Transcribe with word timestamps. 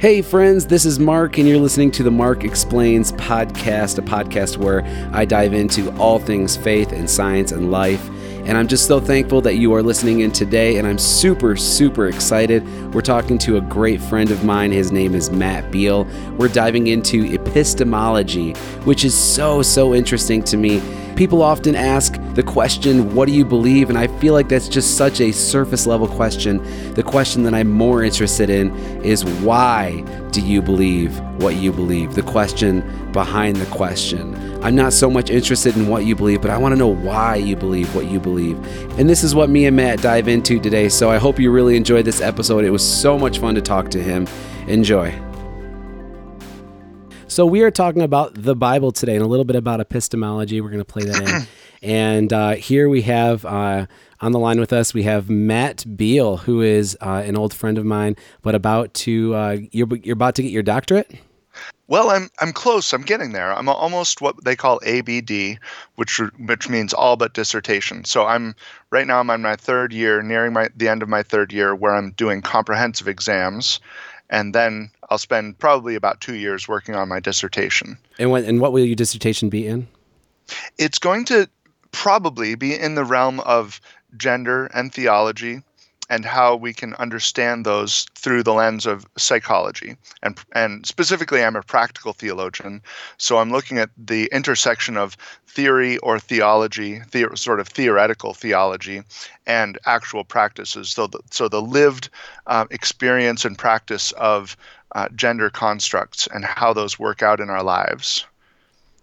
Hey, 0.00 0.22
friends, 0.22 0.66
this 0.66 0.86
is 0.86 0.98
Mark, 0.98 1.36
and 1.36 1.46
you're 1.46 1.58
listening 1.58 1.90
to 1.90 2.02
the 2.02 2.10
Mark 2.10 2.42
Explains 2.42 3.12
podcast, 3.12 3.98
a 3.98 4.00
podcast 4.00 4.56
where 4.56 4.82
I 5.12 5.26
dive 5.26 5.52
into 5.52 5.94
all 5.98 6.18
things 6.18 6.56
faith 6.56 6.92
and 6.92 7.08
science 7.08 7.52
and 7.52 7.70
life. 7.70 8.08
And 8.46 8.56
I'm 8.56 8.66
just 8.66 8.86
so 8.86 8.98
thankful 8.98 9.42
that 9.42 9.56
you 9.56 9.74
are 9.74 9.82
listening 9.82 10.20
in 10.20 10.32
today, 10.32 10.78
and 10.78 10.88
I'm 10.88 10.96
super, 10.96 11.54
super 11.54 12.08
excited. 12.08 12.66
We're 12.94 13.02
talking 13.02 13.36
to 13.40 13.58
a 13.58 13.60
great 13.60 14.00
friend 14.00 14.30
of 14.30 14.42
mine. 14.42 14.72
His 14.72 14.90
name 14.90 15.14
is 15.14 15.30
Matt 15.30 15.70
Beal. 15.70 16.06
We're 16.38 16.48
diving 16.48 16.86
into 16.86 17.34
epistemology, 17.34 18.54
which 18.84 19.04
is 19.04 19.14
so, 19.14 19.60
so 19.60 19.94
interesting 19.94 20.42
to 20.44 20.56
me 20.56 20.80
People 21.20 21.42
often 21.42 21.74
ask 21.74 22.18
the 22.34 22.42
question, 22.42 23.14
What 23.14 23.26
do 23.26 23.34
you 23.34 23.44
believe? 23.44 23.88
And 23.88 23.98
I 23.98 24.06
feel 24.18 24.34
like 24.34 24.48
that's 24.48 24.68
just 24.68 24.96
such 24.96 25.20
a 25.20 25.32
surface 25.32 25.86
level 25.86 26.08
question. 26.08 26.62
The 26.94 27.02
question 27.02 27.42
that 27.44 27.54
I'm 27.54 27.70
more 27.70 28.02
interested 28.02 28.50
in 28.50 28.74
is, 29.04 29.24
Why 29.24 30.02
do 30.30 30.40
you 30.40 30.62
believe 30.62 31.18
what 31.40 31.56
you 31.56 31.72
believe? 31.72 32.14
The 32.14 32.22
question 32.22 32.82
behind 33.12 33.56
the 33.56 33.66
question. 33.66 34.34
I'm 34.62 34.76
not 34.76 34.92
so 34.92 35.10
much 35.10 35.30
interested 35.30 35.76
in 35.76 35.88
what 35.88 36.04
you 36.04 36.14
believe, 36.14 36.42
but 36.42 36.50
I 36.50 36.58
want 36.58 36.72
to 36.72 36.78
know 36.78 36.88
why 36.88 37.36
you 37.36 37.56
believe 37.56 37.94
what 37.94 38.06
you 38.06 38.20
believe. 38.20 38.58
And 38.98 39.08
this 39.08 39.24
is 39.24 39.34
what 39.34 39.50
me 39.50 39.66
and 39.66 39.76
Matt 39.76 40.02
dive 40.02 40.28
into 40.28 40.60
today. 40.60 40.88
So 40.88 41.10
I 41.10 41.16
hope 41.16 41.38
you 41.38 41.50
really 41.50 41.76
enjoyed 41.76 42.04
this 42.04 42.20
episode. 42.20 42.64
It 42.64 42.70
was 42.70 42.86
so 42.86 43.18
much 43.18 43.38
fun 43.38 43.54
to 43.54 43.62
talk 43.62 43.90
to 43.90 44.02
him. 44.02 44.26
Enjoy. 44.68 45.29
So 47.30 47.46
we 47.46 47.62
are 47.62 47.70
talking 47.70 48.02
about 48.02 48.34
the 48.34 48.56
Bible 48.56 48.90
today 48.90 49.14
and 49.14 49.24
a 49.24 49.28
little 49.28 49.44
bit 49.44 49.54
about 49.54 49.78
epistemology. 49.78 50.60
We're 50.60 50.70
going 50.70 50.80
to 50.80 50.84
play 50.84 51.04
that 51.04 51.22
in. 51.22 51.46
and 51.88 52.32
uh, 52.32 52.56
here 52.56 52.88
we 52.88 53.02
have 53.02 53.44
uh, 53.44 53.86
on 54.20 54.32
the 54.32 54.40
line 54.40 54.58
with 54.58 54.72
us, 54.72 54.92
we 54.92 55.04
have 55.04 55.30
Matt 55.30 55.96
Beal, 55.96 56.38
who 56.38 56.60
is 56.60 56.98
uh, 57.00 57.22
an 57.24 57.36
old 57.36 57.54
friend 57.54 57.78
of 57.78 57.84
mine, 57.84 58.16
but 58.42 58.56
about 58.56 58.92
to 58.94 59.32
uh, 59.36 59.58
you're 59.70 59.86
you're 60.02 60.14
about 60.14 60.34
to 60.34 60.42
get 60.42 60.50
your 60.50 60.64
doctorate. 60.64 61.08
Well, 61.86 62.10
I'm 62.10 62.30
I'm 62.40 62.52
close. 62.52 62.92
I'm 62.92 63.02
getting 63.02 63.30
there. 63.30 63.52
I'm 63.52 63.68
almost 63.68 64.20
what 64.20 64.44
they 64.44 64.56
call 64.56 64.80
ABD, 64.84 65.60
which 65.94 66.20
which 66.36 66.68
means 66.68 66.92
all 66.92 67.16
but 67.16 67.34
dissertation. 67.34 68.04
So 68.04 68.26
I'm 68.26 68.56
right 68.90 69.06
now 69.06 69.20
I'm 69.20 69.30
on 69.30 69.42
my 69.42 69.54
third 69.54 69.92
year, 69.92 70.20
nearing 70.20 70.52
my 70.52 70.68
the 70.74 70.88
end 70.88 71.00
of 71.00 71.08
my 71.08 71.22
third 71.22 71.52
year, 71.52 71.76
where 71.76 71.94
I'm 71.94 72.10
doing 72.10 72.42
comprehensive 72.42 73.06
exams, 73.06 73.78
and 74.30 74.54
then 74.54 74.90
I'll 75.10 75.18
spend 75.18 75.58
probably 75.58 75.96
about 75.96 76.20
two 76.20 76.36
years 76.36 76.68
working 76.68 76.94
on 76.94 77.08
my 77.08 77.20
dissertation. 77.20 77.98
And 78.18 78.30
what 78.30 78.44
and 78.44 78.60
what 78.60 78.72
will 78.72 78.84
your 78.84 78.96
dissertation 78.96 79.50
be 79.50 79.66
in? 79.66 79.88
It's 80.78 80.98
going 80.98 81.26
to 81.26 81.48
probably 81.92 82.54
be 82.54 82.74
in 82.74 82.94
the 82.94 83.04
realm 83.04 83.40
of 83.40 83.80
gender 84.16 84.66
and 84.66 84.92
theology 84.92 85.62
and 86.10 86.24
how 86.24 86.56
we 86.56 86.74
can 86.74 86.94
understand 86.94 87.64
those 87.64 88.04
through 88.16 88.42
the 88.42 88.52
lens 88.52 88.84
of 88.84 89.06
psychology. 89.16 89.96
And, 90.24 90.38
and 90.52 90.84
specifically, 90.84 91.42
I'm 91.42 91.54
a 91.54 91.62
practical 91.62 92.12
theologian, 92.12 92.82
so 93.16 93.38
I'm 93.38 93.52
looking 93.52 93.78
at 93.78 93.90
the 93.96 94.28
intersection 94.32 94.96
of 94.96 95.16
theory 95.46 95.98
or 95.98 96.18
theology, 96.18 97.00
the, 97.12 97.28
sort 97.36 97.60
of 97.60 97.68
theoretical 97.68 98.34
theology, 98.34 99.02
and 99.46 99.78
actual 99.86 100.24
practices. 100.24 100.90
So 100.90 101.06
the, 101.06 101.20
so 101.30 101.48
the 101.48 101.62
lived 101.62 102.10
uh, 102.48 102.66
experience 102.70 103.44
and 103.44 103.56
practice 103.56 104.10
of 104.12 104.56
uh, 104.96 105.08
gender 105.14 105.48
constructs 105.48 106.26
and 106.34 106.44
how 106.44 106.72
those 106.72 106.98
work 106.98 107.22
out 107.22 107.40
in 107.40 107.50
our 107.50 107.62
lives. 107.62 108.26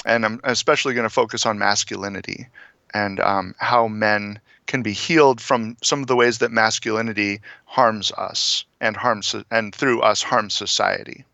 And 0.06 0.26
I'm 0.26 0.42
especially 0.44 0.94
going 0.94 1.08
to 1.08 1.10
focus 1.10 1.46
on 1.46 1.58
masculinity 1.58 2.48
and 2.94 3.22
um, 3.22 3.56
how 3.60 3.88
men 3.88 4.40
can 4.68 4.84
be 4.84 4.94
healed 4.94 5.42
from 5.42 5.78
some 5.82 6.02
of 6.02 6.08
the 6.08 6.16
ways 6.16 6.38
that 6.40 6.52
masculinity 6.52 7.42
harms 7.66 8.12
us 8.12 8.66
and 8.80 8.96
harms 8.96 9.36
and 9.50 9.74
through 9.74 10.02
us 10.02 10.22
harms 10.22 10.54
society. 10.54 11.26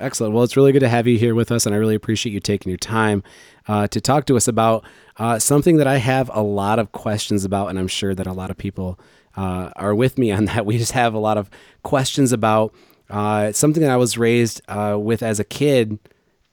Excellent. 0.00 0.34
Well, 0.34 0.42
it's 0.42 0.56
really 0.56 0.72
good 0.72 0.80
to 0.80 0.88
have 0.88 1.06
you 1.06 1.18
here 1.18 1.34
with 1.34 1.52
us, 1.52 1.66
and 1.66 1.74
I 1.74 1.78
really 1.78 1.94
appreciate 1.94 2.32
you 2.32 2.40
taking 2.40 2.70
your 2.70 2.78
time 2.78 3.22
uh, 3.68 3.86
to 3.88 4.00
talk 4.00 4.26
to 4.26 4.36
us 4.36 4.48
about 4.48 4.84
uh, 5.18 5.38
something 5.38 5.76
that 5.76 5.86
I 5.86 5.98
have 5.98 6.30
a 6.34 6.42
lot 6.42 6.78
of 6.78 6.90
questions 6.92 7.44
about, 7.44 7.68
and 7.68 7.78
I'm 7.78 7.88
sure 7.88 8.14
that 8.14 8.26
a 8.26 8.32
lot 8.32 8.50
of 8.50 8.56
people 8.56 8.98
uh, 9.36 9.70
are 9.76 9.94
with 9.94 10.18
me 10.18 10.32
on 10.32 10.46
that. 10.46 10.66
We 10.72 10.78
just 10.78 10.92
have 10.92 11.14
a 11.14 11.18
lot 11.18 11.38
of 11.38 11.50
questions 11.82 12.32
about 12.32 12.74
uh, 13.10 13.52
something 13.52 13.82
that 13.82 13.92
I 13.92 13.96
was 13.96 14.18
raised 14.18 14.62
uh, 14.68 14.96
with 14.98 15.22
as 15.22 15.38
a 15.38 15.44
kid 15.44 15.98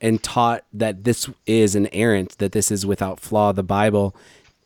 and 0.01 0.21
taught 0.21 0.63
that 0.73 1.03
this 1.03 1.29
is 1.45 1.75
inerrant, 1.75 2.37
that 2.37 2.51
this 2.51 2.71
is 2.71 2.85
without 2.85 3.19
flaw. 3.19 3.51
The 3.51 3.63
Bible 3.63 4.15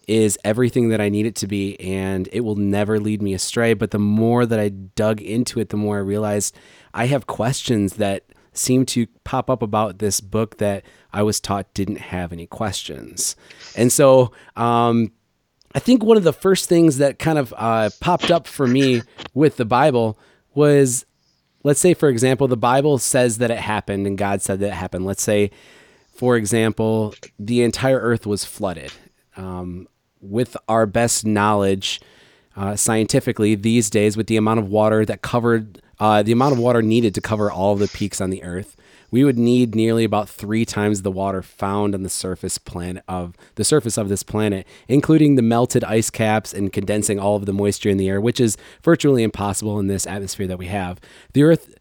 is 0.07 0.37
everything 0.43 0.89
that 0.89 1.01
I 1.01 1.09
need 1.09 1.25
it 1.25 1.35
to 1.37 1.47
be, 1.47 1.79
and 1.79 2.27
it 2.31 2.41
will 2.41 2.55
never 2.55 2.99
lead 2.99 3.21
me 3.21 3.33
astray. 3.33 3.73
But 3.73 3.91
the 3.91 3.99
more 3.99 4.45
that 4.45 4.59
I 4.59 4.69
dug 4.69 5.21
into 5.21 5.59
it, 5.59 5.69
the 5.69 5.77
more 5.77 5.97
I 5.97 6.01
realized 6.01 6.55
I 6.93 7.05
have 7.05 7.27
questions 7.27 7.93
that 7.93 8.25
seem 8.53 8.85
to 8.85 9.07
pop 9.23 9.49
up 9.49 9.61
about 9.61 9.99
this 9.99 10.21
book 10.21 10.57
that 10.57 10.83
I 11.11 11.23
was 11.23 11.39
taught 11.39 11.73
didn't 11.73 11.97
have 11.97 12.31
any 12.31 12.45
questions. 12.45 13.35
And 13.75 13.91
so, 13.91 14.31
um, 14.55 15.11
I 15.75 15.79
think 15.79 16.03
one 16.03 16.17
of 16.17 16.23
the 16.23 16.33
first 16.33 16.69
things 16.69 16.97
that 16.99 17.17
kind 17.17 17.39
of 17.39 17.53
uh, 17.57 17.89
popped 17.99 18.29
up 18.29 18.45
for 18.45 18.67
me 18.67 19.01
with 19.33 19.57
the 19.57 19.65
Bible 19.65 20.19
was 20.53 21.05
let's 21.63 21.79
say, 21.79 21.93
for 21.93 22.09
example, 22.09 22.47
the 22.47 22.57
Bible 22.57 22.97
says 22.97 23.37
that 23.39 23.49
it 23.49 23.57
happened 23.57 24.05
and 24.05 24.17
God 24.17 24.41
said 24.41 24.59
that 24.59 24.67
it 24.67 24.73
happened. 24.73 25.05
Let's 25.05 25.23
say, 25.23 25.51
for 26.13 26.35
example, 26.37 27.15
the 27.39 27.63
entire 27.63 27.99
earth 27.99 28.25
was 28.25 28.45
flooded. 28.45 28.91
Um, 29.35 29.87
with 30.23 30.55
our 30.67 30.85
best 30.85 31.25
knowledge, 31.25 32.01
uh, 32.55 32.75
scientifically, 32.75 33.55
these 33.55 33.89
days, 33.89 34.15
with 34.15 34.27
the 34.27 34.37
amount 34.37 34.59
of 34.59 34.67
water 34.67 35.05
that 35.05 35.21
covered, 35.21 35.81
uh, 35.99 36.23
the 36.23 36.31
amount 36.31 36.53
of 36.53 36.59
water 36.59 36.81
needed 36.81 37.13
to 37.15 37.21
cover 37.21 37.51
all 37.51 37.73
of 37.73 37.79
the 37.79 37.87
peaks 37.87 38.21
on 38.21 38.29
the 38.29 38.43
earth, 38.43 38.75
we 39.11 39.23
would 39.23 39.37
need 39.37 39.75
nearly 39.75 40.03
about 40.03 40.27
three 40.27 40.65
times 40.65 41.03
the 41.03 41.11
water 41.11 41.43
found 41.43 41.93
on 41.93 42.01
the 42.01 42.09
surface 42.09 42.57
planet 42.57 43.03
of 43.07 43.35
the 43.55 43.63
surface 43.63 43.95
of 43.95 44.09
this 44.09 44.23
planet, 44.23 44.65
including 44.87 45.35
the 45.35 45.43
melted 45.43 45.83
ice 45.83 46.09
caps 46.09 46.51
and 46.51 46.73
condensing 46.73 47.19
all 47.19 47.35
of 47.35 47.45
the 47.45 47.53
moisture 47.53 47.89
in 47.89 47.97
the 47.97 48.09
air, 48.09 48.19
which 48.19 48.39
is 48.39 48.57
virtually 48.81 49.21
impossible 49.21 49.79
in 49.79 49.85
this 49.85 50.07
atmosphere 50.07 50.47
that 50.47 50.57
we 50.57 50.65
have. 50.65 50.99
The 51.33 51.43
Earth 51.43 51.75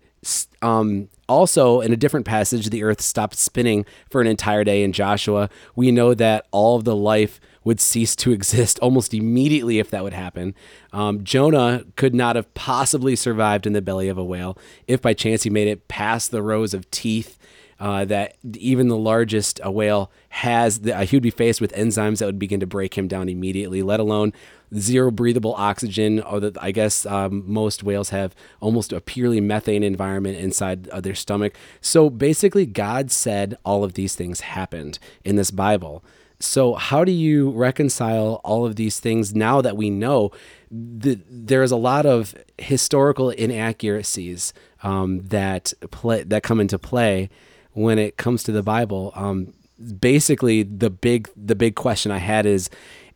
um, 0.61 1.09
also, 1.29 1.81
in 1.81 1.93
a 1.93 1.97
different 1.97 2.27
passage, 2.27 2.71
the 2.71 2.85
earth 2.85 3.01
stopped 3.01 3.37
spinning 3.37 3.85
for 4.11 4.21
an 4.21 4.27
entire 4.27 4.65
day 4.65 4.83
in 4.83 4.93
Joshua. 4.93 5.49
We 5.75 5.91
know 5.91 6.15
that 6.15 6.47
all 6.51 6.77
of 6.77 6.85
the 6.85 6.95
life 6.95 7.41
would 7.65 7.81
cease 7.81 8.17
to 8.17 8.33
exist 8.33 8.78
almost 8.83 9.15
immediately 9.15 9.78
if 9.78 9.91
that 9.91 10.03
would 10.03 10.12
happen. 10.12 10.55
Um, 10.93 11.25
Jonah 11.25 11.84
could 11.97 12.15
not 12.15 12.37
have 12.37 12.53
possibly 12.55 13.17
survived 13.17 13.67
in 13.67 13.73
the 13.73 13.83
belly 13.83 14.09
of 14.09 14.19
a 14.19 14.25
whale 14.25 14.59
if 14.87 15.00
by 15.00 15.15
chance 15.15 15.43
he 15.43 15.50
made 15.50 15.69
it 15.69 15.89
past 15.89 16.31
the 16.31 16.43
rows 16.43 16.75
of 16.75 16.91
teeth. 16.91 17.39
Uh, 17.81 18.05
that 18.05 18.37
even 18.55 18.87
the 18.87 18.97
largest 18.97 19.61
uh, 19.67 19.69
whale 19.69 20.09
has, 20.28 20.83
the, 20.83 20.97
uh, 20.97 21.05
he 21.05 21.17
would 21.17 21.23
be 21.23 21.31
faced 21.31 21.61
with 21.61 21.73
enzymes 21.73 22.19
that 22.19 22.27
would 22.27 22.39
begin 22.39 22.61
to 22.61 22.67
break 22.67 22.97
him 22.97 23.09
down 23.09 23.28
immediately, 23.28 23.83
let 23.83 23.99
alone 23.99 24.33
zero 24.79 25.11
breathable 25.11 25.55
oxygen. 25.56 26.21
Or 26.21 26.39
that 26.39 26.62
I 26.62 26.71
guess 26.71 27.05
um, 27.06 27.43
most 27.44 27.83
whales 27.83 28.11
have 28.11 28.37
almost 28.61 28.93
a 28.93 29.00
purely 29.00 29.41
methane 29.41 29.83
environment 29.83 30.39
inside 30.39 30.87
of 30.91 31.03
their 31.03 31.17
stomach. 31.17 31.55
So 31.81 32.09
basically, 32.09 32.67
God 32.67 33.11
said 33.11 33.59
all 33.65 33.83
of 33.83 33.94
these 33.94 34.15
things 34.15 34.43
happened 34.43 35.00
in 35.25 35.34
this 35.34 35.50
Bible. 35.50 36.05
So, 36.43 36.75
how 36.75 37.05
do 37.05 37.13
you 37.13 37.51
reconcile 37.51 38.41
all 38.43 38.67
of 38.67 38.77
these 38.77 38.99
things 38.99 39.35
now 39.35 39.61
that 39.61 39.77
we 39.77 39.91
know 39.91 40.33
that 40.71 41.21
there 41.29 41.63
is 41.63 41.71
a 41.71 41.77
lot 41.77 42.05
of 42.05 42.35
historical 42.59 43.31
inaccuracies 43.31 44.53
um, 44.83 45.21
that 45.29 45.73
play 45.91 46.25
that 46.25 46.43
come 46.43 46.61
into 46.61 46.79
play 46.79 47.31
when 47.73 47.99
it 47.99 48.17
comes 48.17 48.43
to 48.45 48.53
the 48.53 48.63
Bible? 48.63 49.13
Um, 49.15 49.53
basically, 50.01 50.65
the 50.65 50.91
big 50.91 51.29
the 51.37 51.55
big 51.55 51.77
question 51.77 52.11
I 52.11 52.19
had 52.19 52.45
is 52.45 52.71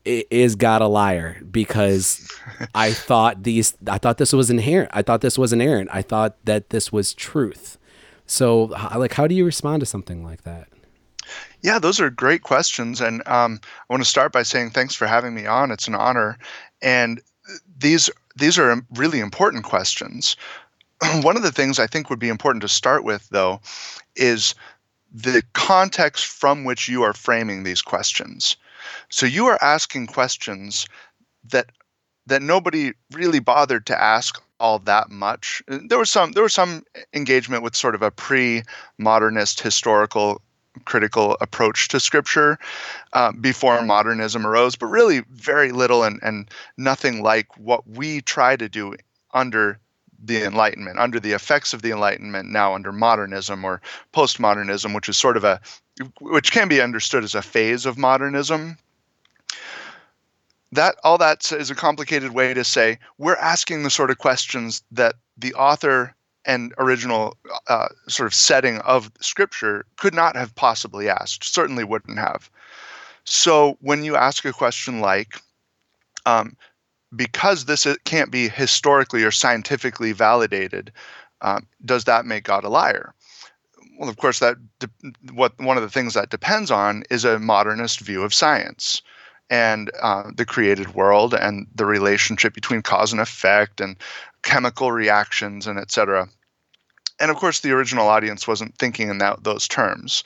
is 0.04 0.54
God 0.54 0.80
a 0.80 0.86
liar? 0.86 1.42
Because 1.50 2.30
I 2.74 2.92
thought 2.92 3.42
these 3.42 3.76
I 3.88 3.98
thought 3.98 4.18
this 4.18 4.32
was 4.32 4.50
inherent. 4.50 4.90
I 4.94 5.02
thought 5.02 5.20
this 5.20 5.36
was 5.36 5.52
inerrant. 5.52 5.90
I 5.92 6.02
thought 6.02 6.36
that 6.44 6.70
this 6.70 6.92
was 6.92 7.12
truth. 7.12 7.76
So, 8.28 8.64
like, 8.96 9.14
how 9.14 9.26
do 9.26 9.34
you 9.34 9.44
respond 9.44 9.80
to 9.80 9.86
something 9.86 10.24
like 10.24 10.42
that? 10.42 10.68
Yeah, 11.62 11.78
those 11.78 12.00
are 12.00 12.10
great 12.10 12.42
questions. 12.42 13.00
And 13.00 13.22
um, 13.26 13.60
I 13.64 13.92
want 13.92 14.02
to 14.02 14.08
start 14.08 14.32
by 14.32 14.42
saying 14.42 14.70
thanks 14.70 14.94
for 14.94 15.06
having 15.06 15.34
me 15.34 15.46
on. 15.46 15.70
It's 15.70 15.88
an 15.88 15.94
honor. 15.94 16.38
And 16.82 17.20
these 17.78 18.10
these 18.36 18.58
are 18.58 18.82
really 18.94 19.20
important 19.20 19.64
questions. 19.64 20.36
One 21.22 21.36
of 21.36 21.42
the 21.42 21.52
things 21.52 21.78
I 21.78 21.86
think 21.86 22.10
would 22.10 22.18
be 22.18 22.28
important 22.28 22.62
to 22.62 22.68
start 22.68 23.04
with, 23.04 23.28
though, 23.30 23.60
is 24.14 24.54
the 25.12 25.42
context 25.54 26.26
from 26.26 26.64
which 26.64 26.88
you 26.88 27.02
are 27.02 27.12
framing 27.12 27.62
these 27.62 27.82
questions. 27.82 28.56
So 29.08 29.26
you 29.26 29.46
are 29.46 29.62
asking 29.62 30.08
questions 30.08 30.86
that 31.50 31.70
that 32.26 32.42
nobody 32.42 32.92
really 33.12 33.38
bothered 33.38 33.86
to 33.86 34.00
ask 34.00 34.42
all 34.58 34.80
that 34.80 35.10
much. 35.10 35.62
There 35.68 35.98
was 35.98 36.10
some 36.10 36.32
there 36.32 36.42
was 36.42 36.54
some 36.54 36.84
engagement 37.14 37.62
with 37.62 37.76
sort 37.76 37.94
of 37.94 38.02
a 38.02 38.10
pre-modernist 38.10 39.60
historical 39.60 40.40
critical 40.84 41.36
approach 41.40 41.88
to 41.88 42.00
scripture 42.00 42.58
uh, 43.12 43.32
before 43.32 43.82
modernism 43.82 44.46
arose, 44.46 44.76
but 44.76 44.86
really 44.86 45.20
very 45.30 45.72
little 45.72 46.02
and, 46.02 46.20
and 46.22 46.50
nothing 46.76 47.22
like 47.22 47.56
what 47.58 47.86
we 47.88 48.20
try 48.20 48.56
to 48.56 48.68
do 48.68 48.94
under 49.32 49.78
the 50.22 50.42
Enlightenment, 50.42 50.98
under 50.98 51.20
the 51.20 51.32
effects 51.32 51.72
of 51.72 51.82
the 51.82 51.90
Enlightenment, 51.90 52.48
now 52.48 52.74
under 52.74 52.92
modernism 52.92 53.64
or 53.64 53.80
postmodernism, 54.12 54.94
which 54.94 55.08
is 55.08 55.16
sort 55.16 55.36
of 55.36 55.44
a, 55.44 55.60
which 56.20 56.52
can 56.52 56.68
be 56.68 56.80
understood 56.80 57.22
as 57.22 57.34
a 57.34 57.42
phase 57.42 57.86
of 57.86 57.98
modernism. 57.98 58.78
That 60.72 60.96
all 61.04 61.18
that 61.18 61.52
is 61.52 61.70
a 61.70 61.74
complicated 61.74 62.32
way 62.32 62.52
to 62.52 62.64
say 62.64 62.98
we're 63.18 63.36
asking 63.36 63.82
the 63.82 63.90
sort 63.90 64.10
of 64.10 64.18
questions 64.18 64.82
that 64.90 65.14
the 65.38 65.54
author 65.54 66.15
and 66.46 66.72
original 66.78 67.36
uh, 67.68 67.88
sort 68.08 68.26
of 68.26 68.34
setting 68.34 68.78
of 68.78 69.10
scripture 69.20 69.84
could 69.96 70.14
not 70.14 70.36
have 70.36 70.54
possibly 70.54 71.08
asked, 71.08 71.44
certainly 71.44 71.84
wouldn't 71.84 72.18
have. 72.18 72.48
So 73.24 73.76
when 73.80 74.04
you 74.04 74.16
ask 74.16 74.44
a 74.44 74.52
question 74.52 75.00
like, 75.00 75.42
um, 76.24 76.56
because 77.14 77.64
this 77.64 77.86
can't 78.04 78.30
be 78.30 78.48
historically 78.48 79.24
or 79.24 79.30
scientifically 79.30 80.12
validated, 80.12 80.92
um, 81.40 81.66
does 81.84 82.04
that 82.04 82.26
make 82.26 82.44
God 82.44 82.64
a 82.64 82.68
liar? 82.68 83.12
Well, 83.98 84.08
of 84.08 84.16
course, 84.16 84.38
that 84.40 84.56
de- 84.78 84.88
what 85.32 85.58
one 85.58 85.76
of 85.76 85.82
the 85.82 85.90
things 85.90 86.14
that 86.14 86.30
depends 86.30 86.70
on 86.70 87.02
is 87.10 87.24
a 87.24 87.38
modernist 87.38 88.00
view 88.00 88.22
of 88.22 88.34
science 88.34 89.02
and 89.48 89.90
uh, 90.02 90.30
the 90.34 90.44
created 90.44 90.94
world 90.94 91.32
and 91.34 91.66
the 91.74 91.86
relationship 91.86 92.52
between 92.52 92.82
cause 92.82 93.12
and 93.12 93.20
effect 93.20 93.80
and 93.80 93.96
chemical 94.42 94.92
reactions 94.92 95.66
and 95.66 95.78
etc. 95.78 96.28
And 97.18 97.30
of 97.30 97.36
course, 97.36 97.60
the 97.60 97.72
original 97.72 98.08
audience 98.08 98.46
wasn't 98.46 98.76
thinking 98.78 99.08
in 99.08 99.18
that 99.18 99.44
those 99.44 99.66
terms. 99.66 100.24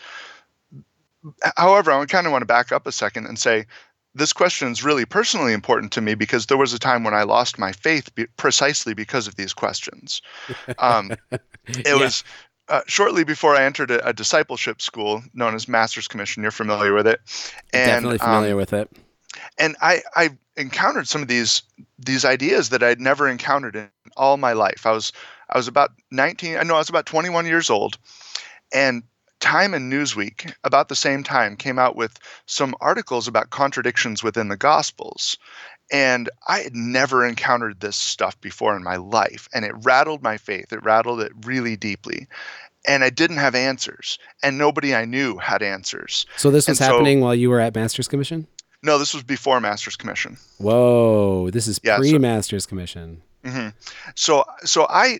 However, 1.56 1.92
I 1.92 2.04
kind 2.06 2.26
of 2.26 2.32
want 2.32 2.42
to 2.42 2.46
back 2.46 2.72
up 2.72 2.86
a 2.86 2.92
second 2.92 3.26
and 3.26 3.38
say 3.38 3.66
this 4.14 4.32
question 4.32 4.72
is 4.72 4.82
really 4.82 5.04
personally 5.04 5.52
important 5.52 5.92
to 5.92 6.00
me 6.00 6.14
because 6.14 6.46
there 6.46 6.56
was 6.56 6.72
a 6.72 6.78
time 6.78 7.04
when 7.04 7.14
I 7.14 7.22
lost 7.22 7.58
my 7.58 7.72
faith 7.72 8.12
be- 8.14 8.26
precisely 8.36 8.94
because 8.94 9.26
of 9.28 9.36
these 9.36 9.52
questions. 9.52 10.22
Um, 10.78 11.12
it 11.30 11.86
yeah. 11.86 11.94
was 11.94 12.24
uh, 12.68 12.80
shortly 12.86 13.24
before 13.24 13.54
I 13.54 13.64
entered 13.64 13.90
a, 13.90 14.08
a, 14.08 14.12
discipleship 14.12 14.80
school 14.80 15.22
known 15.34 15.54
as 15.54 15.68
Master's 15.68 16.08
Commission. 16.08 16.42
You're 16.42 16.52
familiar 16.52 16.94
with 16.94 17.06
it, 17.06 17.20
and, 17.72 17.86
definitely 17.86 18.18
familiar 18.18 18.52
um, 18.52 18.56
with 18.56 18.72
it. 18.72 18.90
And 19.58 19.76
I, 19.82 20.02
I 20.14 20.30
encountered 20.56 21.08
some 21.08 21.22
of 21.22 21.28
these 21.28 21.62
these 21.98 22.24
ideas 22.24 22.70
that 22.70 22.82
I'd 22.82 23.00
never 23.00 23.28
encountered 23.28 23.76
in 23.76 23.90
all 24.16 24.36
my 24.36 24.52
life. 24.52 24.86
I 24.86 24.92
was 24.92 25.12
I 25.50 25.58
was 25.58 25.68
about 25.68 25.90
19. 26.10 26.56
I 26.56 26.62
know 26.62 26.76
I 26.76 26.78
was 26.78 26.88
about 26.88 27.06
21 27.06 27.46
years 27.46 27.70
old, 27.70 27.98
and 28.72 29.02
Time 29.40 29.72
and 29.72 29.90
Newsweek, 29.90 30.52
about 30.64 30.88
the 30.88 30.96
same 30.96 31.24
time, 31.24 31.56
came 31.56 31.78
out 31.78 31.96
with 31.96 32.18
some 32.46 32.74
articles 32.80 33.26
about 33.26 33.50
contradictions 33.50 34.22
within 34.22 34.48
the 34.48 34.56
Gospels. 34.56 35.38
And 35.90 36.30
I 36.46 36.60
had 36.60 36.76
never 36.76 37.26
encountered 37.26 37.80
this 37.80 37.96
stuff 37.96 38.40
before 38.40 38.76
in 38.76 38.84
my 38.84 38.96
life. 38.96 39.48
And 39.52 39.64
it 39.64 39.72
rattled 39.82 40.22
my 40.22 40.36
faith. 40.36 40.72
It 40.72 40.84
rattled 40.84 41.20
it 41.20 41.32
really 41.44 41.76
deeply. 41.76 42.28
And 42.86 43.02
I 43.02 43.10
didn't 43.10 43.38
have 43.38 43.54
answers. 43.54 44.18
And 44.42 44.56
nobody 44.56 44.94
I 44.94 45.04
knew 45.04 45.38
had 45.38 45.62
answers. 45.62 46.26
So 46.36 46.50
this 46.50 46.68
was 46.68 46.78
happening 46.78 47.20
while 47.20 47.34
you 47.34 47.50
were 47.50 47.60
at 47.60 47.74
Master's 47.74 48.08
Commission? 48.08 48.46
No, 48.82 48.98
this 48.98 49.12
was 49.12 49.22
before 49.22 49.60
Master's 49.60 49.96
Commission. 49.96 50.36
Whoa, 50.58 51.50
this 51.50 51.66
is 51.66 51.80
yeah, 51.82 51.96
pre 51.96 52.16
Master's 52.18 52.64
so, 52.64 52.68
Commission. 52.68 53.22
Mm-hmm. 53.44 53.68
So, 54.14 54.44
so 54.64 54.86
I 54.88 55.18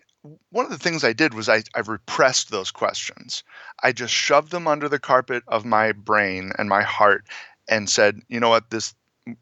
one 0.51 0.65
of 0.65 0.71
the 0.71 0.77
things 0.77 1.03
I 1.03 1.13
did 1.13 1.33
was 1.33 1.49
I, 1.49 1.63
I 1.75 1.79
repressed 1.79 2.51
those 2.51 2.69
questions. 2.69 3.43
I 3.81 3.91
just 3.91 4.13
shoved 4.13 4.51
them 4.51 4.67
under 4.67 4.87
the 4.87 4.99
carpet 4.99 5.43
of 5.47 5.65
my 5.65 5.91
brain 5.93 6.51
and 6.59 6.69
my 6.69 6.83
heart 6.83 7.25
and 7.67 7.89
said, 7.89 8.19
you 8.27 8.39
know 8.39 8.49
what, 8.49 8.69
this 8.69 8.93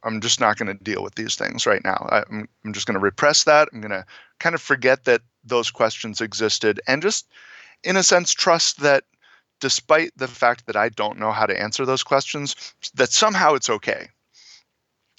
I'm 0.03 0.21
just 0.21 0.39
not 0.39 0.57
going 0.57 0.75
to 0.75 0.83
deal 0.83 1.03
with 1.03 1.15
these 1.15 1.35
things 1.35 1.65
right 1.65 1.83
now. 1.83 2.07
I, 2.09 2.23
I'm, 2.29 2.47
I'm 2.63 2.73
just 2.73 2.85
going 2.85 2.99
to 2.99 3.03
repress 3.03 3.43
that. 3.45 3.69
I'm 3.73 3.81
going 3.81 3.91
to 3.91 4.05
kind 4.39 4.55
of 4.55 4.61
forget 4.61 5.05
that 5.05 5.21
those 5.43 5.71
questions 5.71 6.21
existed 6.21 6.79
and 6.87 7.01
just, 7.01 7.27
in 7.83 7.97
a 7.97 8.03
sense, 8.03 8.33
trust 8.33 8.81
that 8.81 9.05
despite 9.59 10.11
the 10.17 10.27
fact 10.27 10.65
that 10.67 10.75
I 10.75 10.89
don't 10.89 11.19
know 11.19 11.31
how 11.31 11.45
to 11.45 11.59
answer 11.59 11.85
those 11.85 12.03
questions, 12.03 12.55
that 12.95 13.11
somehow 13.11 13.53
it's 13.53 13.69
okay. 13.69 14.07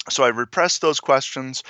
So 0.09 0.23
I 0.23 0.29
repressed 0.29 0.81
those 0.81 0.99
questions 0.99 1.63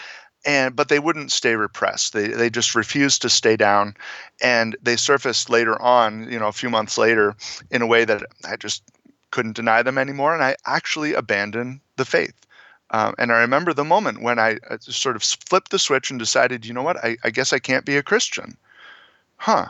and 0.45 0.75
but 0.75 0.89
they 0.89 0.99
wouldn't 0.99 1.31
stay 1.31 1.55
repressed. 1.55 2.13
They 2.13 2.27
they 2.27 2.49
just 2.49 2.75
refused 2.75 3.21
to 3.21 3.29
stay 3.29 3.55
down, 3.55 3.95
and 4.41 4.75
they 4.81 4.95
surfaced 4.95 5.49
later 5.49 5.79
on, 5.81 6.31
you 6.31 6.39
know, 6.39 6.47
a 6.47 6.53
few 6.53 6.69
months 6.69 6.97
later, 6.97 7.35
in 7.69 7.81
a 7.81 7.87
way 7.87 8.05
that 8.05 8.23
I 8.47 8.55
just 8.55 8.83
couldn't 9.31 9.55
deny 9.55 9.81
them 9.81 9.97
anymore, 9.97 10.33
and 10.33 10.43
I 10.43 10.55
actually 10.65 11.13
abandoned 11.13 11.79
the 11.97 12.05
faith. 12.05 12.35
Um, 12.91 13.15
and 13.17 13.31
I 13.31 13.39
remember 13.39 13.73
the 13.73 13.85
moment 13.85 14.21
when 14.21 14.37
I 14.37 14.59
sort 14.81 15.15
of 15.15 15.23
flipped 15.23 15.71
the 15.71 15.79
switch 15.79 16.11
and 16.11 16.19
decided, 16.19 16.65
you 16.65 16.73
know 16.73 16.83
what, 16.83 16.97
I, 16.97 17.15
I 17.23 17.29
guess 17.29 17.53
I 17.53 17.59
can't 17.59 17.85
be 17.85 17.95
a 17.95 18.03
Christian, 18.03 18.57
huh? 19.37 19.67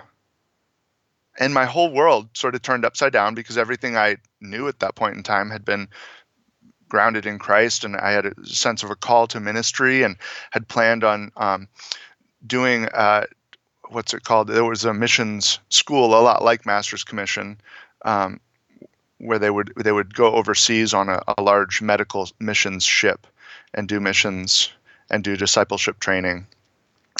And 1.39 1.53
my 1.53 1.65
whole 1.65 1.91
world 1.93 2.29
sort 2.33 2.55
of 2.55 2.63
turned 2.63 2.83
upside 2.83 3.13
down 3.13 3.35
because 3.35 3.57
everything 3.57 3.95
I 3.95 4.17
knew 4.41 4.67
at 4.67 4.79
that 4.79 4.95
point 4.95 5.15
in 5.15 5.23
time 5.23 5.51
had 5.51 5.63
been 5.63 5.87
grounded 6.91 7.25
in 7.25 7.39
Christ, 7.39 7.85
and 7.85 7.95
I 7.95 8.11
had 8.11 8.25
a 8.25 8.45
sense 8.45 8.83
of 8.83 8.91
a 8.91 8.97
call 8.97 9.25
to 9.27 9.39
ministry, 9.39 10.03
and 10.03 10.17
had 10.51 10.67
planned 10.67 11.05
on 11.05 11.31
um, 11.37 11.69
doing 12.45 12.89
uh, 12.89 13.27
what's 13.87 14.13
it 14.13 14.25
called? 14.25 14.49
There 14.49 14.65
was 14.65 14.83
a 14.83 14.93
missions 14.93 15.59
school, 15.69 16.13
a 16.13 16.19
lot 16.19 16.43
like 16.43 16.65
Master's 16.65 17.05
Commission, 17.05 17.61
um, 18.03 18.41
where 19.19 19.39
they 19.39 19.49
would 19.49 19.71
they 19.77 19.93
would 19.93 20.13
go 20.13 20.33
overseas 20.33 20.93
on 20.93 21.07
a, 21.07 21.23
a 21.37 21.41
large 21.41 21.81
medical 21.81 22.29
missions 22.39 22.83
ship 22.83 23.25
and 23.73 23.87
do 23.87 24.01
missions 24.01 24.69
and 25.09 25.23
do 25.23 25.37
discipleship 25.37 25.97
training, 26.01 26.45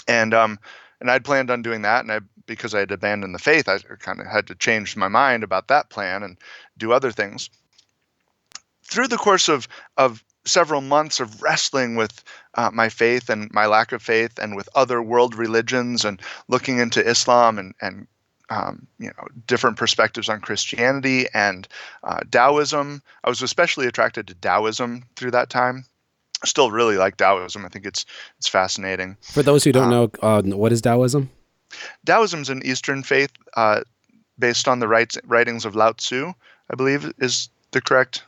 and 0.05 0.33
um, 0.33 0.59
and 0.99 1.09
I'd 1.09 1.23
planned 1.23 1.49
on 1.49 1.61
doing 1.61 1.83
that, 1.83 2.01
and 2.01 2.11
I 2.11 2.19
because 2.45 2.75
I 2.75 2.79
had 2.79 2.91
abandoned 2.91 3.33
the 3.33 3.39
faith, 3.39 3.69
I 3.69 3.77
kind 3.99 4.19
of 4.19 4.27
had 4.27 4.47
to 4.47 4.55
change 4.55 4.97
my 4.97 5.07
mind 5.07 5.45
about 5.45 5.69
that 5.69 5.89
plan 5.89 6.23
and 6.23 6.37
do 6.77 6.91
other 6.91 7.13
things 7.13 7.49
through 8.91 9.07
the 9.07 9.17
course 9.17 9.49
of 9.49 9.67
of 9.97 10.23
several 10.45 10.81
months 10.81 11.19
of 11.19 11.41
wrestling 11.41 11.95
with 11.95 12.23
uh, 12.55 12.69
my 12.73 12.89
faith 12.89 13.29
and 13.29 13.51
my 13.51 13.65
lack 13.65 13.91
of 13.91 14.01
faith 14.01 14.37
and 14.39 14.55
with 14.55 14.67
other 14.75 15.01
world 15.01 15.35
religions 15.35 16.03
and 16.03 16.21
looking 16.47 16.79
into 16.79 17.07
Islam 17.07 17.59
and, 17.59 17.73
and 17.81 18.07
um, 18.49 18.87
you 18.99 19.07
know 19.07 19.27
different 19.47 19.77
perspectives 19.77 20.29
on 20.29 20.41
Christianity 20.41 21.27
and 21.33 21.67
uh, 22.03 22.19
Taoism. 22.29 23.01
I 23.23 23.29
was 23.29 23.41
especially 23.41 23.87
attracted 23.87 24.27
to 24.27 24.35
Taoism 24.35 25.03
through 25.15 25.31
that 25.31 25.49
time. 25.49 25.85
I 26.43 26.47
still 26.47 26.71
really 26.71 26.97
like 26.97 27.17
Taoism. 27.17 27.65
I 27.65 27.69
think 27.69 27.85
it's 27.85 28.05
it's 28.37 28.47
fascinating. 28.47 29.15
For 29.21 29.43
those 29.43 29.63
who 29.63 29.71
don't 29.71 29.85
um, 29.85 29.89
know, 29.89 30.11
uh, 30.21 30.41
what 30.41 30.73
is 30.73 30.81
Taoism? 30.81 31.29
Taoism 32.05 32.41
is 32.41 32.49
an 32.49 32.61
Eastern 32.65 33.03
faith 33.03 33.31
uh, 33.55 33.81
based 34.37 34.67
on 34.67 34.79
the 34.79 34.87
writings 34.87 35.65
of 35.65 35.75
Lao 35.75 35.93
Tzu. 35.93 36.33
I 36.69 36.75
believe 36.75 37.09
is 37.19 37.49
the 37.71 37.81
correct 37.81 38.23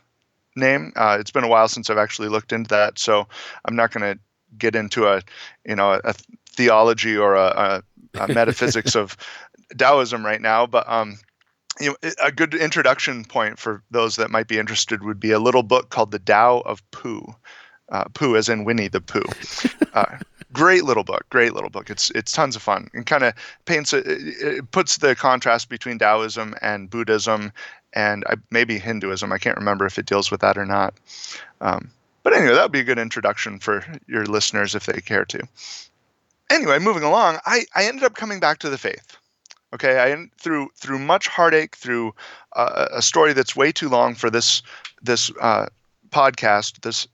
name. 0.56 0.92
Uh, 0.96 1.16
it's 1.20 1.30
been 1.30 1.44
a 1.44 1.48
while 1.48 1.68
since 1.68 1.90
I've 1.90 1.98
actually 1.98 2.28
looked 2.28 2.52
into 2.52 2.68
that, 2.68 2.98
so 2.98 3.26
I'm 3.64 3.76
not 3.76 3.92
going 3.92 4.14
to 4.14 4.20
get 4.56 4.76
into 4.76 5.06
a 5.06 5.22
you 5.64 5.76
know 5.76 6.00
a, 6.04 6.14
theology 6.50 7.16
or 7.16 7.34
a, 7.34 7.82
a, 8.14 8.20
a 8.20 8.28
metaphysics 8.28 8.94
of 8.94 9.16
Taoism 9.76 10.24
right 10.24 10.40
now. 10.40 10.66
But 10.66 10.88
um, 10.88 11.18
you 11.80 11.88
know, 11.90 12.10
a 12.22 12.30
good 12.30 12.54
introduction 12.54 13.24
point 13.24 13.58
for 13.58 13.82
those 13.90 14.16
that 14.16 14.30
might 14.30 14.48
be 14.48 14.58
interested 14.58 15.02
would 15.02 15.20
be 15.20 15.32
a 15.32 15.40
little 15.40 15.62
book 15.62 15.90
called 15.90 16.10
The 16.10 16.18
Tao 16.18 16.62
of 16.64 16.88
Pooh. 16.90 17.34
Uh, 17.90 18.04
Pooh, 18.14 18.36
as 18.36 18.48
in 18.48 18.64
Winnie 18.64 18.88
the 18.88 19.00
Pooh. 19.00 19.22
Uh, 19.92 20.18
great 20.54 20.84
little 20.84 21.02
book 21.02 21.26
great 21.30 21.52
little 21.52 21.68
book 21.68 21.90
it's 21.90 22.10
it's 22.10 22.30
tons 22.30 22.54
of 22.54 22.62
fun 22.62 22.88
and 22.94 23.06
kind 23.06 23.24
of 23.24 23.34
paints 23.64 23.92
it, 23.92 24.06
it 24.06 24.70
puts 24.70 24.98
the 24.98 25.14
contrast 25.14 25.68
between 25.68 25.98
taoism 25.98 26.54
and 26.62 26.88
buddhism 26.88 27.52
and 27.94 28.24
I, 28.28 28.34
maybe 28.50 28.78
Hinduism. 28.78 29.32
I 29.32 29.38
can't 29.38 29.56
remember 29.56 29.86
if 29.86 29.98
it 29.98 30.06
deals 30.06 30.30
with 30.30 30.40
that 30.40 30.58
or 30.58 30.66
not. 30.66 30.94
Um, 31.60 31.90
but 32.22 32.34
anyway, 32.34 32.54
that 32.54 32.62
would 32.62 32.72
be 32.72 32.80
a 32.80 32.84
good 32.84 32.98
introduction 32.98 33.58
for 33.58 33.84
your 34.06 34.26
listeners 34.26 34.74
if 34.74 34.86
they 34.86 35.00
care 35.00 35.24
to. 35.26 35.46
Anyway, 36.50 36.78
moving 36.78 37.02
along, 37.02 37.38
I, 37.46 37.64
I 37.74 37.84
ended 37.84 38.04
up 38.04 38.14
coming 38.14 38.40
back 38.40 38.58
to 38.58 38.70
the 38.70 38.78
faith. 38.78 39.16
Okay, 39.72 40.00
I 40.00 40.26
through 40.38 40.68
through 40.76 41.00
much 41.00 41.26
heartache, 41.26 41.74
through 41.74 42.14
uh, 42.54 42.86
a 42.92 43.02
story 43.02 43.32
that's 43.32 43.56
way 43.56 43.72
too 43.72 43.88
long 43.88 44.14
for 44.14 44.30
this 44.30 44.62
this 45.02 45.32
uh, 45.40 45.66
podcast. 46.10 46.82
This 46.82 47.08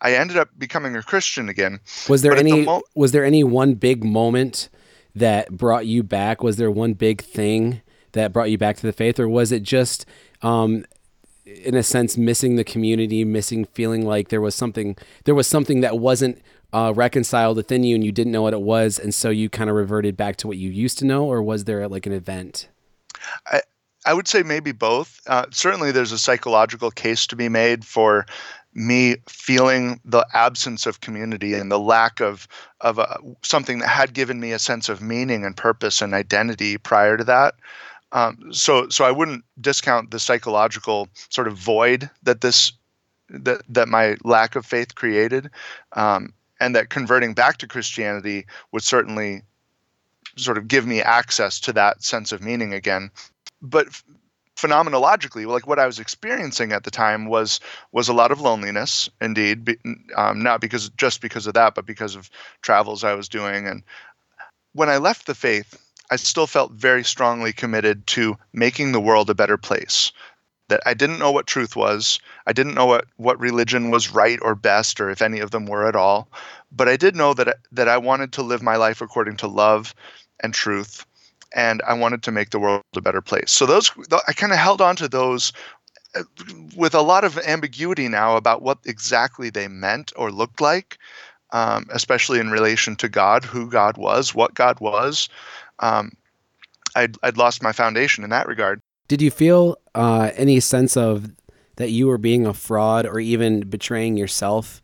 I 0.00 0.14
ended 0.14 0.38
up 0.38 0.48
becoming 0.56 0.96
a 0.96 1.02
Christian 1.02 1.50
again. 1.50 1.80
Was 2.08 2.22
there 2.22 2.34
any 2.34 2.50
the 2.50 2.64
mo- 2.64 2.82
was 2.94 3.12
there 3.12 3.26
any 3.26 3.44
one 3.44 3.74
big 3.74 4.04
moment 4.04 4.70
that 5.14 5.50
brought 5.50 5.86
you 5.86 6.02
back? 6.02 6.42
Was 6.42 6.56
there 6.56 6.70
one 6.70 6.94
big 6.94 7.20
thing 7.20 7.82
that 8.12 8.32
brought 8.32 8.50
you 8.50 8.58
back 8.58 8.76
to 8.76 8.86
the 8.86 8.92
faith, 8.92 9.18
or 9.18 9.28
was 9.28 9.52
it 9.52 9.62
just, 9.62 10.06
um, 10.42 10.84
in 11.44 11.74
a 11.74 11.82
sense, 11.82 12.16
missing 12.16 12.56
the 12.56 12.64
community, 12.64 13.24
missing 13.24 13.64
feeling 13.64 14.06
like 14.06 14.28
there 14.28 14.40
was 14.40 14.54
something 14.54 14.96
there 15.24 15.34
was 15.34 15.46
something 15.46 15.80
that 15.80 15.98
wasn't 15.98 16.40
uh, 16.72 16.92
reconciled 16.94 17.56
within 17.56 17.84
you, 17.84 17.94
and 17.94 18.04
you 18.04 18.12
didn't 18.12 18.32
know 18.32 18.42
what 18.42 18.54
it 18.54 18.62
was, 18.62 18.98
and 18.98 19.14
so 19.14 19.30
you 19.30 19.48
kind 19.48 19.68
of 19.68 19.76
reverted 19.76 20.16
back 20.16 20.36
to 20.36 20.46
what 20.46 20.56
you 20.56 20.70
used 20.70 20.98
to 20.98 21.04
know, 21.04 21.24
or 21.24 21.42
was 21.42 21.64
there 21.64 21.86
like 21.88 22.06
an 22.06 22.12
event? 22.12 22.68
I 23.46 23.60
I 24.04 24.14
would 24.14 24.26
say 24.28 24.42
maybe 24.42 24.72
both. 24.72 25.20
Uh, 25.26 25.46
certainly, 25.50 25.92
there's 25.92 26.12
a 26.12 26.18
psychological 26.18 26.90
case 26.90 27.26
to 27.28 27.36
be 27.36 27.48
made 27.48 27.84
for 27.84 28.26
me 28.74 29.16
feeling 29.28 30.00
the 30.04 30.26
absence 30.32 30.86
of 30.86 31.00
community 31.00 31.54
and 31.54 31.70
the 31.70 31.78
lack 31.78 32.20
of 32.20 32.48
of 32.80 32.98
a, 32.98 33.18
something 33.42 33.78
that 33.78 33.88
had 33.88 34.14
given 34.14 34.40
me 34.40 34.52
a 34.52 34.58
sense 34.58 34.88
of 34.88 35.02
meaning 35.02 35.44
and 35.44 35.56
purpose 35.56 36.00
and 36.00 36.14
identity 36.14 36.78
prior 36.78 37.16
to 37.16 37.24
that. 37.24 37.54
Um, 38.12 38.52
so 38.52 38.88
so 38.88 39.04
I 39.04 39.10
wouldn't 39.10 39.44
discount 39.60 40.10
the 40.10 40.20
psychological 40.20 41.08
sort 41.30 41.48
of 41.48 41.56
void 41.56 42.10
that 42.22 42.42
this 42.42 42.72
that 43.30 43.62
that 43.68 43.88
my 43.88 44.16
lack 44.22 44.54
of 44.54 44.66
faith 44.66 44.94
created, 44.94 45.50
um, 45.92 46.32
and 46.60 46.76
that 46.76 46.90
converting 46.90 47.34
back 47.34 47.58
to 47.58 47.66
Christianity 47.66 48.46
would 48.70 48.82
certainly 48.82 49.42
sort 50.36 50.58
of 50.58 50.68
give 50.68 50.86
me 50.86 51.00
access 51.00 51.58
to 51.60 51.72
that 51.72 52.02
sense 52.02 52.32
of 52.32 52.42
meaning 52.42 52.72
again. 52.72 53.10
But 53.60 53.88
phenomenologically, 54.56 55.46
like 55.46 55.66
what 55.66 55.78
I 55.78 55.86
was 55.86 55.98
experiencing 55.98 56.72
at 56.72 56.84
the 56.84 56.90
time 56.90 57.26
was 57.26 57.60
was 57.92 58.08
a 58.08 58.14
lot 58.14 58.30
of 58.30 58.40
loneliness, 58.40 59.08
indeed, 59.20 59.76
um, 60.16 60.42
not 60.42 60.60
because 60.60 60.90
just 60.90 61.20
because 61.20 61.46
of 61.46 61.54
that, 61.54 61.74
but 61.74 61.86
because 61.86 62.14
of 62.14 62.30
travels 62.60 63.04
I 63.04 63.14
was 63.14 63.28
doing. 63.28 63.66
And 63.66 63.82
when 64.72 64.88
I 64.88 64.98
left 64.98 65.26
the 65.26 65.34
faith, 65.34 65.78
I 66.12 66.16
still 66.16 66.46
felt 66.46 66.72
very 66.72 67.04
strongly 67.04 67.54
committed 67.54 68.06
to 68.08 68.36
making 68.52 68.92
the 68.92 69.00
world 69.00 69.30
a 69.30 69.34
better 69.34 69.56
place. 69.56 70.12
That 70.68 70.82
I 70.84 70.92
didn't 70.92 71.18
know 71.18 71.32
what 71.32 71.46
truth 71.46 71.74
was. 71.74 72.20
I 72.46 72.52
didn't 72.52 72.74
know 72.74 72.84
what, 72.86 73.06
what 73.16 73.40
religion 73.40 73.90
was 73.90 74.14
right 74.14 74.38
or 74.42 74.54
best, 74.54 75.00
or 75.00 75.08
if 75.08 75.22
any 75.22 75.40
of 75.40 75.52
them 75.52 75.64
were 75.64 75.88
at 75.88 75.96
all. 75.96 76.28
But 76.70 76.88
I 76.88 76.96
did 76.96 77.16
know 77.16 77.32
that 77.34 77.56
that 77.72 77.88
I 77.88 77.96
wanted 77.96 78.32
to 78.32 78.42
live 78.42 78.62
my 78.62 78.76
life 78.76 79.00
according 79.00 79.38
to 79.38 79.46
love 79.46 79.94
and 80.40 80.52
truth 80.52 81.06
and 81.54 81.82
I 81.86 81.94
wanted 81.94 82.22
to 82.24 82.32
make 82.32 82.50
the 82.50 82.58
world 82.58 82.82
a 82.96 83.00
better 83.00 83.22
place. 83.22 83.50
So 83.50 83.66
those 83.66 83.90
I 84.28 84.32
kind 84.32 84.52
of 84.52 84.58
held 84.58 84.80
on 84.80 84.96
to 84.96 85.08
those 85.08 85.52
uh, 86.14 86.24
with 86.76 86.94
a 86.94 87.02
lot 87.02 87.24
of 87.24 87.38
ambiguity 87.38 88.08
now 88.08 88.36
about 88.36 88.62
what 88.62 88.78
exactly 88.84 89.50
they 89.50 89.68
meant 89.68 90.12
or 90.16 90.30
looked 90.30 90.60
like, 90.60 90.98
um, 91.52 91.86
especially 91.90 92.38
in 92.38 92.50
relation 92.50 92.96
to 92.96 93.08
God, 93.08 93.44
who 93.44 93.70
God 93.70 93.96
was, 93.96 94.34
what 94.34 94.54
God 94.54 94.80
was. 94.80 95.28
Um, 95.82 96.12
I'd, 96.94 97.16
I'd 97.22 97.36
lost 97.36 97.62
my 97.62 97.72
foundation 97.72 98.24
in 98.24 98.30
that 98.30 98.46
regard. 98.46 98.80
Did 99.08 99.20
you 99.20 99.30
feel 99.30 99.76
uh, 99.94 100.30
any 100.36 100.60
sense 100.60 100.96
of 100.96 101.30
that 101.76 101.90
you 101.90 102.06
were 102.06 102.18
being 102.18 102.46
a 102.46 102.54
fraud 102.54 103.06
or 103.06 103.20
even 103.20 103.60
betraying 103.68 104.16
yourself 104.16 104.80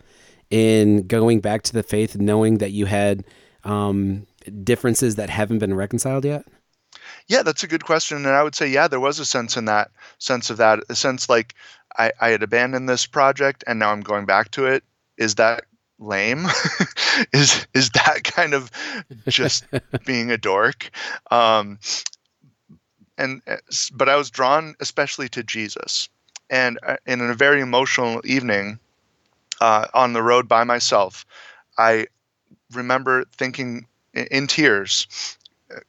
in 0.50 1.06
going 1.06 1.40
back 1.40 1.62
to 1.62 1.72
the 1.72 1.82
faith, 1.82 2.16
knowing 2.16 2.58
that 2.58 2.72
you 2.72 2.86
had 2.86 3.24
um, 3.64 4.26
differences 4.64 5.16
that 5.16 5.30
haven't 5.30 5.58
been 5.58 5.74
reconciled 5.74 6.24
yet? 6.24 6.44
Yeah, 7.26 7.42
that's 7.42 7.62
a 7.62 7.68
good 7.68 7.84
question, 7.84 8.18
and 8.18 8.28
I 8.28 8.42
would 8.42 8.54
say 8.54 8.68
yeah, 8.68 8.88
there 8.88 9.00
was 9.00 9.18
a 9.18 9.24
sense 9.24 9.56
in 9.56 9.66
that 9.66 9.90
sense 10.18 10.50
of 10.50 10.56
that, 10.56 10.80
a 10.88 10.94
sense 10.94 11.28
like 11.28 11.54
I, 11.96 12.12
I 12.20 12.30
had 12.30 12.42
abandoned 12.42 12.88
this 12.88 13.06
project 13.06 13.64
and 13.66 13.78
now 13.78 13.90
I'm 13.90 14.00
going 14.00 14.24
back 14.24 14.50
to 14.52 14.66
it. 14.66 14.84
Is 15.16 15.34
that 15.34 15.64
lame? 15.98 16.46
is 17.32 17.66
is 17.74 17.90
that 17.90 18.24
kind 18.24 18.54
of 18.54 18.70
just 19.26 19.64
being 20.04 20.30
a 20.30 20.38
dork? 20.38 20.90
Um, 21.30 21.78
and 23.16 23.42
uh, 23.46 23.56
but 23.94 24.08
I 24.08 24.16
was 24.16 24.30
drawn 24.30 24.74
especially 24.80 25.28
to 25.30 25.42
Jesus, 25.42 26.08
and 26.50 26.78
uh, 26.86 26.96
in 27.06 27.20
a 27.20 27.34
very 27.34 27.60
emotional 27.60 28.20
evening 28.24 28.78
uh, 29.60 29.86
on 29.94 30.12
the 30.12 30.22
road 30.22 30.48
by 30.48 30.64
myself, 30.64 31.26
I 31.76 32.06
remember 32.72 33.24
thinking 33.36 33.86
in 34.14 34.46
tears 34.46 35.36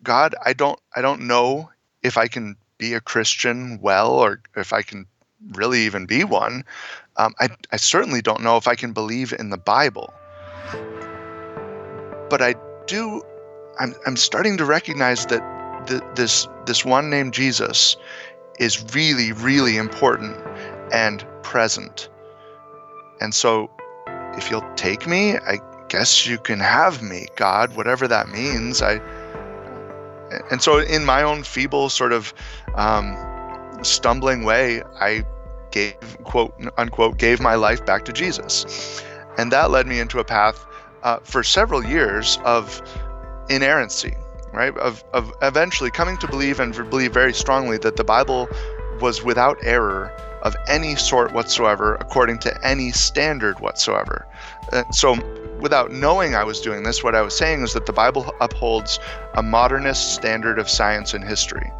God, 0.03 0.35
I 0.43 0.53
don't 0.53 0.79
I 0.95 1.01
don't 1.01 1.21
know 1.21 1.69
if 2.03 2.17
I 2.17 2.27
can 2.27 2.55
be 2.77 2.93
a 2.93 3.01
Christian 3.01 3.79
well 3.81 4.11
or 4.11 4.41
if 4.55 4.73
I 4.73 4.81
can 4.81 5.05
really 5.53 5.81
even 5.81 6.05
be 6.05 6.23
one. 6.23 6.63
Um, 7.17 7.33
I, 7.39 7.49
I 7.71 7.77
certainly 7.77 8.21
don't 8.21 8.41
know 8.41 8.57
if 8.57 8.67
I 8.67 8.75
can 8.75 8.93
believe 8.93 9.33
in 9.33 9.49
the 9.49 9.57
Bible. 9.57 10.13
But 12.29 12.41
I 12.41 12.55
do, 12.87 13.23
I'm, 13.79 13.93
I'm 14.05 14.15
starting 14.15 14.57
to 14.57 14.65
recognize 14.65 15.25
that 15.27 15.41
the, 15.87 16.05
this, 16.15 16.47
this 16.65 16.85
one 16.85 17.09
named 17.09 17.33
Jesus 17.33 17.97
is 18.59 18.93
really, 18.93 19.31
really 19.31 19.77
important 19.77 20.37
and 20.93 21.25
present. 21.43 22.09
And 23.21 23.33
so 23.33 23.69
if 24.37 24.49
you'll 24.49 24.69
take 24.75 25.07
me, 25.07 25.37
I 25.37 25.59
guess 25.87 26.27
you 26.27 26.37
can 26.37 26.59
have 26.59 27.01
me, 27.01 27.27
God, 27.35 27.75
whatever 27.75 28.07
that 28.07 28.29
means. 28.29 28.81
I, 28.81 29.01
and 30.51 30.61
so 30.61 30.79
in 30.79 31.05
my 31.05 31.23
own 31.23 31.43
feeble 31.43 31.89
sort 31.89 32.13
of 32.13 32.33
um, 32.75 33.15
stumbling 33.85 34.43
way 34.43 34.81
i 34.99 35.23
gave 35.71 35.95
quote 36.23 36.53
unquote 36.77 37.17
gave 37.17 37.39
my 37.39 37.55
life 37.55 37.85
back 37.85 38.05
to 38.05 38.13
jesus. 38.13 39.03
And 39.37 39.51
that 39.51 39.71
led 39.71 39.87
me 39.87 39.99
into 39.99 40.19
a 40.19 40.23
path 40.23 40.65
uh, 41.03 41.19
for 41.23 41.43
several 41.43 41.83
years 41.83 42.39
of 42.43 42.81
inerrancy 43.49 44.15
right? 44.51 44.75
Of, 44.79 45.03
of 45.13 45.31
eventually 45.43 45.91
coming 45.91 46.17
to 46.17 46.27
believe 46.27 46.59
and 46.59 46.73
believe 46.89 47.13
very 47.13 47.33
strongly 47.33 47.77
that 47.77 47.97
the 47.97 48.03
bible 48.03 48.49
was 48.99 49.23
without 49.23 49.57
error 49.63 50.11
of 50.41 50.55
any 50.67 50.95
sort 50.95 51.33
whatsoever 51.33 51.95
according 51.95 52.39
to 52.39 52.65
any 52.65 52.91
standard 52.91 53.59
whatsoever. 53.59 54.25
Uh, 54.71 54.83
so 54.91 55.15
without 55.59 55.91
knowing 55.91 56.35
I 56.35 56.43
was 56.43 56.61
doing 56.61 56.83
this, 56.83 57.03
what 57.03 57.15
I 57.15 57.21
was 57.21 57.35
saying 57.37 57.63
is 57.63 57.73
that 57.73 57.85
the 57.85 57.93
Bible 57.93 58.33
upholds 58.39 58.99
a 59.33 59.43
modernist 59.43 60.13
standard 60.13 60.57
of 60.59 60.69
science 60.69 61.13
and 61.13 61.23
history. 61.23 61.71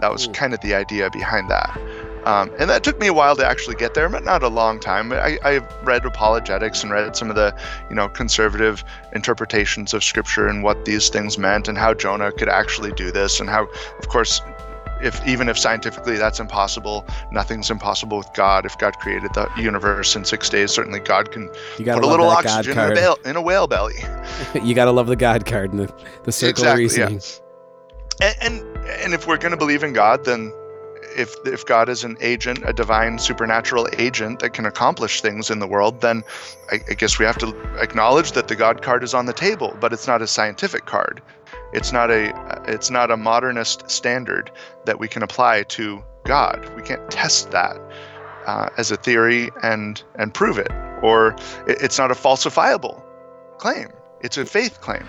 That 0.00 0.12
was 0.12 0.28
kind 0.28 0.54
of 0.54 0.60
the 0.60 0.74
idea 0.74 1.10
behind 1.10 1.50
that. 1.50 1.78
Um, 2.24 2.50
and 2.58 2.68
that 2.68 2.84
took 2.84 3.00
me 3.00 3.06
a 3.06 3.12
while 3.14 3.36
to 3.36 3.46
actually 3.46 3.76
get 3.76 3.94
there, 3.94 4.08
but 4.08 4.24
not 4.24 4.42
a 4.42 4.48
long 4.48 4.80
time. 4.80 5.12
I, 5.12 5.38
I 5.42 5.58
read 5.82 6.04
apologetics 6.04 6.82
and 6.82 6.92
read 6.92 7.16
some 7.16 7.30
of 7.30 7.36
the, 7.36 7.56
you 7.88 7.96
know, 7.96 8.08
conservative 8.08 8.84
interpretations 9.14 9.94
of 9.94 10.04
Scripture 10.04 10.46
and 10.46 10.62
what 10.62 10.84
these 10.84 11.08
things 11.08 11.38
meant, 11.38 11.68
and 11.68 11.78
how 11.78 11.94
Jonah 11.94 12.32
could 12.32 12.48
actually 12.50 12.92
do 12.92 13.10
this, 13.10 13.40
and 13.40 13.48
how, 13.48 13.64
of 13.98 14.08
course, 14.08 14.42
if 15.00 15.26
even 15.26 15.48
if 15.48 15.56
scientifically 15.56 16.16
that's 16.16 16.40
impossible, 16.40 17.06
nothing's 17.30 17.70
impossible 17.70 18.18
with 18.18 18.32
God. 18.34 18.66
If 18.66 18.76
God 18.78 18.98
created 18.98 19.32
the 19.32 19.48
universe 19.56 20.16
in 20.16 20.24
six 20.24 20.50
days, 20.50 20.70
certainly 20.70 21.00
God 21.00 21.30
can 21.30 21.48
put 21.48 22.04
a 22.04 22.06
little 22.06 22.28
oxygen 22.28 22.78
in 22.78 22.92
a, 22.92 22.94
bail, 22.94 23.18
in 23.24 23.36
a, 23.36 23.42
whale 23.42 23.66
belly. 23.66 23.94
you 24.62 24.74
got 24.74 24.86
to 24.86 24.90
love 24.90 25.06
the 25.06 25.16
God 25.16 25.46
card 25.46 25.72
and 25.72 25.80
the, 25.80 25.94
the 26.24 26.32
circle 26.32 26.64
exactly, 26.64 26.70
of 26.72 26.78
reasoning. 26.78 27.20
Yeah. 27.20 27.47
And, 28.20 28.36
and 28.40 28.78
and 28.88 29.14
if 29.14 29.26
we're 29.26 29.38
going 29.38 29.52
to 29.52 29.56
believe 29.56 29.82
in 29.82 29.92
God, 29.92 30.24
then 30.24 30.52
if 31.16 31.34
if 31.44 31.64
God 31.64 31.88
is 31.88 32.04
an 32.04 32.16
agent, 32.20 32.60
a 32.64 32.72
divine 32.72 33.18
supernatural 33.18 33.88
agent 33.96 34.40
that 34.40 34.50
can 34.50 34.66
accomplish 34.66 35.20
things 35.20 35.50
in 35.50 35.58
the 35.58 35.66
world, 35.66 36.00
then 36.00 36.22
I, 36.70 36.80
I 36.88 36.94
guess 36.94 37.18
we 37.18 37.24
have 37.24 37.38
to 37.38 37.48
acknowledge 37.80 38.32
that 38.32 38.48
the 38.48 38.56
God 38.56 38.82
card 38.82 39.04
is 39.04 39.14
on 39.14 39.26
the 39.26 39.32
table, 39.32 39.76
but 39.80 39.92
it's 39.92 40.06
not 40.06 40.22
a 40.22 40.26
scientific 40.26 40.86
card. 40.86 41.22
It's 41.72 41.92
not 41.92 42.10
a 42.10 42.32
it's 42.66 42.90
not 42.90 43.10
a 43.10 43.16
modernist 43.16 43.90
standard 43.90 44.50
that 44.84 44.98
we 44.98 45.08
can 45.08 45.22
apply 45.22 45.64
to 45.64 46.02
God. 46.24 46.70
We 46.74 46.82
can't 46.82 47.10
test 47.10 47.50
that 47.50 47.78
uh, 48.46 48.70
as 48.76 48.90
a 48.90 48.96
theory 48.96 49.50
and 49.62 50.02
and 50.16 50.32
prove 50.32 50.58
it, 50.58 50.72
or 51.02 51.36
it's 51.66 51.98
not 51.98 52.10
a 52.10 52.14
falsifiable 52.14 53.02
claim. 53.58 53.88
It's 54.20 54.36
a 54.36 54.44
faith 54.44 54.80
claim. 54.80 55.06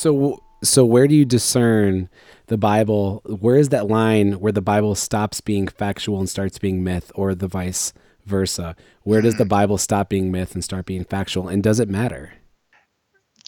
So 0.00 0.42
so 0.64 0.86
where 0.86 1.06
do 1.06 1.14
you 1.14 1.26
discern 1.26 2.08
the 2.46 2.56
Bible? 2.56 3.20
Where 3.26 3.56
is 3.56 3.68
that 3.68 3.88
line 3.88 4.40
where 4.40 4.50
the 4.50 4.62
Bible 4.62 4.94
stops 4.94 5.42
being 5.42 5.68
factual 5.68 6.18
and 6.18 6.26
starts 6.26 6.58
being 6.58 6.82
myth, 6.82 7.12
or 7.14 7.34
the 7.34 7.46
vice 7.46 7.92
versa? 8.24 8.76
Where 9.02 9.20
does 9.20 9.36
the 9.36 9.44
hmm. 9.44 9.50
Bible 9.50 9.76
stop 9.76 10.08
being 10.08 10.32
myth 10.32 10.54
and 10.54 10.64
start 10.64 10.86
being 10.86 11.04
factual? 11.04 11.48
And 11.48 11.62
does 11.62 11.80
it 11.80 11.90
matter? 11.90 12.32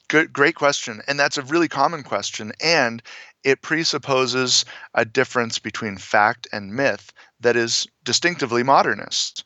Good, 0.09 0.31
great 0.31 0.55
question. 0.55 1.01
And 1.09 1.19
that's 1.19 1.39
a 1.39 1.43
really 1.43 1.69
common 1.69 2.03
question. 2.03 2.53
And 2.63 3.03
it 3.45 3.63
presupposes 3.63 4.67
a 4.93 5.07
difference 5.07 5.59
between 5.59 5.97
fact 5.97 6.49
and 6.53 6.77
myth 6.77 7.15
that 7.41 7.57
is 7.57 7.87
distinctively 8.05 8.63
modernist. 8.63 9.45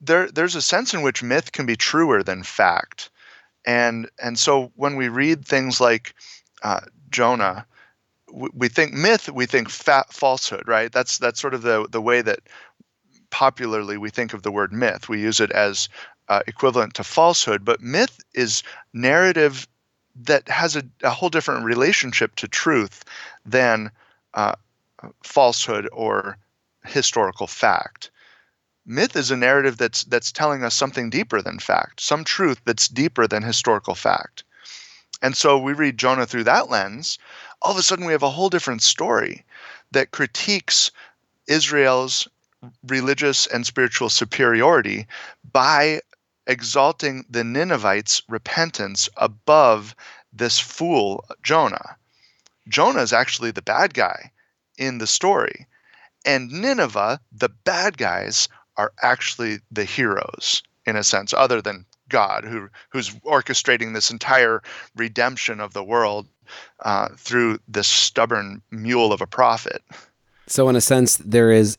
There, 0.00 0.28
there's 0.28 0.56
a 0.56 0.62
sense 0.62 0.92
in 0.92 1.02
which 1.02 1.22
myth 1.22 1.52
can 1.52 1.66
be 1.66 1.76
truer 1.76 2.24
than 2.24 2.42
fact. 2.42 3.10
And, 3.64 4.08
and 4.20 4.36
so 4.36 4.72
when 4.74 4.96
we 4.96 5.08
read 5.08 5.44
things 5.44 5.80
like 5.80 6.14
uh, 6.62 6.80
Jonah, 7.10 7.66
we, 8.32 8.48
we 8.54 8.68
think 8.68 8.92
myth, 8.92 9.28
we 9.30 9.46
think 9.46 9.68
fat 9.68 10.12
falsehood, 10.12 10.66
right? 10.66 10.92
That's, 10.92 11.18
that's 11.18 11.40
sort 11.40 11.54
of 11.54 11.62
the, 11.62 11.86
the 11.90 12.00
way 12.00 12.22
that 12.22 12.40
popularly 13.30 13.96
we 13.96 14.10
think 14.10 14.34
of 14.34 14.42
the 14.42 14.52
word 14.52 14.72
myth. 14.72 15.08
We 15.08 15.20
use 15.20 15.40
it 15.40 15.50
as 15.50 15.88
uh, 16.28 16.42
equivalent 16.46 16.94
to 16.94 17.04
falsehood, 17.04 17.64
but 17.64 17.80
myth 17.80 18.20
is 18.34 18.62
narrative 18.92 19.66
that 20.24 20.48
has 20.48 20.76
a, 20.76 20.82
a 21.02 21.10
whole 21.10 21.28
different 21.28 21.64
relationship 21.64 22.34
to 22.36 22.48
truth 22.48 23.04
than 23.46 23.90
uh, 24.34 24.54
falsehood 25.22 25.88
or 25.92 26.36
historical 26.84 27.46
fact. 27.46 28.10
Myth 28.86 29.16
is 29.16 29.30
a 29.30 29.36
narrative 29.36 29.76
that's 29.76 30.04
that's 30.04 30.32
telling 30.32 30.64
us 30.64 30.74
something 30.74 31.10
deeper 31.10 31.42
than 31.42 31.58
fact, 31.58 32.00
some 32.00 32.24
truth 32.24 32.60
that's 32.64 32.88
deeper 32.88 33.26
than 33.26 33.42
historical 33.42 33.94
fact. 33.94 34.44
And 35.22 35.36
so 35.36 35.58
we 35.58 35.72
read 35.72 35.98
Jonah 35.98 36.26
through 36.26 36.44
that 36.44 36.70
lens. 36.70 37.18
All 37.62 37.72
of 37.72 37.78
a 37.78 37.82
sudden, 37.82 38.04
we 38.04 38.12
have 38.12 38.22
a 38.22 38.30
whole 38.30 38.50
different 38.50 38.82
story 38.82 39.44
that 39.90 40.12
critiques 40.12 40.90
Israel's 41.46 42.28
religious 42.86 43.46
and 43.46 43.66
spiritual 43.66 44.08
superiority 44.08 45.06
by 45.52 46.00
exalting 46.46 47.24
the 47.28 47.44
Ninevites' 47.44 48.22
repentance 48.28 49.08
above 49.16 49.94
this 50.32 50.58
fool, 50.58 51.24
Jonah. 51.42 51.96
Jonah 52.68 53.02
is 53.02 53.12
actually 53.12 53.50
the 53.50 53.62
bad 53.62 53.94
guy 53.94 54.32
in 54.76 54.98
the 54.98 55.06
story. 55.06 55.66
And 56.24 56.50
Nineveh, 56.50 57.20
the 57.32 57.48
bad 57.48 57.96
guys, 57.96 58.48
are 58.76 58.92
actually 59.02 59.60
the 59.70 59.84
heroes 59.84 60.62
in 60.86 60.96
a 60.96 61.04
sense, 61.04 61.32
other 61.32 61.60
than 61.60 61.84
God, 62.08 62.44
who 62.44 62.68
who's 62.90 63.10
orchestrating 63.20 63.94
this 63.94 64.10
entire 64.10 64.62
redemption 64.96 65.60
of 65.60 65.72
the 65.72 65.84
world 65.84 66.28
uh, 66.84 67.08
through 67.16 67.58
this 67.68 67.88
stubborn 67.88 68.62
mule 68.70 69.12
of 69.12 69.20
a 69.20 69.26
prophet. 69.26 69.82
So, 70.46 70.68
in 70.68 70.76
a 70.76 70.80
sense, 70.80 71.18
there 71.18 71.50
is 71.50 71.76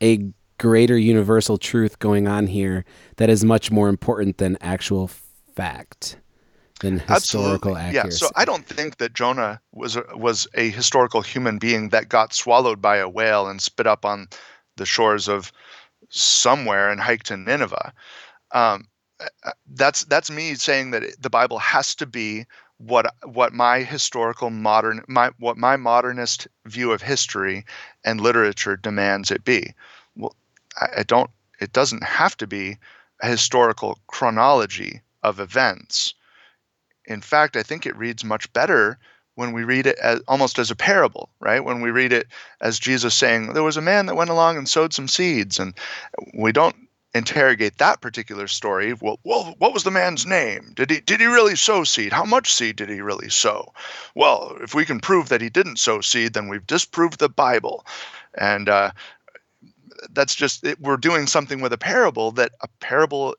a 0.00 0.32
greater 0.58 0.96
universal 0.96 1.58
truth 1.58 1.98
going 1.98 2.28
on 2.28 2.46
here 2.46 2.84
that 3.16 3.28
is 3.28 3.44
much 3.44 3.70
more 3.70 3.88
important 3.88 4.38
than 4.38 4.56
actual 4.60 5.10
fact 5.54 6.16
than 6.82 6.98
historical 6.98 7.76
Absolutely. 7.76 7.98
accuracy. 7.98 8.24
Yeah. 8.24 8.28
So 8.28 8.32
I 8.36 8.44
don't 8.44 8.66
think 8.66 8.98
that 8.98 9.14
Jonah 9.14 9.60
was 9.72 9.96
a, 9.96 10.04
was 10.14 10.46
a 10.54 10.70
historical 10.70 11.22
human 11.22 11.58
being 11.58 11.88
that 11.90 12.08
got 12.08 12.34
swallowed 12.34 12.82
by 12.82 12.96
a 12.96 13.08
whale 13.08 13.46
and 13.46 13.62
spit 13.62 13.86
up 13.86 14.04
on 14.04 14.28
the 14.76 14.84
shores 14.84 15.28
of 15.28 15.52
somewhere 16.10 16.90
and 16.90 17.00
hiked 17.00 17.26
to 17.26 17.36
Nineveh. 17.36 17.92
Um, 18.52 18.86
Uh, 19.44 19.52
that's 19.74 20.04
that's 20.04 20.30
me 20.30 20.54
saying 20.54 20.90
that 20.92 21.02
the 21.20 21.30
Bible 21.30 21.58
has 21.58 21.94
to 21.96 22.06
be 22.06 22.46
what 22.78 23.14
what 23.24 23.52
my 23.52 23.80
historical 23.80 24.50
modern 24.50 25.02
my 25.08 25.30
what 25.38 25.56
my 25.56 25.76
modernist 25.76 26.48
view 26.66 26.92
of 26.92 27.02
history 27.02 27.64
and 28.04 28.20
literature 28.20 28.76
demands 28.76 29.30
it 29.30 29.44
be. 29.44 29.74
Well, 30.16 30.34
I, 30.80 30.86
I 30.98 31.02
don't. 31.04 31.30
It 31.60 31.72
doesn't 31.72 32.02
have 32.02 32.36
to 32.38 32.46
be 32.46 32.78
a 33.20 33.28
historical 33.28 33.98
chronology 34.08 35.00
of 35.22 35.38
events. 35.38 36.14
In 37.06 37.20
fact, 37.20 37.56
I 37.56 37.62
think 37.62 37.86
it 37.86 37.96
reads 37.96 38.24
much 38.24 38.52
better 38.52 38.98
when 39.34 39.52
we 39.52 39.64
read 39.64 39.86
it 39.86 39.98
as 39.98 40.20
almost 40.28 40.58
as 40.58 40.70
a 40.70 40.76
parable, 40.76 41.30
right? 41.40 41.64
When 41.64 41.80
we 41.80 41.90
read 41.90 42.12
it 42.12 42.26
as 42.60 42.78
Jesus 42.78 43.14
saying, 43.14 43.52
"There 43.52 43.62
was 43.62 43.76
a 43.76 43.80
man 43.80 44.06
that 44.06 44.16
went 44.16 44.30
along 44.30 44.56
and 44.56 44.68
sowed 44.68 44.92
some 44.92 45.08
seeds," 45.08 45.58
and 45.58 45.74
we 46.34 46.52
don't 46.52 46.76
interrogate 47.14 47.78
that 47.78 48.00
particular 48.00 48.46
story. 48.48 48.94
Well, 48.94 49.20
well, 49.24 49.54
what 49.58 49.74
was 49.74 49.84
the 49.84 49.90
man's 49.90 50.26
name? 50.26 50.72
Did 50.74 50.90
he 50.90 51.00
did 51.00 51.20
he 51.20 51.26
really 51.26 51.56
sow 51.56 51.84
seed? 51.84 52.12
How 52.12 52.24
much 52.24 52.52
seed 52.52 52.76
did 52.76 52.88
he 52.88 53.00
really 53.00 53.28
sow? 53.28 53.72
Well, 54.14 54.56
if 54.62 54.74
we 54.74 54.84
can 54.84 55.00
prove 55.00 55.28
that 55.28 55.40
he 55.40 55.50
didn't 55.50 55.78
sow 55.78 56.00
seed, 56.00 56.34
then 56.34 56.48
we've 56.48 56.66
disproved 56.66 57.18
the 57.18 57.28
Bible, 57.28 57.84
and 58.38 58.68
uh, 58.68 58.92
that's 60.10 60.34
just 60.34 60.64
it, 60.64 60.80
we're 60.80 60.96
doing 60.96 61.26
something 61.26 61.60
with 61.60 61.72
a 61.72 61.78
parable 61.78 62.32
that 62.32 62.52
a 62.62 62.68
parable 62.80 63.36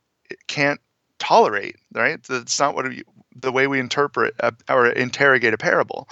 can't 0.47 0.79
tolerate. 1.19 1.77
Right? 1.93 2.21
That's 2.23 2.59
not 2.59 2.75
what 2.75 2.87
we, 2.87 3.03
the 3.35 3.51
way 3.51 3.67
we 3.67 3.79
interpret 3.79 4.35
a, 4.39 4.53
or 4.69 4.87
interrogate 4.87 5.53
a 5.53 5.57
parable, 5.57 6.09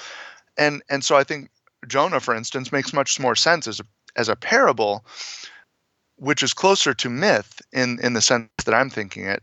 and 0.58 0.82
and 0.90 1.04
so 1.04 1.16
I 1.16 1.24
think 1.24 1.50
Jonah, 1.88 2.20
for 2.20 2.36
instance, 2.36 2.72
makes 2.72 2.92
much 2.92 3.20
more 3.20 3.36
sense 3.36 3.68
as 3.68 3.80
a 3.80 3.84
as 4.16 4.30
a 4.30 4.36
parable 4.36 5.06
which 6.22 6.44
is 6.44 6.54
closer 6.54 6.94
to 6.94 7.10
myth 7.10 7.62
in 7.74 8.00
in 8.04 8.14
the 8.14 8.22
sense 8.22 8.48
that 8.64 8.76
I'm 8.76 8.92
thinking 8.92 9.26
it. 9.26 9.42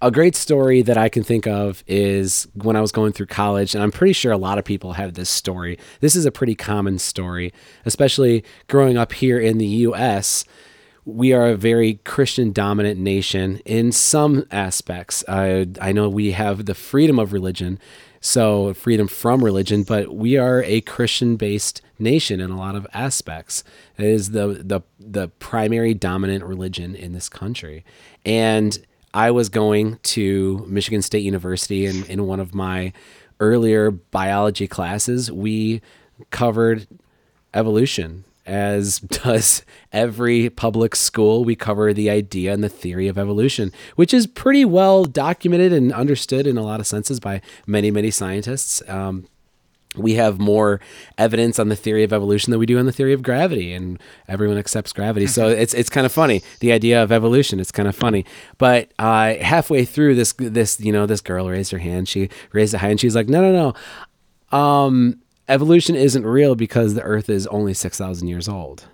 A 0.00 0.10
great 0.10 0.34
story 0.34 0.80
that 0.80 0.96
I 0.96 1.10
can 1.10 1.22
think 1.22 1.46
of 1.46 1.84
is 1.86 2.48
when 2.54 2.74
I 2.74 2.80
was 2.80 2.90
going 2.90 3.12
through 3.12 3.26
college, 3.26 3.74
and 3.74 3.84
I'm 3.84 3.92
pretty 3.92 4.14
sure 4.14 4.32
a 4.32 4.38
lot 4.38 4.56
of 4.56 4.64
people 4.64 4.94
have 4.94 5.12
this 5.12 5.28
story. 5.28 5.78
This 6.00 6.16
is 6.16 6.24
a 6.24 6.32
pretty 6.32 6.54
common 6.54 6.98
story, 6.98 7.52
especially 7.84 8.42
growing 8.66 8.96
up 8.96 9.12
here 9.12 9.38
in 9.38 9.58
the 9.58 9.66
U.S. 9.66 10.46
We 11.04 11.34
are 11.34 11.48
a 11.48 11.56
very 11.56 12.00
Christian 12.06 12.50
dominant 12.50 12.98
nation 12.98 13.60
in 13.66 13.92
some 13.92 14.46
aspects. 14.50 15.22
I, 15.28 15.66
I 15.82 15.92
know 15.92 16.08
we 16.08 16.32
have 16.32 16.64
the 16.64 16.74
freedom 16.74 17.18
of 17.18 17.34
religion, 17.34 17.78
so 18.20 18.74
freedom 18.74 19.08
from 19.08 19.42
religion, 19.42 19.82
but 19.82 20.14
we 20.14 20.36
are 20.36 20.62
a 20.64 20.82
Christian 20.82 21.36
based 21.36 21.80
nation 21.98 22.40
in 22.40 22.50
a 22.50 22.58
lot 22.58 22.74
of 22.74 22.86
aspects. 22.92 23.64
It 23.96 24.06
is 24.06 24.30
the 24.30 24.62
the 24.64 24.82
the 24.98 25.28
primary 25.28 25.94
dominant 25.94 26.44
religion 26.44 26.94
in 26.94 27.12
this 27.12 27.28
country. 27.28 27.84
And 28.24 28.78
I 29.14 29.30
was 29.30 29.48
going 29.48 29.98
to 30.02 30.64
Michigan 30.68 31.02
State 31.02 31.24
University 31.24 31.86
and 31.86 32.06
in 32.08 32.26
one 32.26 32.40
of 32.40 32.54
my 32.54 32.92
earlier 33.40 33.90
biology 33.90 34.68
classes, 34.68 35.32
we 35.32 35.80
covered 36.30 36.86
evolution 37.54 38.24
as 38.46 39.00
does 39.00 39.62
every 39.92 40.50
public 40.50 40.96
school. 40.96 41.44
We 41.44 41.56
cover 41.56 41.92
the 41.92 42.10
idea 42.10 42.52
and 42.52 42.64
the 42.64 42.68
theory 42.68 43.08
of 43.08 43.18
evolution, 43.18 43.72
which 43.96 44.14
is 44.14 44.26
pretty 44.26 44.64
well 44.64 45.04
documented 45.04 45.72
and 45.72 45.92
understood 45.92 46.46
in 46.46 46.56
a 46.56 46.62
lot 46.62 46.80
of 46.80 46.86
senses 46.86 47.20
by 47.20 47.40
many, 47.66 47.90
many 47.90 48.10
scientists. 48.10 48.82
Um, 48.88 49.26
we 49.96 50.14
have 50.14 50.38
more 50.38 50.80
evidence 51.18 51.58
on 51.58 51.68
the 51.68 51.74
theory 51.74 52.04
of 52.04 52.12
evolution 52.12 52.52
than 52.52 52.60
we 52.60 52.66
do 52.66 52.78
on 52.78 52.86
the 52.86 52.92
theory 52.92 53.12
of 53.12 53.22
gravity, 53.22 53.72
and 53.72 54.00
everyone 54.28 54.56
accepts 54.56 54.92
gravity. 54.92 55.26
So 55.26 55.48
it's 55.62 55.74
it's 55.74 55.90
kind 55.90 56.06
of 56.06 56.12
funny 56.12 56.42
the 56.60 56.72
idea 56.72 57.02
of 57.02 57.10
evolution. 57.10 57.58
It's 57.58 57.72
kind 57.72 57.88
of 57.88 57.96
funny. 57.96 58.24
But 58.58 58.92
uh, 58.98 59.34
halfway 59.34 59.84
through 59.84 60.14
this 60.14 60.32
this 60.38 60.80
you 60.80 60.92
know 60.92 61.06
this 61.06 61.20
girl 61.20 61.48
raised 61.48 61.72
her 61.72 61.78
hand. 61.78 62.08
She 62.08 62.28
raised 62.52 62.74
it 62.74 62.78
high, 62.78 62.90
and 62.90 63.00
she's 63.00 63.16
like, 63.16 63.28
no, 63.28 63.42
no, 63.50 63.74
no. 64.52 64.56
Um, 64.56 65.20
evolution 65.50 65.96
isn't 65.96 66.26
real 66.26 66.54
because 66.54 66.94
the 66.94 67.02
Earth 67.02 67.28
is 67.28 67.46
only 67.48 67.74
six 67.74 67.98
thousand 67.98 68.28
years 68.28 68.48
old, 68.48 68.86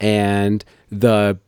and 0.00 0.64
the 0.90 1.38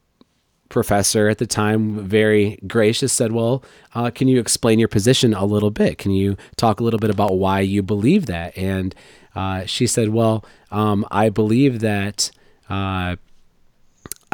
professor 0.73 1.29
at 1.29 1.39
the 1.39 1.47
time, 1.47 2.05
very 2.09 2.59
gracious, 2.67 3.13
said, 3.13 3.31
Well, 3.31 3.63
uh, 3.95 4.11
can 4.11 4.27
you 4.27 4.41
explain 4.41 4.81
your 4.81 4.89
position 4.89 5.35
a 5.35 5.45
little 5.45 5.71
bit? 5.71 5.99
Can 5.99 6.11
you 6.11 6.37
talk 6.57 6.81
a 6.81 6.83
little 6.83 6.99
bit 6.99 7.11
about 7.11 7.37
why 7.39 7.61
you 7.61 7.83
believe 7.83 8.27
that? 8.27 8.57
And 8.57 8.95
uh, 9.37 9.67
she 9.67 9.87
said, 9.87 10.09
Well, 10.09 10.45
um, 10.73 11.07
I 11.13 11.29
believe 11.29 11.81
that. 11.81 12.33
Uh, 12.69 13.17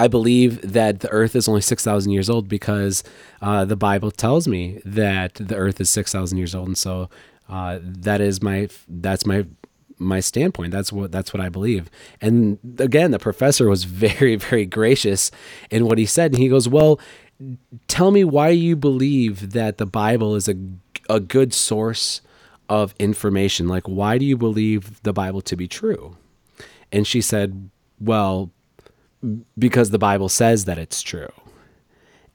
I 0.01 0.07
believe 0.07 0.63
that 0.75 1.01
the 1.01 1.11
earth 1.11 1.35
is 1.35 1.49
only 1.49 1.61
6,000 1.61 2.13
years 2.13 2.31
old 2.31 2.49
because 2.49 3.03
uh, 3.43 3.65
the 3.65 3.75
Bible 3.75 4.13
tells 4.13 4.47
me 4.47 4.81
that 4.85 5.35
the 5.35 5.57
earth 5.57 5.81
is 5.81 5.91
6,000 5.91 6.39
years 6.39 6.55
old. 6.55 6.69
And 6.69 6.79
so 6.79 7.11
uh, 7.49 7.81
that 7.83 8.21
is 8.21 8.41
my, 8.41 8.69
that's 8.87 9.27
my 9.27 9.45
my 9.99 10.21
standpoint. 10.21 10.73
That's 10.73 10.93
what 10.93 11.13
that's 11.13 11.33
what 11.33 11.41
I 11.41 11.49
believe. 11.49 11.91
And 12.21 12.59
again, 12.79 13.11
the 13.11 13.19
professor 13.19 13.69
was 13.69 13.85
very 14.09 14.37
very 14.37 14.67
gracious 14.67 15.31
in 15.71 15.87
what 15.87 15.99
he 15.99 16.07
said. 16.07 16.33
And 16.33 16.43
he 16.43 16.49
goes, 16.49 16.69
"Well, 16.69 17.01
tell 17.87 18.11
me 18.11 18.25
why 18.25 18.51
you 18.51 18.77
believe 18.77 19.53
that 19.53 19.79
the 19.79 19.87
Bible 19.87 20.35
is 20.35 20.49
a 20.49 20.57
a 21.09 21.21
good 21.21 21.55
source 21.55 22.21
of 22.69 22.95
information. 22.99 23.67
Like, 23.67 23.89
why 23.89 24.19
do 24.19 24.27
you 24.27 24.37
believe 24.37 25.03
the 25.03 25.13
Bible 25.13 25.41
to 25.43 25.57
be 25.57 25.69
true?" 25.69 26.17
And 26.93 27.07
she 27.07 27.21
said, 27.21 27.71
"Well, 28.01 28.51
because 29.59 29.91
the 29.91 29.99
Bible 29.99 30.29
says 30.29 30.65
that 30.67 30.79
it's 30.79 31.03
true." 31.03 31.33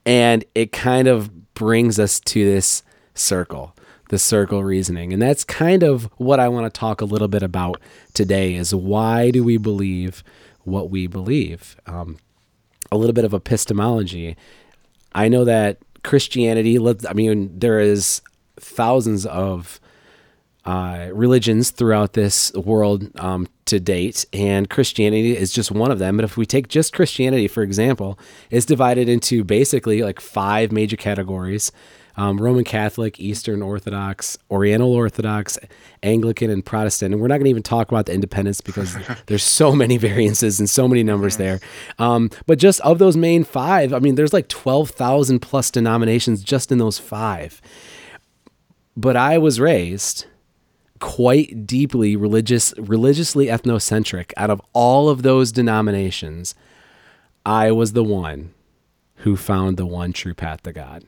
And 0.06 0.43
it 0.54 0.73
kind 0.73 1.08
of 1.08 1.54
brings 1.54 1.97
us 1.97 2.19
to 2.19 2.43
this 2.43 2.84
circle 3.15 3.72
the 4.13 4.19
circle 4.19 4.63
reasoning. 4.63 5.12
And 5.12 5.19
that's 5.19 5.43
kind 5.43 5.82
of 5.82 6.04
what 6.17 6.39
I 6.39 6.47
want 6.47 6.71
to 6.71 6.80
talk 6.80 7.02
a 7.02 7.06
little 7.06 7.28
bit 7.28 7.41
about 7.41 7.82
today 8.13 8.54
is 8.54 8.73
why 8.73 9.32
do 9.32 9.43
we 9.43 9.58
believe 9.58 10.23
what 10.65 10.91
we 10.91 11.08
believe? 11.08 11.76
Um, 11.88 12.19
a 12.91 12.97
little 12.97 13.13
bit 13.13 13.26
of 13.26 13.34
epistemology. 13.34 14.38
I 15.13 15.30
know 15.30 15.43
that 15.45 15.80
Christianity, 16.04 16.78
I 16.78 17.13
mean, 17.13 17.58
there 17.58 17.80
is 17.80 18.21
thousands 18.58 19.26
of 19.26 19.80
uh, 20.63 21.08
religions 21.12 21.71
throughout 21.71 22.13
this 22.13 22.54
world 22.54 23.10
um, 23.19 23.47
to 23.65 23.80
date, 23.80 24.28
and 24.32 24.69
Christianity 24.69 25.36
is 25.36 25.52
just 25.52 25.71
one 25.71 25.89
of 25.89 25.97
them. 25.97 26.17
But 26.17 26.23
if 26.23 26.38
we 26.38 26.45
take 26.45 26.67
just 26.67 26.93
Christianity, 26.93 27.47
for 27.47 27.63
example, 27.63 28.19
it's 28.52 28.67
divided 28.67 29.10
into 29.10 29.43
basically 29.43 30.04
like 30.04 30.21
five 30.21 30.71
major 30.71 30.97
categories 30.97 31.71
um, 32.15 32.38
Roman 32.38 32.63
Catholic, 32.63 33.19
Eastern 33.19 33.62
Orthodox, 33.62 34.38
Oriental 34.52 34.93
Orthodox, 34.93 35.58
Anglican, 36.04 36.49
and 36.49 36.63
Protestant. 36.63 37.13
And 37.13 37.21
we're 37.21 37.28
not 37.28 37.36
going 37.36 37.45
to 37.45 37.49
even 37.49 37.63
talk 37.63 37.91
about 37.91 38.06
the 38.06 38.13
independents 38.13 38.62
because 38.62 38.95
there's 39.26 39.43
so 39.43 39.73
many 39.73 39.97
variances 39.97 40.60
and 40.60 40.69
so 40.69 40.88
many 40.88 41.04
numbers 41.04 41.38
there. 41.38 41.60
Um, 41.97 42.30
but 42.45 42.60
just 42.60 42.80
of 42.82 42.99
those 42.99 43.17
main 43.17 43.43
five, 43.43 43.93
I 43.93 43.99
mean, 43.99 44.15
there's 44.15 44.34
like 44.34 44.47
12,000 44.47 45.39
plus 45.39 45.71
denominations 45.71 46.43
just 46.43 46.71
in 46.71 46.78
those 46.78 46.99
five. 46.99 47.62
But 48.95 49.15
I 49.15 49.39
was 49.39 49.60
raised 49.60 50.28
quite 50.99 51.65
deeply 51.65 52.15
religious, 52.15 52.73
religiously 52.78 53.47
ethnocentric. 53.47 54.32
Out 54.38 54.49
of 54.49 54.62
all 54.71 55.10
of 55.10 55.23
those 55.23 55.52
denominations, 55.52 56.54
I 57.45 57.71
was 57.71 57.93
the 57.93 58.04
one 58.04 58.54
who 59.17 59.36
found 59.36 59.78
the 59.78 59.86
one 59.86 60.13
true 60.13 60.34
path 60.34 60.63
to 60.63 60.71
God. 60.71 61.04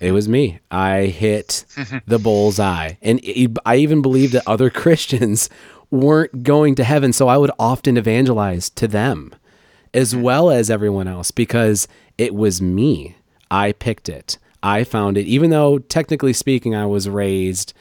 It 0.00 0.12
was 0.12 0.28
me. 0.28 0.60
I 0.70 1.06
hit 1.06 1.64
the 2.06 2.18
bull's 2.18 2.60
eye. 2.60 2.98
And 3.02 3.20
I 3.64 3.76
even 3.76 4.02
believed 4.02 4.32
that 4.34 4.46
other 4.46 4.70
Christians 4.82 5.48
weren't 5.90 6.42
going 6.42 6.74
to 6.76 6.84
heaven. 6.84 7.12
So 7.12 7.28
I 7.28 7.36
would 7.36 7.50
often 7.58 7.96
evangelize 7.96 8.70
to 8.70 8.86
them 8.86 9.34
as 9.94 10.14
well 10.14 10.50
as 10.50 10.70
everyone 10.70 11.08
else 11.08 11.30
because 11.30 11.88
it 12.18 12.34
was 12.34 12.60
me. 12.60 13.16
I 13.50 13.72
picked 13.72 14.08
it. 14.08 14.38
I 14.62 14.84
found 14.84 15.16
it, 15.16 15.26
even 15.26 15.50
though 15.50 15.78
technically 15.78 16.32
speaking, 16.32 16.74
I 16.74 16.86
was 16.86 17.08
raised 17.08 17.72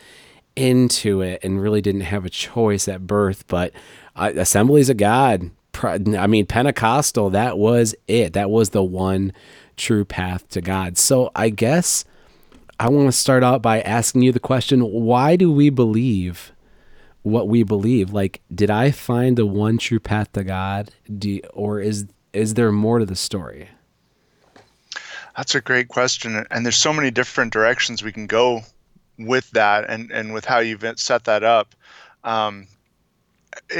into 0.55 1.21
it 1.21 1.43
and 1.43 1.61
really 1.61 1.81
didn't 1.81 2.01
have 2.01 2.25
a 2.25 2.29
choice 2.29 2.87
at 2.87 3.07
birth. 3.07 3.45
But 3.47 3.73
uh, 4.15 4.31
Assemblies 4.35 4.89
of 4.89 4.97
God, 4.97 5.51
I 5.83 6.27
mean, 6.27 6.45
Pentecostal, 6.45 7.31
that 7.31 7.57
was 7.57 7.95
it. 8.07 8.33
That 8.33 8.49
was 8.49 8.69
the 8.69 8.83
one 8.83 9.33
true 9.77 10.03
path 10.03 10.47
to 10.49 10.61
God. 10.61 10.97
So 10.97 11.31
I 11.35 11.49
guess 11.49 12.03
I 12.79 12.89
want 12.89 13.07
to 13.07 13.11
start 13.11 13.43
out 13.43 13.61
by 13.61 13.81
asking 13.81 14.23
you 14.23 14.31
the 14.31 14.39
question 14.39 14.81
why 14.81 15.35
do 15.35 15.51
we 15.51 15.69
believe 15.69 16.51
what 17.27 17.47
we 17.47 17.63
believe? 17.63 18.13
Like, 18.13 18.41
did 18.53 18.71
I 18.71 18.91
find 18.91 19.37
the 19.37 19.45
one 19.45 19.77
true 19.77 19.99
path 19.99 20.31
to 20.33 20.43
God? 20.43 20.91
Do, 21.17 21.39
or 21.53 21.79
is, 21.79 22.05
is 22.33 22.53
there 22.53 22.71
more 22.71 22.99
to 22.99 23.05
the 23.05 23.15
story? 23.15 23.69
That's 25.35 25.53
a 25.53 25.61
great 25.61 25.89
question. 25.89 26.45
And 26.49 26.65
there's 26.65 26.77
so 26.77 26.93
many 26.93 27.11
different 27.11 27.53
directions 27.53 28.01
we 28.01 28.11
can 28.11 28.27
go 28.27 28.61
with 29.19 29.49
that 29.51 29.89
and, 29.89 30.09
and 30.11 30.33
with 30.33 30.45
how 30.45 30.59
you've 30.59 30.85
set 30.95 31.25
that 31.25 31.43
up. 31.43 31.75
Um, 32.23 32.67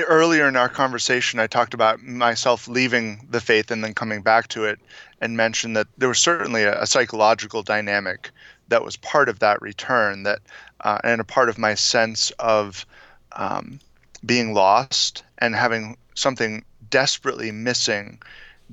earlier 0.08 0.48
in 0.48 0.56
our 0.56 0.70
conversation, 0.70 1.40
I 1.40 1.48
talked 1.48 1.74
about 1.74 2.02
myself 2.02 2.68
leaving 2.68 3.28
the 3.30 3.42
faith 3.42 3.72
and 3.72 3.84
then 3.84 3.94
coming 3.94 4.22
back 4.22 4.50
to 4.50 4.66
it 4.66 4.80
and 5.22 5.36
mentioned 5.36 5.76
that 5.76 5.88
there 5.98 6.10
was 6.10 6.20
certainly 6.20 6.64
a, 6.64 6.82
a 6.82 6.88
psychological 6.88 7.64
dynamic 7.64 8.32
that 8.68 8.84
was 8.84 8.98
part 8.98 9.30
of 9.30 9.40
that 9.40 9.62
return 9.62 10.24
that 10.24 10.40
uh, 10.82 11.00
and 11.04 11.22
a 11.22 11.24
part 11.24 11.50
of 11.50 11.58
my 11.58 11.74
sense 11.74 12.32
of 12.40 12.86
um, 13.34 13.80
being 14.26 14.54
lost 14.54 15.24
and 15.40 15.56
having 15.56 15.98
something 16.16 16.64
desperately 16.90 17.52
missing 17.52 18.22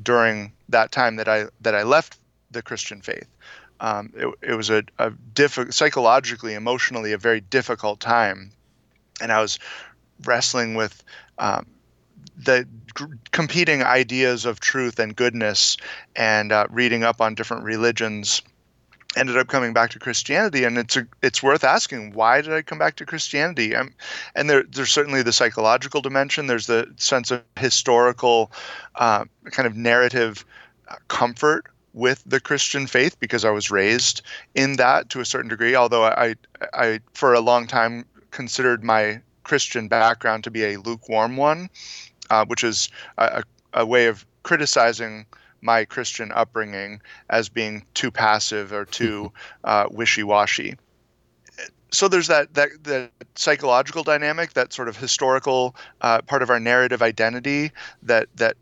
during 0.02 0.52
that 0.68 0.92
time 0.92 1.16
that 1.16 1.28
I 1.28 1.46
that 1.60 1.74
I 1.74 1.82
left 1.82 2.18
the 2.50 2.62
Christian 2.62 3.00
faith. 3.00 3.28
Um, 3.80 4.12
it, 4.16 4.32
it, 4.40 4.54
was 4.54 4.70
a, 4.70 4.84
a 4.98 5.12
psychologically, 5.70 6.54
emotionally, 6.54 7.12
a 7.12 7.18
very 7.18 7.40
difficult 7.40 8.00
time, 8.00 8.52
and 9.20 9.32
I 9.32 9.40
was 9.40 9.58
wrestling 10.24 10.74
with 10.74 11.02
um, 11.38 11.66
the 12.36 12.66
competing 13.30 13.82
ideas 13.82 14.44
of 14.44 14.60
truth 14.60 14.98
and 14.98 15.14
goodness, 15.14 15.76
and 16.16 16.52
uh, 16.52 16.66
reading 16.70 17.04
up 17.04 17.20
on 17.20 17.34
different 17.34 17.64
religions. 17.64 18.42
Ended 19.16 19.38
up 19.38 19.46
coming 19.46 19.72
back 19.72 19.90
to 19.90 20.00
Christianity, 20.00 20.64
and 20.64 20.76
it's 20.76 20.96
a, 20.96 21.06
it's 21.22 21.40
worth 21.40 21.62
asking 21.62 22.14
why 22.14 22.40
did 22.40 22.52
I 22.52 22.62
come 22.62 22.78
back 22.78 22.96
to 22.96 23.06
Christianity? 23.06 23.76
Um, 23.76 23.94
and 24.34 24.50
there, 24.50 24.64
there's 24.64 24.90
certainly 24.90 25.22
the 25.22 25.32
psychological 25.32 26.00
dimension. 26.00 26.48
There's 26.48 26.66
the 26.66 26.92
sense 26.96 27.30
of 27.30 27.42
historical, 27.56 28.50
uh, 28.96 29.24
kind 29.52 29.68
of 29.68 29.76
narrative 29.76 30.44
uh, 30.88 30.96
comfort 31.06 31.66
with 31.92 32.24
the 32.26 32.40
Christian 32.40 32.88
faith 32.88 33.18
because 33.20 33.44
I 33.44 33.50
was 33.50 33.70
raised 33.70 34.22
in 34.56 34.76
that 34.76 35.10
to 35.10 35.20
a 35.20 35.24
certain 35.24 35.48
degree. 35.48 35.76
Although 35.76 36.04
I, 36.04 36.34
I, 36.72 37.00
for 37.12 37.34
a 37.34 37.40
long 37.40 37.68
time 37.68 38.04
considered 38.32 38.82
my 38.82 39.20
Christian 39.44 39.86
background 39.86 40.42
to 40.44 40.50
be 40.50 40.64
a 40.64 40.78
lukewarm 40.78 41.36
one, 41.36 41.70
uh, 42.30 42.44
which 42.46 42.64
is 42.64 42.88
a, 43.18 43.42
a 43.72 43.86
way 43.86 44.06
of 44.06 44.24
criticizing 44.42 45.26
my 45.60 45.84
Christian 45.84 46.30
upbringing 46.32 47.00
as 47.30 47.48
being 47.48 47.84
too 47.94 48.10
passive 48.10 48.72
or 48.72 48.84
too 48.84 49.32
uh, 49.64 49.86
wishy-washy. 49.90 50.76
So 51.90 52.08
there's 52.08 52.26
that 52.26 52.54
that 52.54 52.70
that 52.84 53.10
psychological 53.36 54.02
dynamic, 54.02 54.54
that 54.54 54.72
sort 54.72 54.88
of 54.88 54.96
historical 54.96 55.76
uh, 56.00 56.22
part 56.22 56.42
of 56.42 56.50
our 56.50 56.58
narrative 56.58 57.02
identity 57.02 57.70
that 58.02 58.28
that 58.36 58.56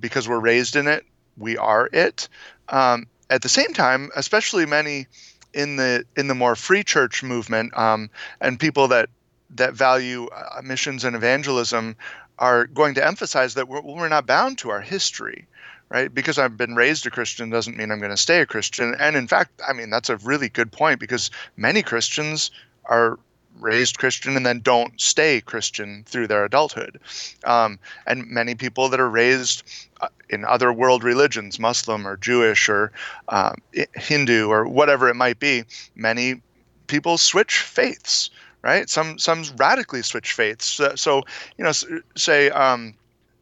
because 0.00 0.28
we're 0.28 0.40
raised 0.40 0.74
in 0.74 0.88
it, 0.88 1.04
we 1.36 1.56
are 1.56 1.88
it. 1.92 2.28
Um, 2.68 3.06
at 3.30 3.42
the 3.42 3.48
same 3.48 3.72
time, 3.72 4.10
especially 4.16 4.66
many 4.66 5.06
in 5.54 5.76
the 5.76 6.04
in 6.16 6.26
the 6.26 6.34
more 6.34 6.56
free 6.56 6.82
church 6.82 7.22
movement 7.22 7.76
um, 7.76 8.10
and 8.40 8.58
people 8.58 8.88
that 8.88 9.08
that 9.50 9.74
value 9.74 10.28
uh, 10.28 10.60
missions 10.62 11.04
and 11.04 11.16
evangelism 11.16 11.96
are 12.40 12.66
going 12.66 12.94
to 12.94 13.06
emphasize 13.06 13.54
that 13.54 13.68
we're, 13.68 13.82
we're 13.82 14.08
not 14.08 14.26
bound 14.26 14.58
to 14.58 14.70
our 14.70 14.80
history 14.80 15.46
right 15.88 16.12
because 16.12 16.38
i've 16.38 16.56
been 16.56 16.74
raised 16.74 17.06
a 17.06 17.10
christian 17.10 17.50
doesn't 17.50 17.76
mean 17.76 17.92
i'm 17.92 18.00
going 18.00 18.10
to 18.10 18.16
stay 18.16 18.40
a 18.40 18.46
christian 18.46 18.94
and 18.98 19.14
in 19.14 19.28
fact 19.28 19.60
i 19.68 19.72
mean 19.72 19.90
that's 19.90 20.10
a 20.10 20.16
really 20.18 20.48
good 20.48 20.72
point 20.72 20.98
because 20.98 21.30
many 21.56 21.82
christians 21.82 22.50
are 22.86 23.18
raised 23.58 23.98
Christian 23.98 24.36
and 24.36 24.44
then 24.44 24.60
don't 24.60 25.00
stay 25.00 25.40
Christian 25.40 26.04
through 26.06 26.26
their 26.26 26.44
adulthood. 26.44 27.00
Um, 27.44 27.78
and 28.06 28.26
many 28.26 28.54
people 28.54 28.88
that 28.88 29.00
are 29.00 29.08
raised 29.08 29.62
uh, 30.00 30.08
in 30.28 30.44
other 30.44 30.72
world 30.72 31.04
religions, 31.04 31.58
Muslim 31.58 32.06
or 32.06 32.16
Jewish 32.16 32.68
or 32.68 32.92
um, 33.28 33.56
Hindu 33.94 34.48
or 34.48 34.66
whatever 34.66 35.08
it 35.08 35.16
might 35.16 35.38
be, 35.38 35.64
many 35.94 36.40
people 36.86 37.18
switch 37.18 37.58
faiths. 37.58 38.30
Right, 38.62 38.90
some 38.90 39.18
some 39.18 39.44
radically 39.56 40.02
switch 40.02 40.32
faiths. 40.32 40.66
So, 40.66 40.94
so 40.94 41.22
you 41.56 41.64
know, 41.64 41.72
say 42.14 42.50
um, 42.50 42.94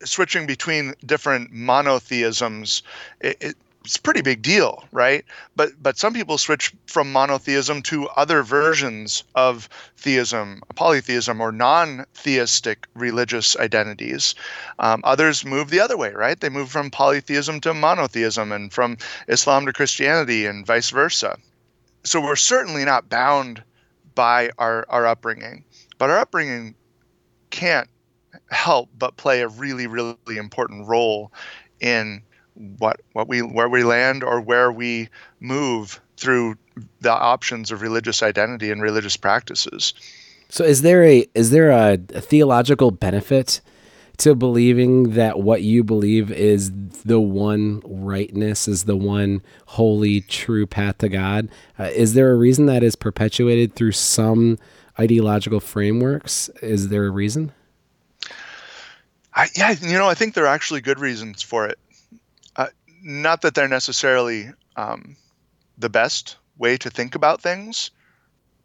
switching 0.04 0.46
between 0.46 0.94
different 1.04 1.50
monotheisms, 1.52 2.83
it, 3.20 3.37
it, 3.40 3.57
it's 3.85 3.96
a 3.96 4.02
pretty 4.02 4.20
big 4.20 4.42
deal, 4.42 4.85
right? 4.92 5.24
But 5.57 5.70
but 5.83 5.98
some 5.98 6.14
people 6.14 6.38
switch 6.38 6.72
from 6.87 7.11
monotheism 7.11 7.83
to 7.83 8.07
other 8.11 8.44
versions 8.44 9.24
of 9.35 9.68
theism, 9.96 10.62
polytheism, 10.76 11.40
or 11.40 11.50
non-theistic 11.50 12.87
religious 12.94 13.57
identities. 13.57 14.37
Um, 14.78 15.00
others 15.02 15.44
move 15.44 15.70
the 15.70 15.81
other 15.81 15.96
way, 15.96 16.12
right? 16.12 16.38
They 16.38 16.48
move 16.48 16.70
from 16.70 16.90
polytheism 16.90 17.61
to 17.62 17.74
monotheism, 17.74 18.52
and 18.52 18.72
from 18.72 18.98
Islam 19.26 19.66
to 19.66 19.72
Christianity, 19.72 20.46
and 20.46 20.64
vice 20.66 20.90
versa. 20.90 21.38
So 22.04 22.20
we're 22.20 22.37
certainly 22.37 22.85
not 22.85 23.09
bound 23.09 23.62
by 24.18 24.50
our 24.59 24.85
our 24.88 25.07
upbringing, 25.07 25.62
but 25.96 26.11
our 26.11 26.18
upbringing 26.18 26.74
can't 27.50 27.88
help 28.50 28.90
but 28.98 29.16
play 29.16 29.42
a 29.42 29.48
really 29.48 29.87
really 29.87 30.16
important 30.37 30.88
role 30.88 31.33
in 31.78 32.20
what 32.78 33.00
what 33.12 33.28
we 33.28 33.42
where 33.42 33.68
we 33.68 33.85
land 33.85 34.24
or 34.24 34.40
where 34.40 34.72
we 34.72 35.09
move 35.38 36.00
through 36.16 36.57
the 37.00 37.12
options 37.12 37.70
of 37.70 37.81
religious 37.81 38.20
identity 38.20 38.72
and 38.72 38.83
religious 38.83 39.16
practices. 39.16 39.94
So 40.48 40.64
is 40.64 40.83
there 40.83 41.04
a 41.04 41.24
is 41.37 41.52
there 41.52 41.70
a, 41.70 41.92
a 42.12 42.20
theological 42.20 42.90
benefit 42.90 43.61
to 44.18 44.35
believing 44.35 45.14
that 45.14 45.40
what 45.40 45.62
you 45.62 45.85
believe 45.85 46.31
is 46.31 46.70
the 47.04 47.20
one 47.20 47.83
rightness 47.85 48.68
is 48.68 48.85
the 48.85 48.96
one 48.96 49.42
holy 49.66 50.20
true 50.22 50.66
path 50.66 50.98
to 50.98 51.09
God? 51.09 51.48
Uh, 51.78 51.85
is 51.85 52.14
there 52.14 52.33
a 52.33 52.37
reason 52.37 52.66
that 52.66 52.83
is 52.83 52.96
perpetuated 52.96 53.74
through 53.74 53.92
some 53.92 54.59
ideological 54.98 55.61
frameworks? 55.61 56.48
Is 56.62 56.88
there 56.88 57.07
a 57.07 57.11
reason? 57.11 57.52
I, 59.35 59.46
yeah, 59.57 59.70
you 59.81 59.96
know, 59.96 60.09
I 60.09 60.14
think 60.14 60.35
there 60.35 60.44
are 60.44 60.54
actually 60.54 60.81
good 60.81 60.98
reasons 60.98 61.42
for 61.42 61.68
it 61.68 61.78
not 63.02 63.42
that 63.42 63.54
they're 63.54 63.68
necessarily 63.68 64.50
um, 64.76 65.16
the 65.76 65.88
best 65.88 66.37
way 66.57 66.76
to 66.78 66.90
think 66.90 67.14
about 67.14 67.40
things, 67.40 67.90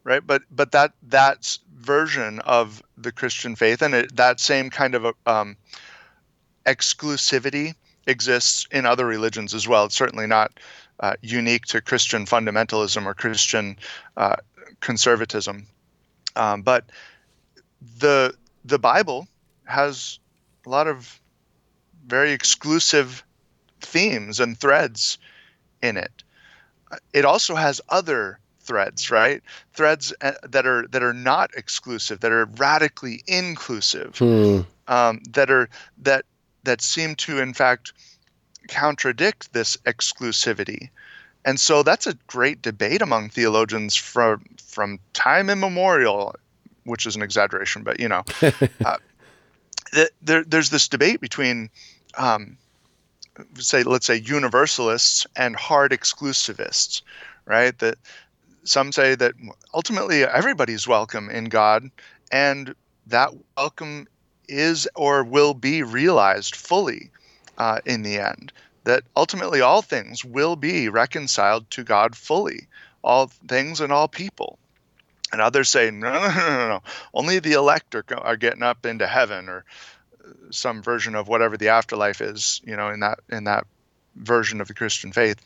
right? 0.02 0.24
But 0.24 0.42
but 0.50 0.72
that 0.72 0.92
that 1.04 1.56
version 1.84 2.40
of 2.40 2.82
the 2.96 3.12
Christian 3.12 3.56
faith 3.56 3.82
and 3.82 3.94
it, 3.94 4.16
that 4.16 4.40
same 4.40 4.70
kind 4.70 4.94
of 4.94 5.14
um, 5.26 5.56
exclusivity 6.66 7.74
exists 8.06 8.66
in 8.70 8.86
other 8.86 9.06
religions 9.06 9.54
as 9.54 9.68
well. 9.68 9.84
It's 9.84 9.96
certainly 9.96 10.26
not 10.26 10.52
uh, 11.00 11.14
unique 11.22 11.66
to 11.66 11.80
Christian 11.80 12.26
fundamentalism 12.26 13.04
or 13.04 13.14
Christian 13.14 13.76
uh, 14.16 14.36
conservatism, 14.80 15.66
um, 16.36 16.62
but 16.62 16.84
the 17.98 18.34
the 18.64 18.78
Bible 18.78 19.28
has 19.64 20.18
a 20.66 20.70
lot 20.70 20.86
of 20.86 21.20
very 22.06 22.32
exclusive 22.32 23.24
themes 23.80 24.40
and 24.40 24.58
threads 24.58 25.18
in 25.82 25.96
it. 25.96 26.22
It 27.12 27.24
also 27.24 27.54
has 27.54 27.80
other 27.88 28.38
threads, 28.64 29.10
right? 29.10 29.42
Threads 29.72 30.12
uh, 30.20 30.32
that 30.42 30.66
are 30.66 30.86
that 30.88 31.02
are 31.02 31.12
not 31.12 31.50
exclusive, 31.56 32.20
that 32.20 32.32
are 32.32 32.46
radically 32.56 33.22
inclusive, 33.26 34.18
hmm. 34.18 34.60
um, 34.88 35.20
that 35.30 35.50
are 35.50 35.68
that 36.02 36.24
that 36.64 36.80
seem 36.80 37.14
to 37.16 37.40
in 37.40 37.54
fact 37.54 37.92
contradict 38.68 39.52
this 39.52 39.76
exclusivity. 39.78 40.90
And 41.44 41.60
so 41.60 41.82
that's 41.82 42.06
a 42.06 42.14
great 42.26 42.62
debate 42.62 43.02
among 43.02 43.28
theologians 43.28 43.94
from 43.94 44.44
from 44.66 44.98
time 45.12 45.50
immemorial, 45.50 46.34
which 46.84 47.06
is 47.06 47.16
an 47.16 47.22
exaggeration, 47.22 47.82
but 47.82 48.00
you 48.00 48.08
know, 48.08 48.24
uh, 48.84 48.96
there, 50.22 50.44
there's 50.44 50.70
this 50.70 50.88
debate 50.88 51.20
between 51.20 51.68
um, 52.16 52.56
say 53.58 53.82
let's 53.82 54.06
say 54.06 54.16
universalists 54.16 55.26
and 55.36 55.56
hard 55.56 55.92
exclusivists 55.92 57.02
right 57.46 57.78
that 57.78 57.98
some 58.64 58.92
say 58.92 59.14
that 59.14 59.34
ultimately 59.72 60.24
everybody's 60.24 60.88
welcome 60.88 61.30
in 61.30 61.44
god 61.44 61.90
and 62.32 62.74
that 63.06 63.30
welcome 63.56 64.06
is 64.48 64.88
or 64.94 65.24
will 65.24 65.54
be 65.54 65.82
realized 65.82 66.56
fully 66.56 67.10
uh, 67.58 67.80
in 67.84 68.02
the 68.02 68.18
end. 68.18 68.52
That 68.84 69.04
ultimately 69.16 69.60
all 69.60 69.82
things 69.82 70.24
will 70.24 70.56
be 70.56 70.88
reconciled 70.88 71.70
to 71.70 71.84
God 71.84 72.16
fully, 72.16 72.66
all 73.02 73.28
things 73.48 73.80
and 73.80 73.92
all 73.92 74.08
people. 74.08 74.58
And 75.32 75.40
others 75.40 75.70
say, 75.70 75.90
no, 75.90 76.12
no, 76.12 76.28
no, 76.28 76.50
no, 76.50 76.68
no. 76.68 76.82
Only 77.14 77.38
the 77.38 77.52
elect 77.52 77.94
are, 77.94 78.04
are 78.18 78.36
getting 78.36 78.62
up 78.62 78.84
into 78.84 79.06
heaven, 79.06 79.48
or 79.48 79.64
some 80.50 80.82
version 80.82 81.14
of 81.14 81.28
whatever 81.28 81.56
the 81.56 81.68
afterlife 81.68 82.20
is, 82.20 82.60
you 82.64 82.76
know, 82.76 82.90
in 82.90 83.00
that 83.00 83.20
in 83.30 83.44
that 83.44 83.66
version 84.16 84.60
of 84.60 84.68
the 84.68 84.74
Christian 84.74 85.12
faith. 85.12 85.44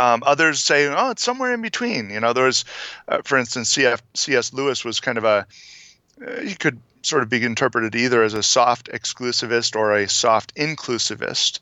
Um, 0.00 0.22
others 0.24 0.62
say, 0.62 0.86
oh, 0.86 1.10
it's 1.10 1.22
somewhere 1.22 1.52
in 1.52 1.60
between. 1.60 2.08
You 2.08 2.20
know, 2.20 2.32
there 2.32 2.46
was, 2.46 2.64
uh, 3.06 3.20
for 3.22 3.36
instance, 3.36 3.76
CF, 3.76 4.00
C.S. 4.14 4.54
Lewis 4.54 4.82
was 4.82 4.98
kind 4.98 5.18
of 5.18 5.24
a, 5.24 5.46
uh, 6.26 6.40
he 6.40 6.54
could 6.54 6.80
sort 7.02 7.22
of 7.22 7.28
be 7.28 7.44
interpreted 7.44 7.94
either 7.94 8.22
as 8.22 8.32
a 8.32 8.42
soft 8.42 8.88
exclusivist 8.88 9.76
or 9.76 9.92
a 9.92 10.08
soft 10.08 10.54
inclusivist. 10.54 11.60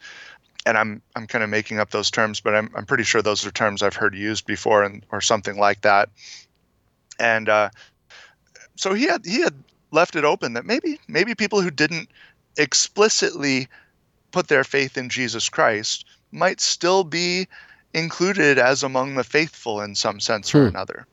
And 0.67 0.79
I'm 0.79 1.03
I'm 1.17 1.27
kind 1.27 1.43
of 1.43 1.51
making 1.51 1.81
up 1.81 1.91
those 1.91 2.13
terms, 2.13 2.41
but 2.41 2.55
I'm 2.55 2.71
I'm 2.77 2.87
pretty 2.87 3.03
sure 3.03 3.23
those 3.23 3.45
are 3.45 3.51
terms 3.51 3.83
I've 3.83 3.97
heard 3.97 4.15
used 4.15 4.47
before, 4.47 4.85
and 4.85 5.05
or 5.11 5.21
something 5.21 5.59
like 5.59 5.81
that. 5.81 6.11
And 7.19 7.49
uh, 7.49 7.71
so 8.77 8.95
he 8.95 9.05
had 9.05 9.25
he 9.25 9.41
had 9.41 9.55
left 9.91 10.15
it 10.15 10.25
open 10.25 10.53
that 10.53 10.67
maybe 10.67 11.01
maybe 11.09 11.35
people 11.35 11.61
who 11.61 11.71
didn't 11.71 12.09
explicitly 12.57 13.67
put 14.31 14.47
their 14.47 14.65
faith 14.65 14.97
in 14.97 15.09
Jesus 15.09 15.49
Christ 15.49 16.05
might 16.31 16.61
still 16.61 17.03
be 17.03 17.49
included 17.99 18.59
as 18.59 18.83
among 18.83 19.15
the 19.15 19.25
faithful 19.25 19.81
in 19.81 19.95
some 19.95 20.21
sense 20.21 20.51
hmm. 20.51 20.59
or 20.59 20.67
another. 20.67 21.07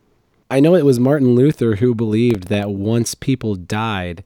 I 0.49 0.59
know 0.59 0.75
it 0.75 0.85
was 0.85 0.99
Martin 0.99 1.35
Luther 1.35 1.77
who 1.77 1.95
believed 1.95 2.47
that 2.49 2.69
once 2.69 3.15
people 3.15 3.55
died, 3.55 4.23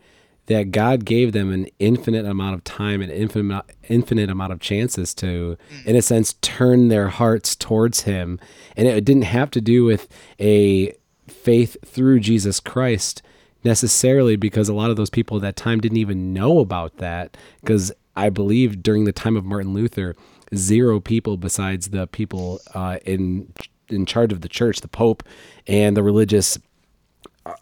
that 0.48 0.72
God 0.72 1.06
gave 1.06 1.32
them 1.32 1.52
an 1.52 1.68
infinite 1.78 2.26
amount 2.26 2.56
of 2.56 2.64
time 2.64 3.02
and 3.02 3.12
infinite 3.12 3.64
infinite 3.88 4.30
amount 4.30 4.52
of 4.52 4.60
chances 4.60 5.14
to, 5.16 5.58
in 5.86 5.96
a 5.96 6.02
sense, 6.02 6.34
turn 6.42 6.88
their 6.90 7.08
hearts 7.08 7.56
towards 7.56 8.02
Him, 8.02 8.40
and 8.76 8.88
it 8.88 9.06
didn't 9.06 9.24
have 9.24 9.52
to 9.52 9.62
do 9.62 9.86
with 9.86 10.08
a 10.40 10.94
faith 11.28 11.78
through 11.86 12.20
Jesus 12.20 12.60
Christ 12.60 13.22
necessarily 13.64 14.36
because 14.36 14.70
a 14.70 14.74
lot 14.74 14.90
of 14.90 14.98
those 14.98 15.10
people 15.10 15.38
at 15.38 15.44
that 15.44 15.56
time 15.56 15.80
didn't 15.80 15.98
even 15.98 16.34
know 16.34 16.60
about 16.60 16.98
that 16.98 17.38
because 17.62 17.92
I 18.16 18.30
believe 18.30 18.82
during 18.82 19.06
the 19.06 19.12
time 19.12 19.38
of 19.38 19.46
Martin 19.46 19.74
Luther, 19.74 20.16
zero 20.56 21.00
people 21.00 21.38
besides 21.38 21.90
the 21.90 22.08
people 22.08 22.60
uh, 22.74 22.98
in 23.06 23.52
in 23.90 24.06
charge 24.06 24.32
of 24.32 24.42
the 24.42 24.50
church, 24.50 24.82
the 24.82 24.88
Pope, 24.88 25.24
and 25.68 25.98
the 25.98 26.04
religious 26.04 26.60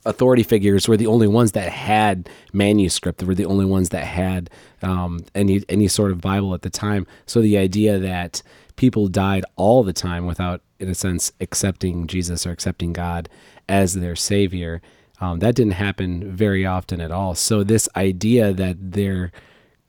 authority 0.05 0.43
figures 0.43 0.87
were 0.87 0.97
the 0.97 1.07
only 1.07 1.27
ones 1.27 1.53
that 1.53 1.69
had 1.69 2.29
manuscript. 2.51 3.19
They 3.19 3.25
were 3.25 3.35
the 3.35 3.45
only 3.45 3.65
ones 3.65 3.89
that 3.89 4.03
had 4.03 4.49
um, 4.81 5.19
any 5.35 5.63
any 5.69 5.87
sort 5.87 6.11
of 6.11 6.21
Bible 6.21 6.53
at 6.53 6.61
the 6.61 6.69
time. 6.69 7.07
So 7.25 7.41
the 7.41 7.57
idea 7.57 7.97
that 7.99 8.41
people 8.75 9.07
died 9.07 9.45
all 9.55 9.83
the 9.83 9.93
time 9.93 10.25
without, 10.25 10.61
in 10.79 10.89
a 10.89 10.95
sense, 10.95 11.31
accepting 11.39 12.07
Jesus 12.07 12.45
or 12.45 12.51
accepting 12.51 12.93
God 12.93 13.29
as 13.67 13.95
their 13.95 14.15
savior, 14.15 14.81
um, 15.19 15.39
that 15.39 15.55
didn't 15.55 15.73
happen 15.73 16.31
very 16.35 16.65
often 16.65 17.01
at 17.01 17.11
all. 17.11 17.35
So 17.35 17.63
this 17.63 17.89
idea 17.95 18.53
that 18.53 18.77
there 18.79 19.31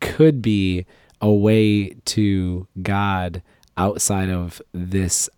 could 0.01 0.41
be 0.41 0.87
a 1.21 1.33
way 1.33 1.91
to 2.05 2.67
God 2.83 3.43
outside 3.77 4.29
of 4.29 4.61
this 4.73 5.29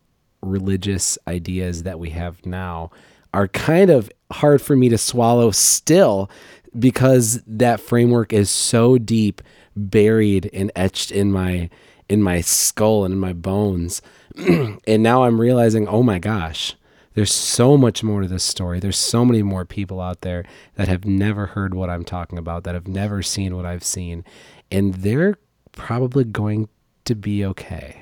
religious 0.43 1.19
ideas 1.29 1.83
that 1.83 1.99
we 1.99 2.11
have 2.11 2.45
now 2.47 2.91
are 3.33 3.49
kind 3.49 3.91
of 3.91 4.11
hard 4.33 4.61
for 4.63 4.77
me 4.77 4.89
to 4.89 4.99
swallow 4.99 5.51
still 5.51 6.31
because 6.79 7.43
that 7.47 7.81
framework 7.81 8.33
is 8.33 8.51
so 8.51 8.99
deep 8.99 9.43
buried 9.77 10.49
and 10.53 10.71
etched 10.75 11.11
in 11.11 11.33
my 11.33 11.69
in 12.09 12.23
my 12.23 12.41
skull 12.41 13.05
and 13.05 13.15
in 13.15 13.21
my 13.21 13.33
bones. 13.33 14.03
And 14.87 15.03
now 15.03 15.25
i'm 15.25 15.41
realizing 15.41 15.87
oh 15.89 16.03
my 16.03 16.19
gosh 16.19 16.75
there's 17.15 17.33
so 17.33 17.77
much 17.77 18.05
more 18.05 18.23
to 18.23 18.29
this 18.29 18.45
story. 18.45 18.79
There's 18.79 18.97
so 18.97 19.25
many 19.25 19.43
more 19.43 19.65
people 19.65 20.01
out 20.01 20.21
there 20.21 20.45
that 20.77 20.87
have 20.87 21.05
never 21.05 21.47
heard 21.47 21.75
what 21.75 21.91
i'm 21.91 22.05
talking 22.05 22.39
about 22.39 22.65
that 22.65 22.75
have 22.75 22.89
never 22.89 23.23
seen 23.23 23.57
what 23.57 23.67
i've 23.67 23.85
seen. 23.85 24.25
And 24.71 24.95
they're 24.95 25.39
probably 25.73 26.25
going 26.25 26.69
to 27.05 27.15
be 27.15 27.45
okay 27.45 28.01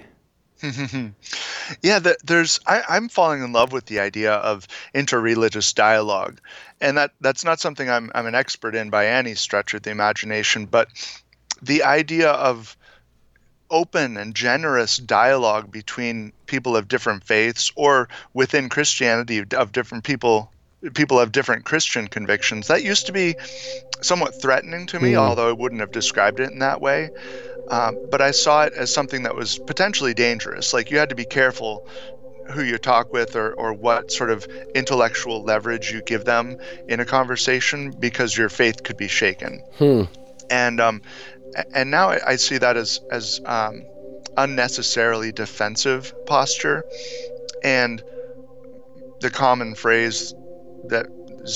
yeah, 1.83 2.01
the, 2.01 2.17
there's. 2.25 2.59
I, 2.67 2.83
I'm 2.89 3.09
falling 3.09 3.45
in 3.45 3.53
love 3.53 3.73
with 3.73 3.87
the 3.87 4.01
idea 4.01 4.33
of 4.33 4.67
interreligious 4.93 5.73
dialogue, 5.73 6.41
and 6.81 6.97
that 6.97 7.13
that's 7.21 7.45
not 7.45 7.61
something 7.61 7.89
I'm 7.89 8.11
I'm 8.15 8.27
an 8.27 8.35
expert 8.35 8.75
in 8.75 8.91
by 8.91 9.07
any 9.07 9.37
stretch 9.37 9.75
of 9.75 9.83
the 9.83 9.91
imagination. 9.91 10.67
But 10.67 10.89
the 11.63 11.85
idea 11.85 12.31
of 12.31 12.77
open 13.71 14.17
and 14.17 14.35
generous 14.35 14.97
dialogue 14.97 15.71
between 15.71 16.33
people 16.47 16.77
of 16.77 16.89
different 16.89 17.23
faiths, 17.23 17.71
or 17.77 18.09
within 18.35 18.69
Christianity 18.69 19.45
of 19.53 19.71
different 19.71 20.03
people 20.03 20.51
people 20.95 21.19
have 21.19 21.33
different 21.33 21.65
Christian 21.65 22.09
convictions. 22.09 22.69
That 22.69 22.83
used 22.83 23.07
to 23.07 23.13
be 23.13 23.37
somewhat 24.01 24.41
threatening 24.41 24.87
to 24.89 25.01
me, 25.01 25.13
mm. 25.13 25.17
although 25.19 25.49
I 25.49 25.53
wouldn't 25.53 25.81
have 25.81 25.91
described 25.93 26.41
it 26.41 26.51
in 26.51 26.61
that 26.61 26.81
way. 26.81 27.11
Um, 27.71 27.99
but 28.11 28.21
I 28.21 28.31
saw 28.31 28.65
it 28.65 28.73
as 28.75 28.93
something 28.93 29.25
that 29.25 29.35
was 29.35 29.59
potentially 29.59 30.15
dangerous. 30.15 30.73
Like 30.73 30.91
you 30.91 30.99
had 30.99 31.11
to 31.11 31.15
be 31.15 31.25
careful 31.25 31.87
who 32.51 32.63
you 32.63 32.79
talk 32.79 33.13
with 33.13 33.37
or, 33.37 33.53
or 33.53 33.75
what 33.75 34.11
sort 34.11 34.31
of 34.31 34.47
intellectual 34.75 35.43
leverage 35.43 35.93
you 35.93 36.01
give 36.03 36.25
them 36.25 36.57
in 36.89 37.01
a 37.01 37.05
conversation 37.05 37.91
because 37.91 38.37
your 38.37 38.49
faith 38.49 38.83
could 38.83 38.97
be 38.97 39.09
shaken. 39.09 39.63
Hmm. 39.77 40.03
And 40.51 40.81
um, 40.81 41.03
and 41.75 41.91
now 41.91 42.11
I, 42.11 42.21
I, 42.27 42.37
see 42.37 42.57
that 42.59 42.77
as 42.77 43.01
as 43.11 43.41
um, 43.45 43.85
unnecessarily 44.39 45.31
defensive 45.31 46.15
posture, 46.27 46.85
and 47.63 48.03
the 49.21 49.31
common 49.31 49.75
phrase 49.75 50.33
that 50.87 51.07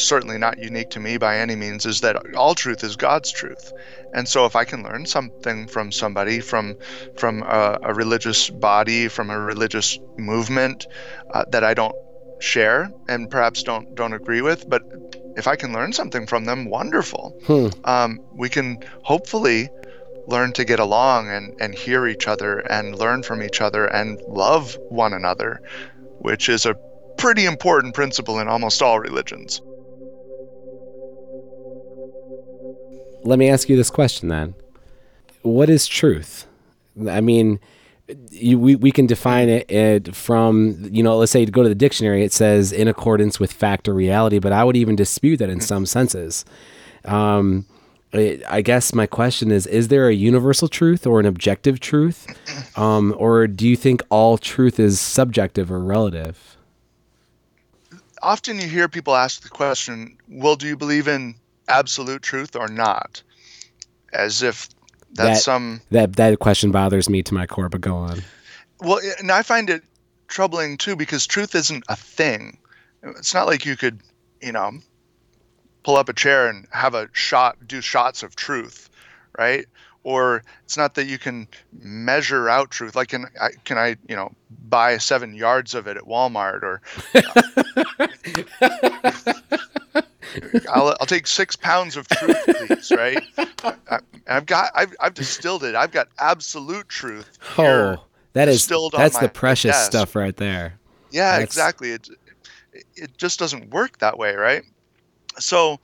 certainly 0.01 0.39
not 0.39 0.59
unique 0.59 0.91
to 0.91 1.01
me 1.01 1.17
by 1.17 1.39
any 1.39 1.57
means 1.57 1.87
is 1.87 2.01
that 2.01 2.35
all 2.37 2.55
truth 2.55 2.85
is 2.85 2.97
God's 2.97 3.31
truth. 3.31 3.73
And 4.15 4.29
so 4.29 4.47
if 4.47 4.57
I 4.57 4.65
can 4.65 4.83
learn 4.83 5.07
something 5.07 5.67
from 5.67 5.93
somebody 5.93 6.41
from 6.41 6.77
from 7.17 7.43
a, 7.43 7.79
a 7.83 7.95
religious 7.95 8.51
body, 8.51 9.09
from 9.09 9.31
a 9.31 9.39
religious 9.39 9.99
movement 10.17 10.87
uh, 11.33 11.45
that 11.51 11.65
I 11.65 11.75
don't 11.75 11.95
share 12.41 12.91
and 13.09 13.31
perhaps 13.31 13.63
don't 13.63 13.95
don't 13.95 14.13
agree 14.13 14.43
with, 14.43 14.69
but 14.69 14.83
if 15.37 15.47
I 15.47 15.57
can 15.57 15.73
learn 15.73 15.93
something 15.93 16.27
from 16.27 16.45
them, 16.45 16.67
wonderful. 16.67 17.39
Hmm. 17.47 17.69
Um, 17.85 18.21
we 18.35 18.49
can 18.49 18.79
hopefully 19.03 19.71
learn 20.27 20.53
to 20.53 20.65
get 20.65 20.79
along 20.79 21.31
and, 21.31 21.55
and 21.61 21.75
hear 21.75 22.07
each 22.07 22.29
other 22.29 22.59
and 22.59 22.99
learn 22.99 23.23
from 23.23 23.43
each 23.43 23.61
other 23.61 23.87
and 23.87 24.21
love 24.29 24.79
one 24.89 25.13
another, 25.13 25.61
which 26.19 26.49
is 26.49 26.67
a 26.67 26.77
pretty 27.19 27.45
important 27.45 27.95
principle 27.95 28.39
in 28.39 28.49
almost 28.49 28.83
all 28.83 28.99
religions. 29.01 29.61
Let 33.25 33.39
me 33.39 33.49
ask 33.49 33.69
you 33.69 33.77
this 33.77 33.91
question 33.91 34.29
then. 34.29 34.55
What 35.43 35.71
is 35.71 35.87
truth? 35.87 36.47
I 37.09 37.21
mean, 37.21 37.61
you, 38.31 38.59
we, 38.59 38.77
we 38.77 38.91
can 38.91 39.07
define 39.07 39.49
it, 39.49 39.71
it 39.71 40.15
from, 40.15 40.89
you 40.91 41.03
know, 41.03 41.17
let's 41.17 41.33
say 41.33 41.45
to 41.45 41.51
go 41.51 41.63
to 41.63 41.69
the 41.69 41.75
dictionary, 41.75 42.25
it 42.25 42.33
says 42.33 42.73
in 42.73 42.89
accordance 42.89 43.41
with 43.41 43.53
fact 43.53 43.89
or 43.89 43.95
reality, 43.95 44.39
but 44.39 44.53
I 44.53 44.65
would 44.65 44.77
even 44.77 44.97
dispute 44.97 45.39
that 45.39 45.51
in 45.51 45.61
some 45.61 45.87
senses. 45.87 46.45
Um, 47.05 47.67
I 48.15 48.61
guess 48.61 48.93
my 48.93 49.07
question 49.07 49.51
is: 49.51 49.67
Is 49.67 49.89
there 49.89 50.07
a 50.07 50.13
universal 50.13 50.69
truth 50.69 51.07
or 51.07 51.19
an 51.19 51.25
objective 51.25 51.81
truth, 51.81 52.27
um, 52.77 53.15
or 53.17 53.47
do 53.47 53.67
you 53.67 53.75
think 53.75 54.03
all 54.11 54.37
truth 54.37 54.79
is 54.79 55.01
subjective 55.01 55.73
or 55.73 55.81
relative? 55.81 56.53
often 58.23 58.59
you 58.59 58.69
hear 58.69 58.89
people 58.89 59.15
ask 59.15 59.43
the 59.43 59.49
question, 59.49 60.17
well, 60.29 60.57
do 60.57 60.67
you 60.67 60.77
believe 60.77 61.09
in 61.09 61.35
absolute 61.73 62.23
truth 62.23 62.57
or 62.57 62.69
not? 62.69 63.23
As 64.13 64.43
if 64.43 64.69
that's 65.13 65.39
that, 65.39 65.43
some 65.43 65.81
that 65.91 66.17
that 66.17 66.39
question 66.39 66.71
bothers 66.71 67.09
me 67.09 67.23
to 67.23 67.35
my 67.35 67.47
core, 67.47 67.69
but 67.69 67.81
go 67.81 67.97
on. 67.97 68.23
Well, 68.81 69.01
and 69.19 69.31
I 69.31 69.43
find 69.43 69.71
it 69.71 69.83
troubling 70.29 70.77
too 70.77 70.97
because 70.97 71.27
truth 71.27 71.55
isn't 71.55 71.85
a 71.89 71.97
thing. 71.97 72.59
It's 73.03 73.35
not 73.35 73.47
like 73.47 73.67
you 73.67 73.77
could, 73.77 74.01
you 74.41 74.53
know, 74.53 74.73
pull 75.83 75.97
up 75.97 76.09
a 76.09 76.13
chair 76.13 76.49
and 76.49 76.67
have 76.71 76.95
a 76.95 77.09
shot, 77.13 77.57
do 77.67 77.81
shots 77.81 78.23
of 78.23 78.37
truth, 78.37 78.89
right? 79.37 79.67
or 80.05 80.43
it's 80.65 80.77
not 80.77 80.95
that 80.95 81.07
you 81.07 81.19
can 81.19 81.47
measure 81.81 82.49
out 82.49 82.71
truth 82.71 82.97
like 82.97 83.09
can 83.09 83.27
I, 83.41 83.51
can 83.65 83.79
I 83.79 83.97
you 84.09 84.17
know 84.17 84.33
buy 84.69 84.99
seven 84.99 85.35
yards 85.35 85.75
of 85.75 85.87
it 85.87 85.97
at 85.97 86.05
Walmart 86.05 86.63
or 86.63 86.83
uh, 89.95 90.03
I'll, 90.71 90.89
I'll 91.01 91.07
take 91.07 91.27
six 91.27 91.57
pounds 91.57 91.97
of 91.97 92.09
truth 92.09 92.37
please 92.47 92.91
right 92.91 93.23
I, 93.91 93.99
have 94.27 94.47
got 94.47 94.71
I've, 94.75 94.95
I've 95.01 95.15
distilled 95.15 95.65
it 95.65 95.75
I've 95.75 95.93
got 95.93 96.09
absolute 96.19 96.89
truth 96.89 97.39
oh 97.59 98.05
that 98.33 98.49
is 98.49 98.67
that's 98.93 99.19
the 99.19 99.29
precious 99.29 99.73
desk. 99.73 99.91
stuff 99.91 100.15
right 100.15 100.37
there 100.37 100.79
yeah 101.11 101.39
that's... 101.39 101.45
exactly 101.45 101.91
it, 101.93 102.09
it 102.95 103.17
just 103.19 103.39
doesn't 103.39 103.71
work 103.71 103.99
that 103.99 104.19
way 104.19 104.35
right 104.35 104.63
so 105.39 105.81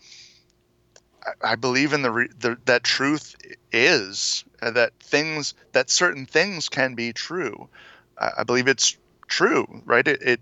I 1.42 1.56
believe 1.56 1.92
in 1.92 2.02
the, 2.02 2.10
re- 2.10 2.30
the 2.38 2.56
that 2.66 2.84
truth 2.84 3.34
is 3.72 4.44
uh, 4.62 4.70
that 4.72 4.92
things 5.00 5.54
that 5.72 5.90
certain 5.90 6.26
things 6.26 6.68
can 6.68 6.94
be 6.94 7.12
true. 7.12 7.68
I, 8.18 8.30
I 8.38 8.44
believe 8.44 8.68
it's 8.68 8.96
true, 9.26 9.66
right? 9.84 10.06
It, 10.06 10.22
it 10.22 10.40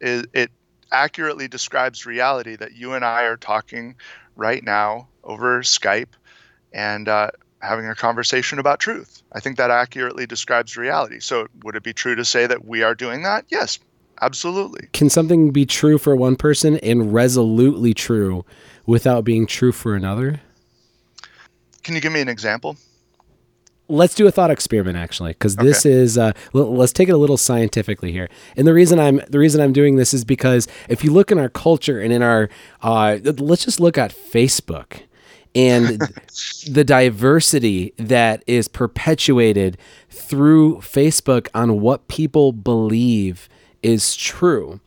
it 0.00 0.26
it 0.32 0.50
accurately 0.92 1.48
describes 1.48 2.06
reality 2.06 2.56
that 2.56 2.72
you 2.72 2.94
and 2.94 3.04
I 3.04 3.24
are 3.24 3.36
talking 3.36 3.96
right 4.36 4.62
now 4.62 5.08
over 5.22 5.62
Skype 5.62 6.14
and 6.72 7.08
uh, 7.08 7.30
having 7.60 7.86
a 7.86 7.94
conversation 7.94 8.58
about 8.58 8.80
truth. 8.80 9.22
I 9.32 9.40
think 9.40 9.56
that 9.56 9.70
accurately 9.70 10.26
describes 10.26 10.76
reality. 10.76 11.20
So, 11.20 11.46
would 11.62 11.76
it 11.76 11.82
be 11.82 11.92
true 11.92 12.14
to 12.14 12.24
say 12.24 12.46
that 12.46 12.64
we 12.64 12.82
are 12.82 12.94
doing 12.94 13.22
that? 13.22 13.46
Yes, 13.48 13.78
absolutely. 14.20 14.88
Can 14.92 15.10
something 15.10 15.50
be 15.50 15.66
true 15.66 15.98
for 15.98 16.14
one 16.14 16.36
person 16.36 16.78
and 16.78 17.12
resolutely 17.12 17.94
true 17.94 18.44
without 18.86 19.24
being 19.24 19.46
true 19.46 19.72
for 19.72 19.94
another? 19.94 20.40
Can 21.82 21.94
you 21.94 22.00
give 22.00 22.12
me 22.12 22.20
an 22.20 22.28
example? 22.28 22.76
Let's 23.88 24.14
do 24.14 24.26
a 24.26 24.30
thought 24.30 24.50
experiment 24.50 24.96
actually 24.96 25.32
because 25.32 25.56
this 25.56 25.84
okay. 25.84 25.94
is 25.94 26.16
uh, 26.16 26.32
l- 26.54 26.74
let's 26.74 26.92
take 26.92 27.08
it 27.08 27.12
a 27.12 27.16
little 27.16 27.36
scientifically 27.36 28.12
here 28.12 28.28
and 28.56 28.66
the 28.66 28.74
reason 28.74 28.98
i'm 28.98 29.20
the 29.28 29.38
reason 29.38 29.60
i'm 29.60 29.72
doing 29.72 29.96
this 29.96 30.14
is 30.14 30.24
because 30.24 30.66
if 30.88 31.04
you 31.04 31.12
look 31.12 31.30
in 31.30 31.38
our 31.38 31.48
culture 31.48 32.00
and 32.00 32.12
in 32.12 32.22
our 32.22 32.48
uh, 32.82 33.18
let's 33.22 33.64
just 33.64 33.80
look 33.80 33.98
at 33.98 34.10
facebook 34.12 35.02
and 35.54 36.00
the 36.70 36.84
diversity 36.84 37.92
that 37.98 38.42
is 38.46 38.68
perpetuated 38.68 39.76
through 40.08 40.76
facebook 40.78 41.48
on 41.54 41.80
what 41.80 42.08
people 42.08 42.52
believe 42.52 43.48
is 43.82 44.16
true 44.16 44.80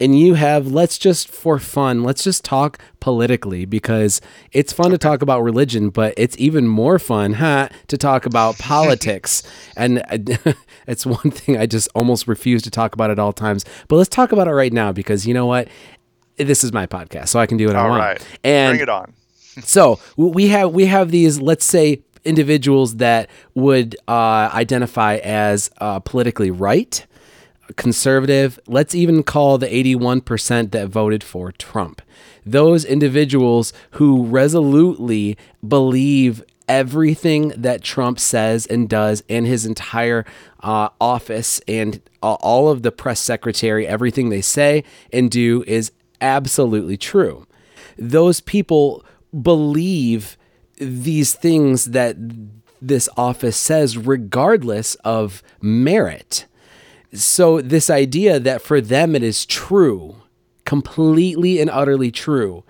and 0.00 0.18
you 0.18 0.34
have 0.34 0.68
let's 0.68 0.98
just 0.98 1.28
for 1.28 1.58
fun 1.58 2.02
let's 2.02 2.22
just 2.22 2.44
talk 2.44 2.78
politically 3.00 3.64
because 3.64 4.20
it's 4.52 4.72
fun 4.72 4.90
to 4.90 4.98
talk 4.98 5.22
about 5.22 5.42
religion 5.42 5.90
but 5.90 6.14
it's 6.16 6.36
even 6.38 6.66
more 6.66 6.98
fun 6.98 7.34
huh, 7.34 7.68
to 7.86 7.96
talk 7.96 8.26
about 8.26 8.58
politics. 8.58 9.42
And 9.76 10.02
it's 10.86 11.06
one 11.06 11.30
thing 11.30 11.56
i 11.56 11.66
just 11.66 11.88
almost 11.94 12.28
refuse 12.28 12.62
to 12.62 12.70
talk 12.70 12.94
about 12.94 13.10
at 13.10 13.18
all 13.18 13.32
times 13.32 13.64
but 13.88 13.96
let's 13.96 14.08
talk 14.08 14.32
about 14.32 14.48
it 14.48 14.52
right 14.52 14.72
now 14.72 14.92
because 14.92 15.26
you 15.26 15.34
know 15.34 15.46
what? 15.46 15.68
This 16.36 16.62
is 16.62 16.72
my 16.72 16.86
podcast 16.86 17.28
so 17.28 17.40
i 17.40 17.46
can 17.46 17.56
do 17.56 17.66
what 17.66 17.76
all 17.76 17.86
i 17.86 17.88
want. 17.88 18.00
right. 18.02 18.26
and 18.44 18.72
bring 18.72 18.82
it 18.82 18.88
on. 18.88 19.12
so 19.62 19.98
we 20.16 20.48
have 20.48 20.72
we 20.72 20.86
have 20.86 21.10
these 21.10 21.40
let's 21.40 21.64
say 21.64 22.02
individuals 22.24 22.96
that 22.96 23.30
would 23.54 23.96
uh, 24.06 24.50
identify 24.52 25.16
as 25.16 25.70
uh, 25.78 25.98
politically 26.00 26.50
right 26.50 27.06
conservative, 27.76 28.58
let's 28.66 28.94
even 28.94 29.22
call 29.22 29.58
the 29.58 29.68
81% 29.68 30.70
that 30.70 30.88
voted 30.88 31.22
for 31.22 31.52
Trump. 31.52 32.02
Those 32.44 32.84
individuals 32.84 33.72
who 33.92 34.24
resolutely 34.24 35.36
believe 35.66 36.42
everything 36.68 37.48
that 37.56 37.82
Trump 37.82 38.18
says 38.20 38.66
and 38.66 38.88
does 38.88 39.22
in 39.28 39.44
his 39.44 39.64
entire 39.64 40.24
uh, 40.62 40.88
office 41.00 41.60
and 41.66 42.00
uh, 42.22 42.34
all 42.34 42.68
of 42.68 42.82
the 42.82 42.92
press 42.92 43.20
secretary, 43.20 43.86
everything 43.86 44.28
they 44.28 44.42
say 44.42 44.84
and 45.12 45.30
do 45.30 45.64
is 45.66 45.92
absolutely 46.20 46.96
true. 46.96 47.46
Those 47.96 48.40
people 48.40 49.04
believe 49.42 50.36
these 50.76 51.34
things 51.34 51.86
that 51.86 52.16
this 52.80 53.08
office 53.16 53.56
says, 53.56 53.98
regardless 53.98 54.94
of 54.96 55.42
merit. 55.60 56.46
So, 57.12 57.60
this 57.60 57.88
idea 57.88 58.38
that 58.38 58.60
for 58.60 58.80
them 58.80 59.16
it 59.16 59.22
is 59.22 59.46
true, 59.46 60.16
completely 60.64 61.60
and 61.60 61.70
utterly 61.70 62.10
true, 62.10 62.64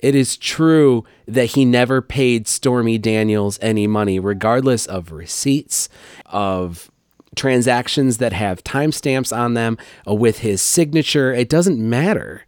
it 0.00 0.14
is 0.14 0.36
true 0.36 1.04
that 1.26 1.52
he 1.52 1.64
never 1.64 2.02
paid 2.02 2.48
Stormy 2.48 2.98
Daniels 2.98 3.58
any 3.62 3.86
money, 3.86 4.18
regardless 4.18 4.84
of 4.86 5.12
receipts, 5.12 5.88
of 6.26 6.90
transactions 7.36 8.18
that 8.18 8.32
have 8.32 8.64
timestamps 8.64 9.36
on 9.36 9.54
them, 9.54 9.78
uh, 10.06 10.14
with 10.14 10.40
his 10.40 10.60
signature. 10.60 11.32
It 11.32 11.48
doesn't 11.48 11.78
matter. 11.78 12.44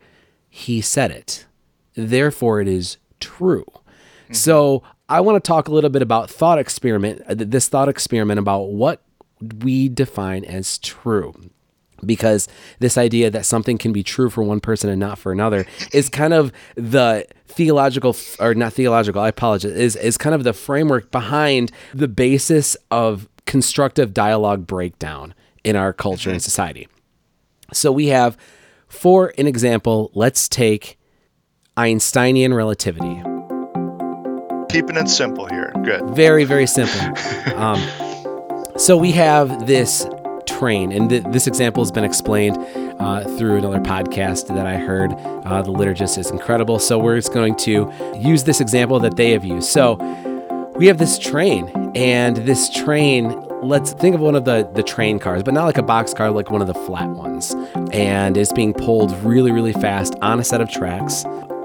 He 0.50 0.80
said 0.80 1.10
it. 1.10 1.46
Therefore, 1.94 2.60
it 2.60 2.68
is 2.68 2.98
true. 3.20 3.66
Mm-hmm. 3.68 4.34
So, 4.34 4.82
I 5.08 5.20
want 5.20 5.42
to 5.42 5.46
talk 5.46 5.68
a 5.68 5.72
little 5.72 5.90
bit 5.90 6.02
about 6.02 6.28
thought 6.28 6.58
experiment, 6.58 7.22
uh, 7.28 7.34
this 7.38 7.68
thought 7.68 7.88
experiment 7.88 8.40
about 8.40 8.70
what 8.70 9.05
we 9.40 9.88
define 9.88 10.44
as 10.44 10.78
true. 10.78 11.34
Because 12.04 12.46
this 12.78 12.98
idea 12.98 13.30
that 13.30 13.46
something 13.46 13.78
can 13.78 13.92
be 13.92 14.02
true 14.02 14.28
for 14.28 14.42
one 14.42 14.60
person 14.60 14.90
and 14.90 15.00
not 15.00 15.18
for 15.18 15.32
another 15.32 15.64
is 15.92 16.10
kind 16.10 16.34
of 16.34 16.52
the 16.74 17.26
theological 17.46 18.14
or 18.38 18.54
not 18.54 18.72
theological 18.74 19.22
i 19.22 19.28
apologize 19.28 19.72
is, 19.72 19.96
is 19.96 20.18
kind 20.18 20.34
of 20.34 20.44
the 20.44 20.52
framework 20.52 21.10
behind 21.10 21.72
the 21.94 22.06
basis 22.06 22.76
of 22.90 23.28
constructive 23.46 24.12
dialogue 24.12 24.66
breakdown 24.66 25.34
in 25.64 25.74
our 25.74 25.92
culture 25.92 26.30
and 26.30 26.38
mm-hmm. 26.38 26.44
society. 26.44 26.88
So 27.72 27.90
we 27.90 28.08
have 28.08 28.36
for 28.88 29.32
an 29.38 29.46
example 29.46 30.10
let's 30.14 30.48
take 30.48 30.98
einsteinian 31.76 32.54
relativity. 32.54 33.22
Keeping 34.68 34.96
it 34.96 35.08
simple 35.08 35.46
here. 35.46 35.72
Good. 35.82 36.10
Very 36.10 36.44
very 36.44 36.66
simple. 36.66 37.00
Um, 37.56 37.80
so 38.78 38.96
we 38.96 39.12
have 39.12 39.66
this 39.66 40.06
train, 40.46 40.92
and 40.92 41.10
th- 41.10 41.24
this 41.30 41.46
example 41.46 41.82
has 41.82 41.90
been 41.90 42.04
explained 42.04 42.56
uh, 43.00 43.24
through 43.36 43.56
another 43.56 43.80
podcast 43.80 44.48
that 44.48 44.66
I 44.66 44.76
heard. 44.76 45.12
Uh, 45.12 45.62
the 45.62 45.72
liturgist 45.72 46.18
is 46.18 46.30
incredible, 46.30 46.78
so 46.78 46.98
we're 46.98 47.16
just 47.16 47.32
going 47.32 47.56
to 47.56 47.90
use 48.16 48.44
this 48.44 48.60
example 48.60 48.98
that 49.00 49.16
they 49.16 49.30
have 49.32 49.44
used. 49.44 49.68
So 49.68 49.96
we 50.76 50.86
have 50.86 50.98
this 50.98 51.18
train, 51.18 51.68
and 51.94 52.36
this 52.38 52.70
train. 52.70 53.42
Let's 53.62 53.92
think 53.92 54.14
of 54.14 54.20
one 54.20 54.34
of 54.34 54.44
the 54.44 54.70
the 54.74 54.82
train 54.82 55.18
cars, 55.18 55.42
but 55.42 55.54
not 55.54 55.64
like 55.64 55.78
a 55.78 55.82
box 55.82 56.12
car, 56.12 56.30
like 56.30 56.50
one 56.50 56.60
of 56.60 56.66
the 56.66 56.74
flat 56.74 57.08
ones, 57.08 57.54
and 57.92 58.36
it's 58.36 58.52
being 58.52 58.74
pulled 58.74 59.12
really, 59.24 59.50
really 59.50 59.72
fast 59.72 60.14
on 60.22 60.38
a 60.38 60.44
set 60.44 60.60
of 60.60 60.70
tracks. 60.70 61.24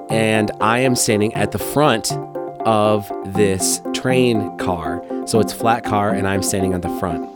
And 0.09 0.51
I 0.59 0.79
am 0.79 0.95
standing 0.95 1.33
at 1.35 1.51
the 1.51 1.59
front 1.59 2.11
of 2.65 3.11
this 3.25 3.81
train 3.93 4.57
car. 4.57 5.03
So 5.31 5.39
it's 5.39 5.53
flat 5.53 5.85
car, 5.85 6.09
and 6.09 6.27
I'm 6.27 6.43
standing 6.43 6.73
on 6.73 6.81
the 6.81 6.89
front. 6.99 7.33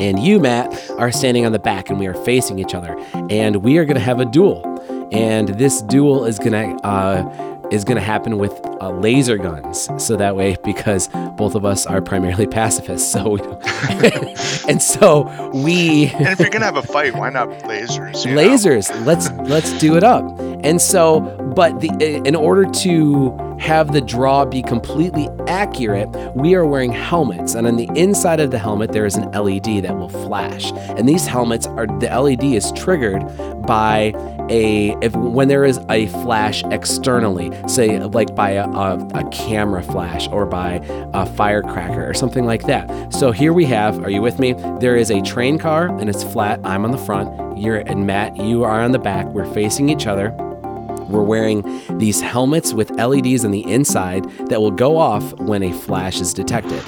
And 0.00 0.20
you, 0.20 0.38
Matt, 0.38 0.72
are 0.90 1.10
standing 1.10 1.44
on 1.44 1.50
the 1.50 1.58
back, 1.58 1.90
and 1.90 1.98
we 1.98 2.06
are 2.06 2.14
facing 2.14 2.60
each 2.60 2.72
other. 2.72 2.96
And 3.28 3.64
we 3.64 3.78
are 3.78 3.84
going 3.84 3.96
to 3.96 4.00
have 4.00 4.20
a 4.20 4.24
duel. 4.24 4.62
And 5.10 5.48
this 5.48 5.82
duel 5.82 6.24
is 6.24 6.38
going 6.38 6.52
to 6.52 6.86
uh, 6.86 7.66
is 7.72 7.82
going 7.82 7.96
to 7.96 8.02
happen 8.02 8.38
with 8.38 8.52
uh, 8.80 8.90
laser 8.90 9.38
guns. 9.38 9.88
So 9.98 10.16
that 10.18 10.36
way, 10.36 10.56
because 10.62 11.08
both 11.36 11.56
of 11.56 11.64
us 11.64 11.84
are 11.84 12.00
primarily 12.00 12.46
pacifists, 12.60 13.10
so 13.10 13.30
we 13.30 13.40
and 14.68 14.80
so 14.80 15.50
we. 15.52 16.06
and 16.10 16.28
if 16.28 16.38
you're 16.38 16.48
going 16.48 16.60
to 16.60 16.66
have 16.66 16.76
a 16.76 16.82
fight, 16.82 17.16
why 17.16 17.30
not 17.30 17.48
lasers? 17.64 18.24
Lasers. 18.24 18.88
Know? 18.88 19.04
Let's 19.04 19.30
let's 19.50 19.76
do 19.80 19.96
it 19.96 20.04
up. 20.04 20.22
And 20.62 20.80
so, 20.80 21.20
but 21.54 21.80
the 21.80 21.90
in 22.24 22.34
order 22.34 22.64
to 22.64 23.36
have 23.58 23.92
the 23.92 24.00
draw 24.00 24.44
be 24.44 24.62
completely 24.62 25.28
accurate, 25.46 26.08
we 26.34 26.54
are 26.54 26.64
wearing 26.64 26.92
helmets, 26.92 27.54
and 27.54 27.66
on 27.66 27.76
the 27.76 27.90
inside 27.94 28.40
of 28.40 28.50
the 28.50 28.58
helmet 28.58 28.92
there 28.92 29.04
is 29.04 29.16
an 29.16 29.30
LED 29.32 29.82
that 29.82 29.96
will 29.96 30.08
flash. 30.08 30.72
And 30.72 31.08
these 31.08 31.26
helmets 31.26 31.66
are 31.66 31.86
the 31.86 32.08
LED 32.08 32.44
is 32.44 32.72
triggered 32.72 33.22
by 33.66 34.14
a 34.50 34.96
if 35.00 35.14
when 35.14 35.48
there 35.48 35.64
is 35.64 35.78
a 35.88 36.06
flash 36.08 36.64
externally, 36.70 37.50
say 37.68 38.00
like 38.00 38.34
by 38.34 38.50
a, 38.50 38.68
a, 38.68 38.96
a, 39.14 39.30
camera 39.30 39.82
flash 39.82 40.28
or 40.28 40.44
by 40.44 40.80
a 41.14 41.24
firecracker 41.24 42.08
or 42.08 42.14
something 42.14 42.44
like 42.44 42.64
that. 42.64 43.12
So 43.14 43.30
here 43.30 43.52
we 43.52 43.64
have, 43.66 44.02
are 44.02 44.10
you 44.10 44.22
with 44.22 44.38
me? 44.38 44.54
There 44.80 44.96
is 44.96 45.10
a 45.10 45.20
train 45.22 45.58
car 45.58 45.86
and 45.98 46.08
it's 46.08 46.24
flat. 46.24 46.60
I'm 46.64 46.84
on 46.84 46.90
the 46.90 46.98
front. 46.98 47.58
You're 47.58 47.78
and 47.78 48.06
Matt, 48.06 48.36
you 48.36 48.64
are 48.64 48.80
on 48.80 48.92
the 48.92 48.98
back. 48.98 49.26
We're 49.26 49.52
facing 49.52 49.88
each 49.88 50.06
other. 50.06 50.34
We're 51.10 51.22
wearing 51.22 51.82
these 51.98 52.20
helmets 52.20 52.72
with 52.72 52.90
LEDs 52.92 53.44
on 53.44 53.50
the 53.50 53.64
inside 53.70 54.24
that 54.48 54.60
will 54.60 54.70
go 54.70 54.96
off 54.96 55.32
when 55.40 55.62
a 55.62 55.72
flash 55.72 56.20
is 56.20 56.32
detected. 56.32 56.82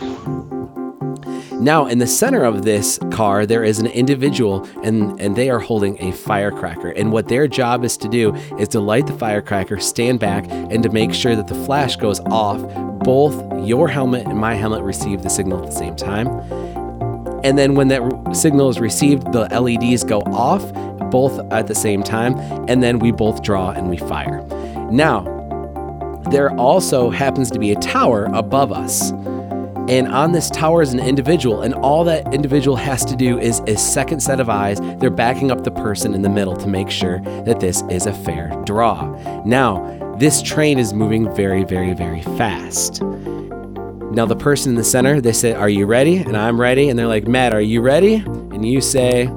Now, 1.63 1.87
in 1.87 1.99
the 1.99 2.09
center 2.09 2.43
of 2.43 2.63
this 2.63 2.99
car, 3.13 3.47
there 3.47 3.63
is 3.63 3.79
an 3.79 3.87
individual, 3.87 4.68
and, 4.83 5.20
and 5.20 5.37
they 5.37 5.49
are 5.49 5.61
holding 5.61 6.03
a 6.03 6.11
firecracker. 6.11 6.91
And 6.91 7.12
what 7.12 7.29
their 7.29 7.47
job 7.47 7.85
is 7.85 7.97
to 7.99 8.09
do 8.09 8.35
is 8.59 8.66
to 8.70 8.81
light 8.81 9.07
the 9.07 9.12
firecracker, 9.12 9.79
stand 9.79 10.18
back, 10.18 10.45
and 10.49 10.83
to 10.83 10.89
make 10.89 11.14
sure 11.14 11.37
that 11.37 11.47
the 11.47 11.55
flash 11.55 11.95
goes 11.95 12.18
off. 12.27 12.61
Both 13.05 13.64
your 13.64 13.87
helmet 13.87 14.27
and 14.27 14.39
my 14.39 14.55
helmet 14.55 14.83
receive 14.83 15.23
the 15.23 15.31
signal 15.31 15.61
at 15.61 15.66
the 15.66 15.77
same 15.77 15.95
time. 15.95 16.27
And 17.45 17.57
then 17.57 17.77
when 17.77 17.89
that 17.89 18.03
signal 18.35 18.68
is 18.68 18.81
received, 18.81 19.33
the 19.33 19.49
LEDs 19.49 20.03
go 20.03 20.20
off 20.33 20.64
both 21.11 21.38
at 21.53 21.66
the 21.66 21.74
same 21.74 22.03
time, 22.03 22.34
and 22.68 22.82
then 22.82 22.98
we 22.98 23.12
both 23.12 23.42
draw 23.42 23.70
and 23.70 23.88
we 23.88 23.96
fire. 23.96 24.42
Now, 24.90 25.24
there 26.30 26.50
also 26.59 27.11
happens 27.11 27.50
to 27.50 27.59
be 27.59 27.72
a 27.72 27.76
tower 27.76 28.26
above 28.32 28.72
us. 28.72 29.12
And 29.88 30.07
on 30.09 30.30
this 30.30 30.48
tower 30.48 30.80
is 30.80 30.92
an 30.92 31.00
individual, 31.00 31.62
and 31.62 31.74
all 31.74 32.05
that 32.05 32.32
individual 32.32 32.76
has 32.76 33.05
to 33.07 33.16
do 33.16 33.38
is 33.38 33.59
a 33.66 33.76
second 33.76 34.20
set 34.20 34.38
of 34.38 34.48
eyes. 34.48 34.80
They're 34.98 35.11
backing 35.11 35.50
up 35.50 35.64
the 35.64 35.72
person 35.72 36.14
in 36.14 36.22
the 36.22 36.28
middle 36.28 36.57
to 36.57 36.68
make 36.68 36.88
sure 36.88 37.20
that 37.44 37.59
this 37.59 37.82
is 37.90 38.07
a 38.07 38.12
fair 38.12 38.50
draw. 38.64 39.42
Now, 39.44 40.14
this 40.18 40.40
train 40.40 40.78
is 40.78 40.94
moving 40.94 41.34
very, 41.34 41.64
very, 41.64 41.94
very 41.94 42.22
fast. 42.22 43.03
Now, 43.03 44.24
the 44.26 44.36
person 44.36 44.70
in 44.70 44.76
the 44.76 44.84
center, 44.84 45.20
they 45.20 45.32
say, 45.32 45.53
Are 45.53 45.68
you 45.68 45.86
ready? 45.86 46.18
And 46.18 46.36
I'm 46.36 46.61
ready. 46.61 46.88
And 46.88 46.98
they're 46.98 47.07
like, 47.07 47.26
Matt, 47.26 47.53
are 47.53 47.61
you 47.61 47.80
ready? 47.80 48.16
And 48.16 48.64
you 48.64 48.80
say, 48.80 49.30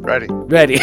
Ready. 0.00 0.26
Ready. 0.30 0.78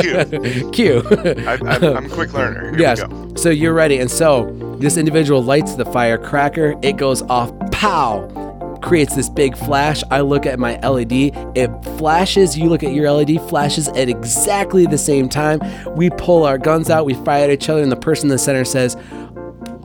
Cue. 0.00 0.70
Cue. 0.72 1.02
I, 1.46 1.58
I'm, 1.66 1.84
I'm 1.84 2.06
a 2.06 2.08
quick 2.08 2.32
learner. 2.34 2.70
Here 2.70 2.80
yes. 2.80 3.02
we 3.02 3.08
go. 3.08 3.34
So 3.36 3.48
you're 3.48 3.72
ready. 3.72 3.98
And 3.98 4.10
so 4.10 4.50
this 4.78 4.96
individual 4.96 5.42
lights 5.42 5.74
the 5.74 5.86
firecracker. 5.86 6.74
It 6.82 6.98
goes 6.98 7.22
off. 7.22 7.52
Pow! 7.70 8.28
Creates 8.82 9.16
this 9.16 9.30
big 9.30 9.56
flash. 9.56 10.02
I 10.10 10.20
look 10.20 10.44
at 10.44 10.58
my 10.58 10.78
LED. 10.80 11.12
It 11.56 11.70
flashes. 11.96 12.58
You 12.58 12.68
look 12.68 12.82
at 12.82 12.92
your 12.92 13.10
LED, 13.10 13.40
flashes 13.48 13.88
at 13.88 14.08
exactly 14.08 14.86
the 14.86 14.98
same 14.98 15.28
time. 15.28 15.60
We 15.96 16.10
pull 16.10 16.44
our 16.44 16.58
guns 16.58 16.90
out. 16.90 17.06
We 17.06 17.14
fire 17.14 17.44
at 17.44 17.50
each 17.50 17.68
other. 17.68 17.82
And 17.82 17.90
the 17.90 17.96
person 17.96 18.26
in 18.26 18.30
the 18.30 18.38
center 18.38 18.64
says, 18.64 18.96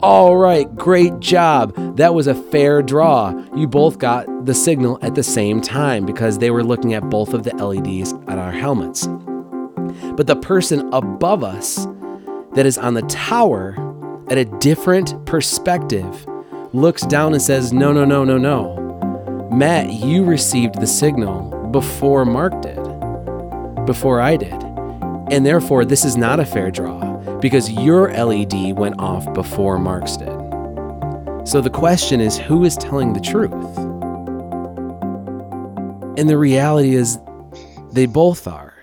all 0.00 0.36
right, 0.36 0.72
great 0.76 1.18
job. 1.18 1.74
That 1.96 2.14
was 2.14 2.28
a 2.28 2.34
fair 2.34 2.82
draw. 2.82 3.34
You 3.56 3.66
both 3.66 3.98
got 3.98 4.46
the 4.46 4.54
signal 4.54 4.98
at 5.02 5.16
the 5.16 5.24
same 5.24 5.60
time 5.60 6.06
because 6.06 6.38
they 6.38 6.52
were 6.52 6.62
looking 6.62 6.94
at 6.94 7.10
both 7.10 7.34
of 7.34 7.42
the 7.42 7.54
LEDs 7.56 8.14
at 8.28 8.38
our 8.38 8.52
helmets. 8.52 9.08
But 10.14 10.28
the 10.28 10.36
person 10.36 10.88
above 10.92 11.42
us 11.42 11.86
that 12.54 12.64
is 12.64 12.78
on 12.78 12.94
the 12.94 13.02
tower 13.02 13.76
at 14.30 14.38
a 14.38 14.44
different 14.44 15.26
perspective 15.26 16.26
looks 16.72 17.02
down 17.02 17.32
and 17.32 17.42
says, 17.42 17.72
No, 17.72 17.92
no, 17.92 18.04
no, 18.04 18.22
no, 18.24 18.38
no. 18.38 19.48
Matt, 19.50 19.92
you 19.92 20.24
received 20.24 20.80
the 20.80 20.86
signal 20.86 21.70
before 21.72 22.24
Mark 22.24 22.60
did, 22.62 22.80
before 23.84 24.20
I 24.20 24.36
did. 24.36 24.62
And 25.32 25.44
therefore, 25.44 25.84
this 25.84 26.04
is 26.04 26.16
not 26.16 26.38
a 26.38 26.46
fair 26.46 26.70
draw 26.70 27.07
because 27.40 27.70
your 27.70 28.12
LED 28.12 28.76
went 28.76 29.00
off 29.00 29.32
before 29.34 29.78
Mark's 29.78 30.16
did. 30.16 30.28
So 31.46 31.60
the 31.60 31.70
question 31.70 32.20
is 32.20 32.36
who 32.36 32.64
is 32.64 32.76
telling 32.76 33.12
the 33.12 33.20
truth? 33.20 33.78
And 36.18 36.28
the 36.28 36.36
reality 36.36 36.94
is 36.94 37.18
they 37.92 38.06
both 38.06 38.46
are. 38.46 38.74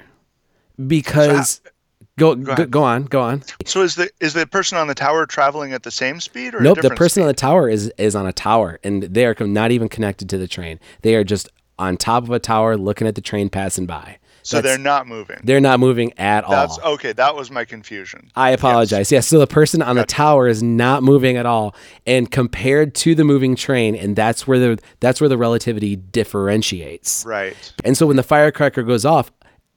Because 0.88 1.62
uh, 1.66 1.70
go 2.18 2.36
Go 2.36 2.36
go, 2.36 2.66
go 2.66 2.84
on, 2.84 3.06
go 3.06 3.22
on. 3.22 3.44
So 3.66 3.82
is 3.82 3.96
the 3.96 4.10
is 4.20 4.34
the 4.34 4.48
person 4.48 4.78
on 4.78 4.88
the 4.88 4.96
tower 4.96 5.26
traveling 5.26 5.74
at 5.74 5.84
the 5.84 5.92
same 5.92 6.20
speed 6.20 6.54
or? 6.54 6.60
a 6.60 6.62
Nope, 6.62 6.82
the 6.82 6.90
person 6.92 7.24
on 7.24 7.28
the 7.28 7.34
tower 7.34 7.70
is 7.70 7.92
is 7.98 8.16
on 8.16 8.26
a 8.26 8.34
tower 8.34 8.80
and 8.84 9.04
they 9.04 9.26
are 9.26 9.36
not 9.42 9.72
even 9.72 9.90
connected 9.90 10.30
to 10.30 10.38
the 10.38 10.48
train. 10.48 10.80
They 11.02 11.16
are 11.16 11.24
just 11.24 11.50
on 11.78 11.98
top 11.98 12.24
of 12.24 12.32
a 12.32 12.40
tower 12.40 12.78
looking 12.78 13.08
at 13.08 13.16
the 13.16 13.22
train 13.22 13.50
passing 13.50 13.86
by. 13.86 14.18
So 14.46 14.58
That's- 14.58 14.76
they're 14.76 14.84
not 14.84 15.08
moving. 15.08 15.40
they're 15.44 15.60
not 15.60 15.80
moving 15.80 16.14
at 16.20 16.44
all. 16.44 16.52
That's 16.52 16.78
okay. 16.80 17.14
That 17.14 17.36
was 17.36 17.50
my 17.50 17.66
confusion. 17.66 18.30
I 18.36 18.52
apologize. 18.52 19.12
Yes. 19.12 19.28
so 19.28 19.40
the 19.40 19.48
person 19.48 19.82
on 19.82 19.96
the 19.96 20.06
tower 20.06 20.48
is 20.48 20.62
not 20.62 21.02
moving 21.02 21.36
at 21.36 21.48
all, 21.48 21.74
and 22.06 22.30
compared 22.30 22.94
to 22.96 23.16
the 23.16 23.24
moving 23.24 23.56
train, 23.56 23.96
and 23.96 24.16
that's 24.16 24.46
where 24.46 24.60
the 24.60 24.80
that's 25.00 25.20
where 25.20 25.30
the 25.30 25.38
relativity 25.38 25.96
differentiates. 25.96 27.26
Right. 27.26 27.56
And 27.84 27.98
so 27.98 28.06
when 28.08 28.18
the 28.18 28.24
firecracker 28.24 28.84
goes 28.84 29.04
off, 29.04 29.32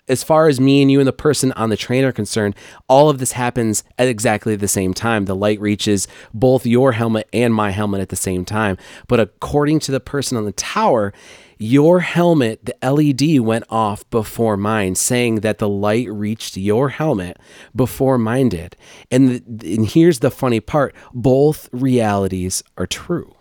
as 0.06 0.22
far 0.22 0.48
as 0.48 0.60
me 0.60 0.82
and 0.82 0.90
you 0.90 1.00
and 1.00 1.06
the 1.08 1.12
person 1.12 1.52
on 1.52 1.70
the 1.70 1.76
train 1.76 2.04
are 2.04 2.12
concerned, 2.12 2.54
all 2.88 3.08
of 3.10 3.18
this 3.18 3.32
happens 3.32 3.84
at 3.98 4.08
exactly 4.08 4.54
the 4.56 4.68
same 4.68 4.92
time. 4.94 5.24
The 5.26 5.34
light 5.36 5.60
reaches 5.60 6.08
both 6.32 6.66
your 6.66 6.92
helmet 6.92 7.28
and 7.32 7.54
my 7.54 7.70
helmet 7.70 8.00
at 8.00 8.08
the 8.08 8.16
same 8.16 8.44
time. 8.44 8.76
But 9.06 9.20
according 9.20 9.80
to 9.80 9.92
the 9.92 10.00
person 10.00 10.36
on 10.38 10.44
the 10.44 10.52
tower, 10.52 11.12
your 11.59 12.00
helmet, 12.00 12.64
the 12.64 12.76
LED 12.82 13.40
went 13.40 13.64
off 13.68 14.09
before 14.11 14.56
mine, 14.56 14.94
saying 14.94 15.36
that 15.36 15.59
the 15.59 15.68
light 15.68 16.11
reached 16.11 16.56
your 16.56 16.90
helmet 16.90 17.38
before 17.74 18.18
mine 18.18 18.48
did. 18.48 18.76
And, 19.11 19.42
the, 19.46 19.74
and 19.74 19.86
here's 19.86 20.20
the 20.20 20.30
funny 20.30 20.61
part 20.61 20.94
both 21.12 21.68
realities 21.72 22.62
are 22.76 22.86
true 22.86 23.34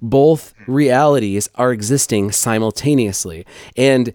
both 0.00 0.54
realities 0.66 1.48
are 1.56 1.72
existing 1.72 2.32
simultaneously. 2.32 3.44
And 3.76 4.12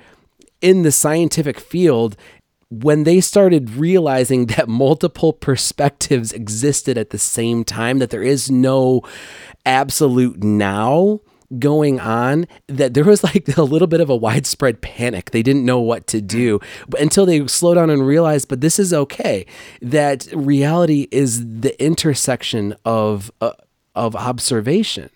in 0.61 0.83
the 0.83 0.91
scientific 0.91 1.59
field, 1.59 2.15
when 2.69 3.03
they 3.03 3.21
started 3.21 3.71
realizing 3.71 4.45
that 4.47 4.69
multiple 4.69 5.33
perspectives 5.33 6.31
existed 6.31 6.97
at 6.97 7.11
the 7.11 7.19
same 7.19 7.63
time, 7.63 7.99
that 7.99 8.09
there 8.09 8.23
is 8.23 8.49
no 8.49 9.01
absolute 9.65 10.43
now 10.43 11.19
going 11.59 11.99
on 11.99 12.47
that 12.67 12.93
there 12.93 13.03
was 13.03 13.23
like 13.23 13.57
a 13.57 13.63
little 13.63 13.87
bit 13.87 14.01
of 14.01 14.09
a 14.09 14.15
widespread 14.15 14.81
panic. 14.81 15.31
They 15.31 15.43
didn't 15.43 15.65
know 15.65 15.79
what 15.79 16.07
to 16.07 16.21
do 16.21 16.59
until 16.99 17.25
they 17.25 17.45
slow 17.47 17.73
down 17.73 17.89
and 17.89 18.05
realize 18.05 18.45
but 18.45 18.61
this 18.61 18.79
is 18.79 18.93
okay 18.93 19.45
that 19.81 20.27
reality 20.33 21.07
is 21.11 21.61
the 21.61 21.81
intersection 21.83 22.75
of 22.85 23.31
uh, 23.41 23.51
of 23.95 24.15
observation. 24.15 25.09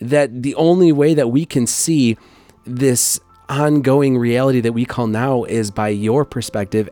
That 0.00 0.42
the 0.42 0.54
only 0.54 0.92
way 0.92 1.14
that 1.14 1.28
we 1.28 1.44
can 1.44 1.66
see 1.66 2.16
this 2.64 3.20
ongoing 3.48 4.16
reality 4.16 4.60
that 4.60 4.72
we 4.72 4.84
call 4.84 5.06
now 5.06 5.44
is 5.44 5.70
by 5.70 5.88
your 5.88 6.24
perspective 6.24 6.88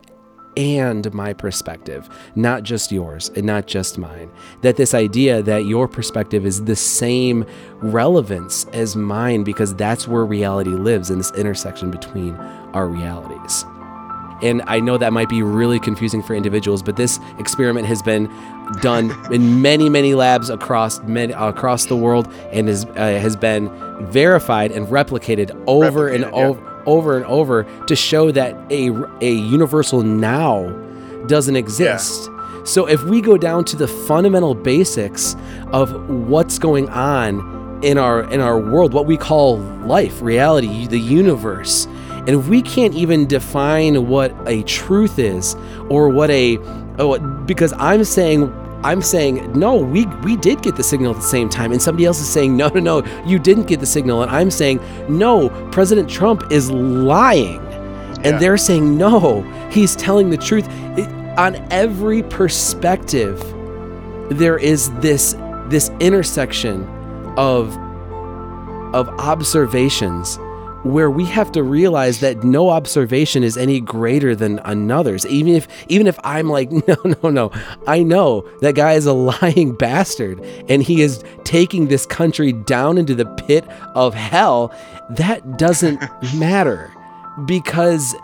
and 0.57 1.13
my 1.13 1.33
perspective, 1.33 2.09
not 2.35 2.63
just 2.63 2.91
yours 2.91 3.29
and 3.35 3.45
not 3.45 3.67
just 3.67 3.97
mine. 3.97 4.31
That 4.61 4.77
this 4.77 4.93
idea 4.93 5.41
that 5.43 5.65
your 5.65 5.87
perspective 5.87 6.45
is 6.45 6.65
the 6.65 6.75
same 6.75 7.45
relevance 7.79 8.65
as 8.73 8.95
mine 8.95 9.43
because 9.43 9.75
that's 9.75 10.07
where 10.07 10.25
reality 10.25 10.71
lives 10.71 11.09
in 11.09 11.17
this 11.17 11.31
intersection 11.31 11.91
between 11.91 12.35
our 12.73 12.87
realities. 12.87 13.65
And 14.41 14.61
I 14.67 14.81
know 14.81 14.97
that 14.97 15.13
might 15.13 15.29
be 15.29 15.41
really 15.41 15.79
confusing 15.79 16.21
for 16.21 16.35
individuals, 16.35 16.83
but 16.83 16.97
this 16.97 17.17
experiment 17.39 17.87
has 17.87 18.01
been 18.01 18.29
done 18.81 19.11
in 19.31 19.61
many, 19.61 19.89
many 19.89 20.15
labs 20.15 20.49
across 20.49 20.99
many, 21.03 21.31
across 21.33 21.85
the 21.85 21.95
world 21.95 22.31
and 22.51 22.67
is, 22.67 22.83
uh, 22.85 22.95
has 22.95 23.37
been 23.37 23.69
verified 24.07 24.71
and 24.71 24.87
replicated 24.87 25.51
over 25.65 26.09
and 26.09 26.25
over. 26.25 26.59
yeah. 26.59 26.72
Over 26.85 27.15
and 27.15 27.25
over 27.25 27.63
to 27.87 27.95
show 27.95 28.31
that 28.31 28.55
a, 28.71 28.89
a 29.21 29.31
universal 29.31 30.01
now 30.03 30.69
doesn't 31.27 31.55
exist. 31.55 32.29
So 32.65 32.87
if 32.87 33.03
we 33.03 33.21
go 33.21 33.37
down 33.37 33.65
to 33.65 33.75
the 33.75 33.87
fundamental 33.87 34.55
basics 34.55 35.35
of 35.71 36.09
what's 36.09 36.57
going 36.57 36.89
on 36.89 37.81
in 37.83 37.97
our 37.97 38.23
in 38.31 38.39
our 38.39 38.57
world, 38.57 38.93
what 38.93 39.05
we 39.05 39.17
call 39.17 39.57
life, 39.57 40.21
reality, 40.21 40.87
the 40.87 40.99
universe, 40.99 41.85
and 42.25 42.29
if 42.29 42.47
we 42.47 42.61
can't 42.61 42.93
even 42.93 43.27
define 43.27 44.07
what 44.07 44.33
a 44.47 44.63
truth 44.63 45.19
is 45.19 45.55
or 45.89 46.07
what 46.07 46.29
a 46.31 46.57
oh, 46.99 47.19
because 47.45 47.73
I'm 47.73 48.05
saying 48.05 48.47
I'm 48.83 49.01
saying 49.01 49.51
no, 49.57 49.75
we 49.77 50.05
we 50.23 50.35
did 50.35 50.61
get 50.61 50.75
the 50.75 50.83
signal 50.83 51.11
at 51.11 51.17
the 51.17 51.27
same 51.27 51.49
time, 51.49 51.71
and 51.71 51.81
somebody 51.81 52.05
else 52.05 52.19
is 52.19 52.27
saying 52.27 52.55
no, 52.57 52.67
no, 52.69 52.79
no, 52.79 53.23
you 53.25 53.39
didn't 53.39 53.67
get 53.67 53.79
the 53.79 53.85
signal, 53.85 54.21
and 54.23 54.31
I'm 54.31 54.51
saying 54.51 54.79
no, 55.09 55.49
President 55.71 56.09
Trump 56.09 56.51
is 56.51 56.69
lying, 56.71 57.61
Yeah. 57.63 58.19
and 58.25 58.39
they're 58.41 58.57
saying 58.57 58.97
no, 58.97 59.41
he's 59.71 59.95
telling 59.95 60.29
the 60.29 60.37
truth. 60.37 60.67
It- 60.97 61.09
on 61.37 61.55
every 61.71 62.21
perspective, 62.23 63.41
there 64.29 64.57
is 64.57 64.91
this 64.99 65.35
this 65.69 65.89
intersection 65.99 66.83
of 67.37 67.75
of 68.93 69.09
observations 69.17 70.37
where 70.83 71.09
we 71.09 71.25
have 71.25 71.51
to 71.53 71.63
realize 71.63 72.19
that 72.19 72.43
no 72.43 72.69
observation 72.69 73.43
is 73.43 73.57
any 73.57 73.79
greater 73.79 74.35
than 74.35 74.59
another's. 74.59 75.25
Even 75.27 75.55
if 75.55 75.67
even 75.87 76.07
if 76.07 76.19
i'm 76.23 76.49
like 76.49 76.71
no 76.87 76.95
no 77.21 77.29
no. 77.29 77.51
I 77.87 78.03
know 78.03 78.47
that 78.61 78.75
guy 78.75 78.93
is 78.93 79.05
a 79.05 79.13
lying 79.13 79.75
bastard 79.77 80.41
and 80.69 80.83
he 80.83 81.01
is 81.01 81.23
taking 81.43 81.87
this 81.87 82.05
country 82.05 82.51
down 82.51 82.97
into 82.97 83.15
the 83.15 83.25
pit 83.25 83.65
of 83.95 84.13
hell. 84.13 84.73
That 85.09 85.57
doesn't 85.57 86.01
matter 86.35 86.93
because 87.45 88.15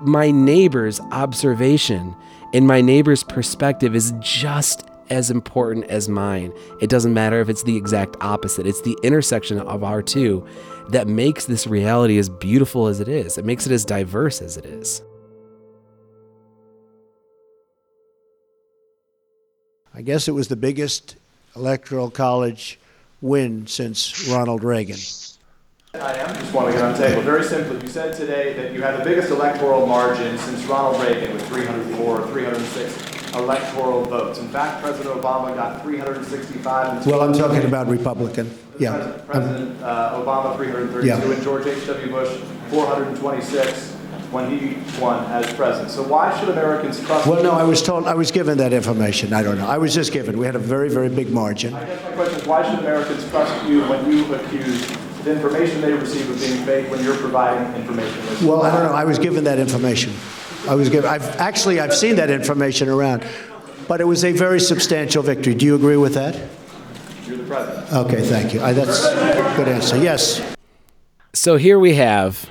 my 0.00 0.30
neighbor's 0.30 1.00
observation 1.12 2.16
and 2.52 2.66
my 2.66 2.80
neighbor's 2.80 3.22
perspective 3.22 3.94
is 3.94 4.12
just 4.20 4.86
as 5.12 5.30
important 5.30 5.84
as 5.84 6.08
mine. 6.08 6.54
It 6.80 6.88
doesn't 6.88 7.12
matter 7.12 7.38
if 7.40 7.50
it's 7.50 7.62
the 7.62 7.76
exact 7.76 8.16
opposite. 8.22 8.66
It's 8.66 8.80
the 8.80 8.96
intersection 9.02 9.60
of 9.60 9.84
our 9.84 10.02
two 10.02 10.46
that 10.88 11.06
makes 11.06 11.44
this 11.44 11.66
reality 11.66 12.16
as 12.16 12.30
beautiful 12.30 12.86
as 12.86 12.98
it 12.98 13.08
is. 13.08 13.36
It 13.36 13.44
makes 13.44 13.66
it 13.66 13.72
as 13.72 13.84
diverse 13.84 14.40
as 14.40 14.56
it 14.56 14.64
is. 14.64 15.02
I 19.94 20.00
guess 20.00 20.28
it 20.28 20.32
was 20.32 20.48
the 20.48 20.56
biggest 20.56 21.16
electoral 21.54 22.10
college 22.10 22.78
win 23.20 23.66
since 23.66 24.26
Ronald 24.28 24.64
Reagan. 24.64 24.96
I 25.92 26.14
am. 26.14 26.34
Just 26.36 26.54
want 26.54 26.68
to 26.68 26.72
get 26.72 26.82
on 26.82 26.92
the 26.94 27.06
table. 27.06 27.20
Very 27.20 27.44
simply, 27.44 27.78
you 27.82 27.88
said 27.88 28.16
today 28.16 28.54
that 28.54 28.72
you 28.72 28.80
had 28.80 28.98
the 28.98 29.04
biggest 29.04 29.28
electoral 29.30 29.86
margin 29.86 30.38
since 30.38 30.64
Ronald 30.64 31.02
Reagan 31.02 31.34
with 31.34 31.46
304 31.48 32.20
or 32.20 32.26
306 32.28 33.11
electoral 33.34 34.04
votes. 34.04 34.38
In 34.38 34.48
fact, 34.48 34.82
President 34.82 35.14
Obama 35.20 35.54
got 35.54 35.82
365. 35.82 36.96
And 36.98 37.06
Well, 37.06 37.20
I'm 37.22 37.32
talking 37.32 37.64
about 37.64 37.88
Republican. 37.88 38.50
Yeah. 38.78 39.12
Pres- 39.26 39.36
uh, 39.82 40.20
Obama 40.22 40.56
332 40.56 41.06
Yeah. 41.06 41.20
and 41.20 41.42
George 41.42 41.66
H.W. 41.66 42.10
Bush 42.10 42.30
426. 42.70 43.90
when 44.32 44.48
he 44.58 44.78
won 44.98 45.22
as 45.26 45.44
president. 45.52 45.90
So 45.90 46.02
why 46.04 46.34
should 46.40 46.48
Americans 46.48 46.98
trust 47.04 47.26
Well, 47.26 47.42
no, 47.42 47.50
I 47.52 47.64
was 47.64 47.82
told, 47.82 48.06
I 48.06 48.14
was 48.14 48.30
given 48.30 48.56
that 48.58 48.72
information. 48.72 49.34
I 49.34 49.42
don't 49.42 49.58
know. 49.58 49.66
I 49.66 49.76
was 49.76 49.92
just 49.92 50.10
given. 50.10 50.38
We 50.38 50.46
had 50.46 50.56
a 50.56 50.58
very, 50.58 50.88
very 50.88 51.10
big 51.10 51.30
margin. 51.30 51.74
I 51.74 51.84
guess 51.84 52.02
my 52.02 52.12
question 52.16 52.40
is, 52.40 52.46
why 52.46 52.62
should 52.70 52.78
Americans 52.78 53.28
trust 53.28 53.68
you 53.68 53.82
when 53.90 54.10
you 54.10 54.34
accuse 54.34 54.86
the 55.24 55.32
information 55.32 55.82
they 55.82 55.92
receive 55.92 56.30
of 56.30 56.40
being 56.40 56.64
fake 56.64 56.90
when 56.90 57.04
you're 57.04 57.18
providing 57.18 57.74
information? 57.78 58.46
Well, 58.48 58.62
I 58.62 58.70
don't 58.74 58.86
know. 58.86 58.94
I 58.94 59.04
was 59.04 59.18
given 59.18 59.44
that 59.44 59.58
information. 59.58 60.14
I 60.68 60.74
was 60.74 60.88
given, 60.88 61.10
I've, 61.10 61.24
actually, 61.40 61.80
I've 61.80 61.94
seen 61.94 62.16
that 62.16 62.30
information 62.30 62.88
around. 62.88 63.26
But 63.88 64.00
it 64.00 64.04
was 64.04 64.24
a 64.24 64.32
very 64.32 64.60
substantial 64.60 65.22
victory. 65.22 65.54
Do 65.54 65.66
you 65.66 65.74
agree 65.74 65.96
with 65.96 66.14
that? 66.14 66.36
You're 67.26 67.38
the 67.38 67.44
president. 67.44 67.92
Okay, 67.92 68.22
thank 68.22 68.54
you. 68.54 68.62
I, 68.62 68.72
that's 68.72 69.04
a 69.04 69.54
good 69.56 69.68
answer. 69.68 69.96
Yes. 69.96 70.40
so 71.34 71.56
here 71.56 71.78
we 71.78 71.94
have 71.94 72.50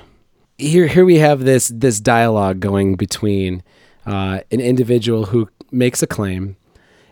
here 0.58 0.88
here 0.88 1.06
we 1.06 1.18
have 1.18 1.42
this 1.42 1.70
this 1.74 2.00
dialogue 2.00 2.60
going 2.60 2.96
between 2.96 3.64
uh, 4.06 4.42
an 4.52 4.60
individual 4.60 5.26
who 5.28 5.50
makes 5.72 6.02
a 6.04 6.08
claim 6.08 6.56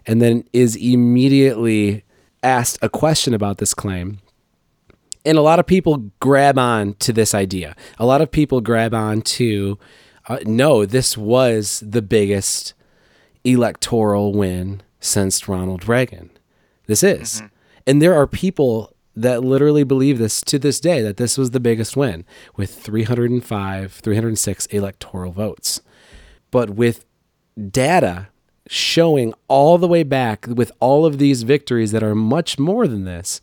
and 0.05 0.21
then 0.21 0.43
is 0.53 0.75
immediately 0.75 2.03
asked 2.43 2.77
a 2.81 2.89
question 2.89 3.33
about 3.33 3.57
this 3.57 3.73
claim 3.73 4.19
and 5.25 5.37
a 5.37 5.41
lot 5.41 5.59
of 5.59 5.65
people 5.65 6.09
grab 6.19 6.57
on 6.57 6.93
to 6.95 7.13
this 7.13 7.33
idea 7.33 7.75
a 7.97 8.05
lot 8.05 8.21
of 8.21 8.31
people 8.31 8.61
grab 8.61 8.93
on 8.93 9.21
to 9.21 9.77
uh, 10.29 10.39
no 10.45 10.85
this 10.85 11.17
was 11.17 11.83
the 11.85 12.01
biggest 12.01 12.73
electoral 13.43 14.33
win 14.33 14.81
since 14.99 15.47
ronald 15.47 15.87
reagan 15.87 16.29
this 16.87 17.03
is 17.03 17.41
and 17.85 18.01
there 18.01 18.13
are 18.13 18.27
people 18.27 18.93
that 19.15 19.43
literally 19.43 19.83
believe 19.83 20.17
this 20.17 20.41
to 20.41 20.57
this 20.57 20.79
day 20.79 21.01
that 21.01 21.17
this 21.17 21.37
was 21.37 21.51
the 21.51 21.59
biggest 21.59 21.97
win 21.97 22.23
with 22.55 22.73
305, 22.73 23.91
306 23.91 24.65
electoral 24.67 25.31
votes. 25.31 25.81
But 26.51 26.71
with 26.71 27.05
data 27.69 28.27
showing 28.67 29.33
all 29.47 29.77
the 29.77 29.87
way 29.87 30.03
back 30.03 30.45
with 30.47 30.71
all 30.79 31.05
of 31.05 31.17
these 31.17 31.43
victories 31.43 31.91
that 31.91 32.03
are 32.03 32.15
much 32.15 32.57
more 32.57 32.87
than 32.87 33.03
this, 33.03 33.41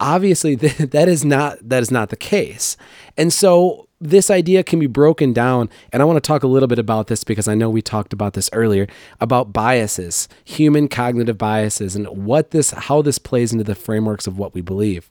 obviously 0.00 0.54
that 0.56 1.08
is 1.08 1.24
not 1.24 1.58
that 1.66 1.82
is 1.82 1.90
not 1.90 2.10
the 2.10 2.16
case. 2.16 2.76
And 3.16 3.32
so 3.32 3.85
this 4.00 4.30
idea 4.30 4.62
can 4.62 4.78
be 4.78 4.86
broken 4.86 5.32
down 5.32 5.70
and 5.92 6.02
I 6.02 6.04
want 6.04 6.16
to 6.16 6.26
talk 6.26 6.42
a 6.42 6.46
little 6.46 6.66
bit 6.66 6.78
about 6.78 7.06
this 7.06 7.24
because 7.24 7.48
I 7.48 7.54
know 7.54 7.70
we 7.70 7.82
talked 7.82 8.12
about 8.12 8.34
this 8.34 8.50
earlier 8.52 8.86
about 9.20 9.52
biases, 9.52 10.28
human 10.44 10.88
cognitive 10.88 11.38
biases 11.38 11.96
and 11.96 12.06
what 12.08 12.50
this 12.50 12.70
how 12.72 13.02
this 13.02 13.18
plays 13.18 13.52
into 13.52 13.64
the 13.64 13.74
frameworks 13.74 14.26
of 14.26 14.38
what 14.38 14.54
we 14.54 14.60
believe. 14.60 15.08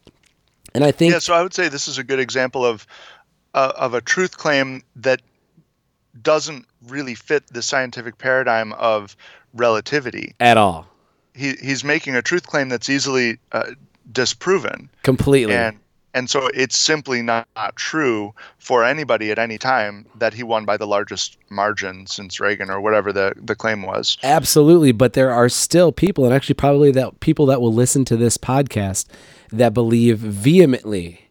And 0.73 0.83
I 0.83 0.91
think 0.91 1.13
Yeah, 1.13 1.19
so 1.19 1.33
I 1.33 1.41
would 1.41 1.53
say 1.53 1.67
this 1.67 1.87
is 1.87 1.97
a 1.97 2.03
good 2.03 2.19
example 2.19 2.65
of 2.65 2.85
uh, 3.53 3.73
of 3.75 3.93
a 3.93 4.01
truth 4.01 4.37
claim 4.37 4.83
that 4.97 5.21
doesn't 6.21 6.65
really 6.87 7.15
fit 7.15 7.47
the 7.47 7.61
scientific 7.61 8.17
paradigm 8.17 8.73
of 8.73 9.15
relativity. 9.53 10.35
at 10.39 10.57
all 10.57 10.87
He 11.33 11.53
he's 11.53 11.83
making 11.83 12.15
a 12.15 12.21
truth 12.21 12.45
claim 12.45 12.69
that's 12.69 12.89
easily 12.89 13.39
uh, 13.51 13.71
disproven, 14.11 14.89
completely 15.01 15.55
and 15.55 15.79
and 16.15 16.29
so 16.29 16.47
it's 16.53 16.77
simply 16.77 17.21
not, 17.21 17.47
not 17.55 17.75
true 17.75 18.33
for 18.57 18.85
anybody 18.85 19.31
at 19.31 19.37
any 19.37 19.57
time 19.57 20.05
that 20.15 20.33
he 20.33 20.43
won 20.43 20.63
by 20.63 20.77
the 20.77 20.87
largest 20.87 21.37
margin 21.49 22.07
since 22.07 22.39
Reagan 22.39 22.71
or 22.71 22.79
whatever 22.79 23.13
the 23.13 23.33
the 23.35 23.55
claim 23.55 23.83
was. 23.83 24.17
Absolutely, 24.23 24.93
but 24.93 25.13
there 25.13 25.31
are 25.31 25.49
still 25.49 25.91
people, 25.91 26.25
and 26.25 26.33
actually 26.33 26.55
probably 26.55 26.91
that 26.91 27.19
people 27.19 27.45
that 27.47 27.61
will 27.61 27.73
listen 27.73 28.05
to 28.05 28.17
this 28.17 28.37
podcast 28.37 29.05
that 29.51 29.73
believe 29.73 30.17
vehemently 30.17 31.29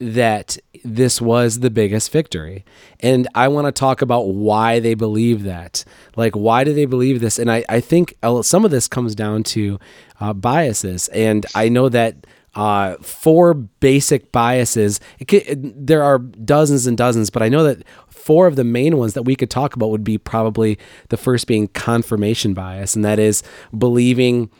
that 0.00 0.58
this 0.84 1.20
was 1.20 1.60
the 1.60 1.70
biggest 1.70 2.10
victory. 2.10 2.64
And 3.00 3.28
I 3.34 3.46
want 3.48 3.66
to 3.66 3.72
talk 3.72 4.02
about 4.02 4.28
why 4.28 4.80
they 4.80 4.94
believe 4.94 5.44
that. 5.44 5.84
Like, 6.16 6.34
why 6.34 6.64
do 6.64 6.74
they 6.74 6.84
believe 6.84 7.20
this? 7.20 7.38
And 7.38 7.50
I, 7.50 7.64
I 7.68 7.80
think 7.80 8.16
uh, 8.22 8.42
some 8.42 8.64
of 8.64 8.72
this 8.72 8.88
comes 8.88 9.14
down 9.14 9.44
to 9.44 9.78
uh, 10.20 10.32
biases. 10.32 11.08
And 11.08 11.46
I 11.54 11.68
know 11.68 11.88
that 11.88 12.26
uh, 12.54 12.96
four 13.02 13.54
basic 13.54 14.30
biases, 14.32 15.00
it 15.18 15.28
ca- 15.30 15.44
it- 15.46 15.86
there 15.86 16.02
are 16.02 16.18
dozens 16.18 16.86
and 16.86 16.96
dozens, 16.96 17.30
but 17.30 17.42
I 17.42 17.48
know 17.48 17.64
that 17.64 17.82
four 18.08 18.46
of 18.46 18.56
the 18.56 18.64
main 18.64 18.96
ones 18.96 19.14
that 19.14 19.22
we 19.24 19.36
could 19.36 19.50
talk 19.50 19.74
about 19.76 19.90
would 19.90 20.04
be 20.04 20.18
probably 20.18 20.78
the 21.08 21.16
first 21.16 21.46
being 21.46 21.68
confirmation 21.68 22.54
bias, 22.54 22.94
and 22.96 23.04
that 23.04 23.18
is 23.18 23.42
believing 23.76 24.50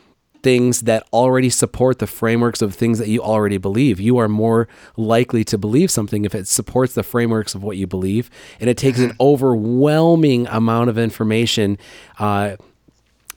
things 0.43 0.81
that 0.81 1.07
already 1.11 1.49
support 1.49 1.97
the 1.97 2.05
frameworks 2.05 2.61
of 2.61 2.75
things 2.75 2.99
that 2.99 3.07
you 3.07 3.19
already 3.19 3.57
believe. 3.57 3.99
You 3.99 4.17
are 4.19 4.27
more 4.29 4.67
likely 4.95 5.43
to 5.45 5.57
believe 5.57 5.89
something 5.89 6.23
if 6.23 6.35
it 6.35 6.47
supports 6.47 6.93
the 6.93 7.01
frameworks 7.01 7.55
of 7.55 7.63
what 7.63 7.77
you 7.77 7.87
believe. 7.87 8.29
And 8.59 8.69
it 8.69 8.77
takes 8.77 8.99
an 8.99 9.13
overwhelming 9.19 10.45
amount 10.47 10.91
of 10.91 10.99
information 10.99 11.79
uh, 12.19 12.57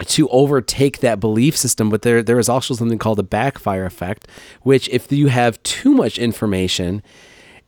to 0.07 0.29
overtake 0.29 1.01
that 1.01 1.21
belief 1.21 1.57
system. 1.57 1.91
But 1.91 2.03
there, 2.03 2.23
there 2.23 2.39
is 2.39 2.49
also 2.49 2.75
something 2.75 2.99
called 2.99 3.19
a 3.19 3.25
backfire 3.25 3.85
effect, 3.85 4.29
which 4.63 4.89
if 4.91 5.11
you 5.11 5.29
have 5.29 5.63
too 5.63 5.95
much 5.95 6.19
information, 6.19 7.03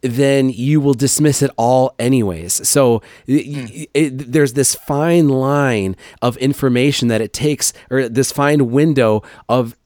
then 0.02 0.48
you 0.48 0.80
will 0.80 0.94
dismiss 0.94 1.42
it 1.42 1.50
all 1.56 1.94
anyways. 1.98 2.66
So 2.68 3.02
y- 3.28 3.42
hmm. 3.42 3.64
y- 3.64 3.86
it, 3.94 4.32
there's 4.32 4.54
this 4.54 4.74
fine 4.74 5.28
line 5.28 5.96
of 6.22 6.36
information 6.38 7.08
that 7.08 7.20
it 7.20 7.32
takes, 7.32 7.72
or 7.90 8.08
this 8.08 8.32
fine 8.32 8.70
window 8.70 9.22
of 9.48 9.76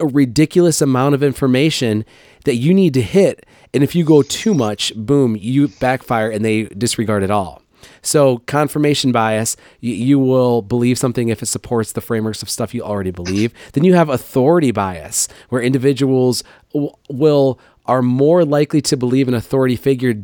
a 0.00 0.06
ridiculous 0.06 0.80
amount 0.80 1.14
of 1.14 1.22
information 1.22 2.04
that 2.44 2.56
you 2.56 2.74
need 2.74 2.94
to 2.94 3.02
hit. 3.02 3.46
And 3.72 3.82
if 3.82 3.94
you 3.94 4.04
go 4.04 4.22
too 4.22 4.54
much, 4.54 4.92
boom, 4.94 5.36
you 5.36 5.68
backfire 5.68 6.30
and 6.30 6.44
they 6.44 6.64
disregard 6.64 7.22
it 7.22 7.30
all. 7.30 7.63
So, 8.02 8.38
confirmation 8.38 9.12
bias, 9.12 9.56
you, 9.80 9.94
you 9.94 10.18
will 10.18 10.62
believe 10.62 10.98
something 10.98 11.28
if 11.28 11.42
it 11.42 11.46
supports 11.46 11.92
the 11.92 12.00
frameworks 12.00 12.42
of 12.42 12.50
stuff 12.50 12.74
you 12.74 12.82
already 12.82 13.10
believe. 13.10 13.52
Then 13.72 13.84
you 13.84 13.94
have 13.94 14.08
authority 14.08 14.70
bias, 14.70 15.28
where 15.48 15.62
individuals 15.62 16.42
w- 16.72 16.92
will 17.08 17.58
are 17.86 18.02
more 18.02 18.44
likely 18.44 18.80
to 18.80 18.96
believe 18.96 19.28
an 19.28 19.34
authority 19.34 19.76
figure 19.76 20.14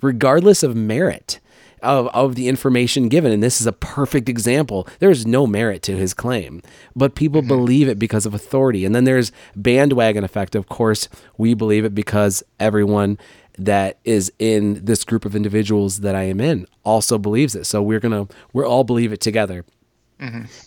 regardless 0.00 0.62
of 0.62 0.76
merit 0.76 1.40
of, 1.82 2.08
of 2.08 2.34
the 2.34 2.48
information 2.48 3.08
given. 3.08 3.32
And 3.32 3.42
this 3.42 3.60
is 3.60 3.66
a 3.66 3.72
perfect 3.72 4.28
example. 4.28 4.88
There's 4.98 5.26
no 5.26 5.46
merit 5.46 5.82
to 5.82 5.96
his 5.96 6.14
claim, 6.14 6.62
but 6.94 7.14
people 7.14 7.40
mm-hmm. 7.40 7.48
believe 7.48 7.88
it 7.88 7.98
because 7.98 8.26
of 8.26 8.34
authority. 8.34 8.84
And 8.84 8.94
then 8.94 9.04
there's 9.04 9.32
bandwagon 9.54 10.24
effect. 10.24 10.54
Of 10.54 10.68
course, 10.68 11.08
we 11.36 11.54
believe 11.54 11.84
it 11.84 11.94
because 11.94 12.42
everyone 12.58 13.18
that 13.58 13.98
is 14.04 14.32
in 14.38 14.84
this 14.84 15.04
group 15.04 15.24
of 15.24 15.34
individuals 15.34 16.00
that 16.00 16.14
I 16.14 16.24
am 16.24 16.40
in 16.40 16.66
also 16.84 17.18
believes 17.18 17.54
it. 17.54 17.64
So 17.64 17.82
we're 17.82 18.00
to, 18.00 18.34
we're 18.52 18.66
all 18.66 18.84
believe 18.84 19.12
it 19.12 19.20
together. 19.20 19.64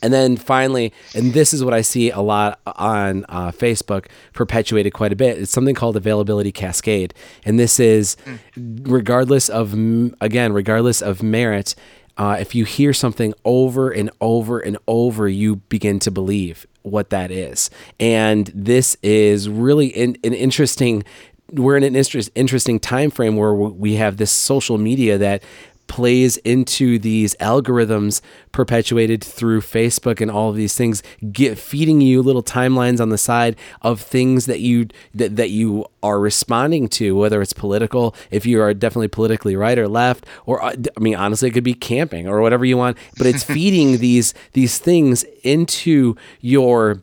And 0.03 0.13
then 0.13 0.37
finally, 0.37 0.93
and 1.15 1.33
this 1.33 1.55
is 1.55 1.63
what 1.63 1.73
I 1.73 1.81
see 1.81 2.11
a 2.11 2.19
lot 2.19 2.59
on 2.67 3.25
uh, 3.29 3.51
Facebook, 3.51 4.05
perpetuated 4.33 4.93
quite 4.93 5.11
a 5.11 5.15
bit. 5.15 5.39
It's 5.39 5.51
something 5.51 5.73
called 5.73 5.97
availability 5.97 6.51
cascade, 6.51 7.15
and 7.45 7.59
this 7.59 7.79
is 7.79 8.15
regardless 8.55 9.49
of 9.49 9.73
again, 10.21 10.53
regardless 10.53 11.01
of 11.01 11.23
merit. 11.23 11.73
Uh, 12.15 12.37
if 12.39 12.53
you 12.53 12.63
hear 12.63 12.93
something 12.93 13.33
over 13.43 13.89
and 13.89 14.11
over 14.21 14.59
and 14.59 14.77
over, 14.87 15.27
you 15.27 15.55
begin 15.55 15.97
to 15.99 16.11
believe 16.11 16.67
what 16.83 17.09
that 17.09 17.31
is, 17.31 17.71
and 17.99 18.51
this 18.53 18.97
is 19.01 19.49
really 19.49 19.87
in, 19.87 20.15
an 20.23 20.33
interesting. 20.33 21.03
We're 21.52 21.78
in 21.78 21.84
an 21.84 21.95
interest, 21.95 22.30
interesting 22.36 22.80
time 22.80 23.12
frame 23.12 23.36
where 23.36 23.54
we 23.54 23.95
have 23.95 24.18
this 24.18 24.32
social 24.32 24.78
media 24.78 25.18
that 25.18 25.43
plays 25.89 26.38
into 26.38 26.97
these 27.00 27.36
algorithms 27.38 28.22
perpetuated 28.54 29.22
through 29.22 29.60
Facebook 29.60 30.22
and 30.22 30.32
all 30.32 30.50
of 30.50 30.56
these 30.56 30.76
things, 30.76 31.04
get 31.34 31.58
feeding 31.58 32.00
you 32.00 32.22
little 32.22 32.43
timelines 32.43 33.02
on 33.02 33.10
the 33.10 33.18
side 33.18 33.58
of 33.82 34.00
things 34.00 34.45
that 34.45 34.62
you 34.62 34.88
that, 35.14 35.36
that 35.36 35.50
you 35.50 35.86
are 36.02 36.20
responding 36.20 36.88
to, 36.88 37.16
whether 37.16 37.41
it's 37.41 37.54
political, 37.54 38.16
if 38.32 38.45
you 38.45 38.62
are 38.62 38.74
definitely 38.74 39.10
politically 39.10 39.56
right 39.56 39.78
or 39.78 39.89
left, 39.89 40.26
or 40.45 40.64
uh, 40.64 40.74
I 40.95 41.00
mean 41.02 41.16
honestly, 41.16 41.50
it 41.50 41.54
could 41.54 41.64
be 41.64 41.74
camping 41.74 42.28
or 42.28 42.39
whatever 42.39 42.64
you 42.64 42.78
want, 42.78 42.97
but 43.18 43.28
it's 43.28 43.43
feeding 43.56 43.97
these 43.97 44.34
these 44.54 44.78
things 44.78 45.26
into 45.43 46.16
your 46.39 47.02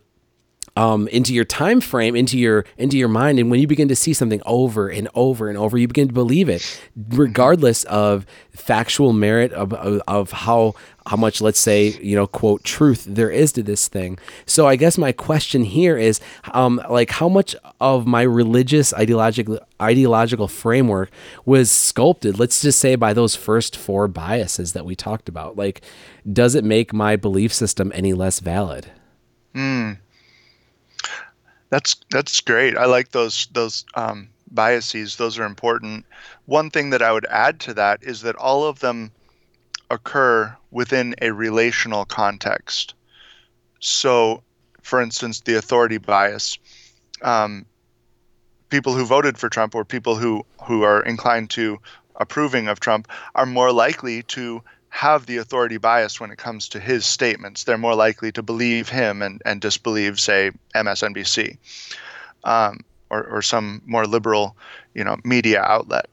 um, 0.76 1.08
into 1.08 1.34
your 1.34 1.44
time 1.44 1.80
frame, 1.80 2.14
into 2.14 2.38
your 2.38 2.64
into 2.76 2.96
your 2.98 3.08
mind, 3.08 3.38
and 3.38 3.50
when 3.50 3.60
you 3.60 3.66
begin 3.66 3.88
to 3.88 3.96
see 3.96 4.12
something 4.12 4.42
over 4.44 4.88
and 4.88 5.08
over 5.14 5.48
and 5.48 5.58
over, 5.58 5.78
you 5.78 5.88
begin 5.88 6.08
to 6.08 6.14
believe 6.14 6.48
it, 6.48 6.80
regardless 7.08 7.84
of 7.84 8.26
factual 8.52 9.12
merit 9.12 9.52
of, 9.52 9.72
of, 9.72 10.02
of 10.06 10.30
how 10.32 10.74
how 11.06 11.16
much, 11.16 11.40
let's 11.40 11.60
say, 11.60 11.90
you 12.02 12.16
know, 12.16 12.26
quote 12.26 12.64
truth 12.64 13.04
there 13.08 13.30
is 13.30 13.52
to 13.52 13.62
this 13.62 13.86
thing. 13.88 14.18
So 14.44 14.66
I 14.66 14.76
guess 14.76 14.98
my 14.98 15.12
question 15.12 15.62
here 15.62 15.96
is, 15.96 16.20
um, 16.52 16.82
like, 16.90 17.10
how 17.10 17.28
much 17.28 17.54
of 17.80 18.06
my 18.06 18.22
religious 18.22 18.92
ideological 18.92 19.60
ideological 19.80 20.48
framework 20.48 21.10
was 21.44 21.70
sculpted, 21.70 22.38
let's 22.38 22.60
just 22.60 22.80
say, 22.80 22.96
by 22.96 23.12
those 23.12 23.36
first 23.36 23.76
four 23.76 24.08
biases 24.08 24.72
that 24.72 24.84
we 24.84 24.96
talked 24.96 25.28
about. 25.28 25.56
Like, 25.56 25.80
does 26.30 26.54
it 26.54 26.64
make 26.64 26.92
my 26.92 27.16
belief 27.16 27.52
system 27.52 27.92
any 27.94 28.12
less 28.12 28.40
valid? 28.40 28.90
That's 31.70 31.96
that's 32.10 32.40
great. 32.40 32.76
I 32.76 32.86
like 32.86 33.10
those 33.10 33.48
those 33.52 33.84
um, 33.94 34.28
biases, 34.50 35.16
those 35.16 35.38
are 35.38 35.44
important. 35.44 36.06
One 36.46 36.70
thing 36.70 36.90
that 36.90 37.02
I 37.02 37.12
would 37.12 37.26
add 37.26 37.60
to 37.60 37.74
that 37.74 38.02
is 38.02 38.22
that 38.22 38.36
all 38.36 38.64
of 38.64 38.80
them 38.80 39.10
occur 39.90 40.56
within 40.70 41.14
a 41.22 41.30
relational 41.30 42.04
context. 42.04 42.94
So, 43.80 44.42
for 44.82 45.00
instance, 45.00 45.40
the 45.40 45.56
authority 45.56 45.98
bias. 45.98 46.58
Um, 47.22 47.66
people 48.68 48.94
who 48.94 49.04
voted 49.04 49.38
for 49.38 49.48
Trump 49.48 49.74
or 49.74 49.84
people 49.84 50.16
who, 50.16 50.44
who 50.64 50.82
are 50.82 51.02
inclined 51.02 51.50
to 51.50 51.78
approving 52.16 52.68
of 52.68 52.80
Trump 52.80 53.08
are 53.34 53.46
more 53.46 53.72
likely 53.72 54.22
to 54.24 54.62
have 54.96 55.26
the 55.26 55.36
authority 55.36 55.76
bias 55.76 56.18
when 56.18 56.30
it 56.30 56.38
comes 56.38 56.70
to 56.70 56.80
his 56.80 57.04
statements. 57.04 57.64
They're 57.64 57.76
more 57.76 57.94
likely 57.94 58.32
to 58.32 58.42
believe 58.42 58.88
him 58.88 59.20
and, 59.20 59.42
and 59.44 59.60
disbelieve, 59.60 60.18
say, 60.18 60.52
MSNBC 60.74 61.58
um, 62.44 62.80
or, 63.10 63.24
or 63.24 63.42
some 63.42 63.82
more 63.84 64.06
liberal, 64.06 64.56
you 64.94 65.04
know, 65.04 65.18
media 65.22 65.60
outlet. 65.60 66.06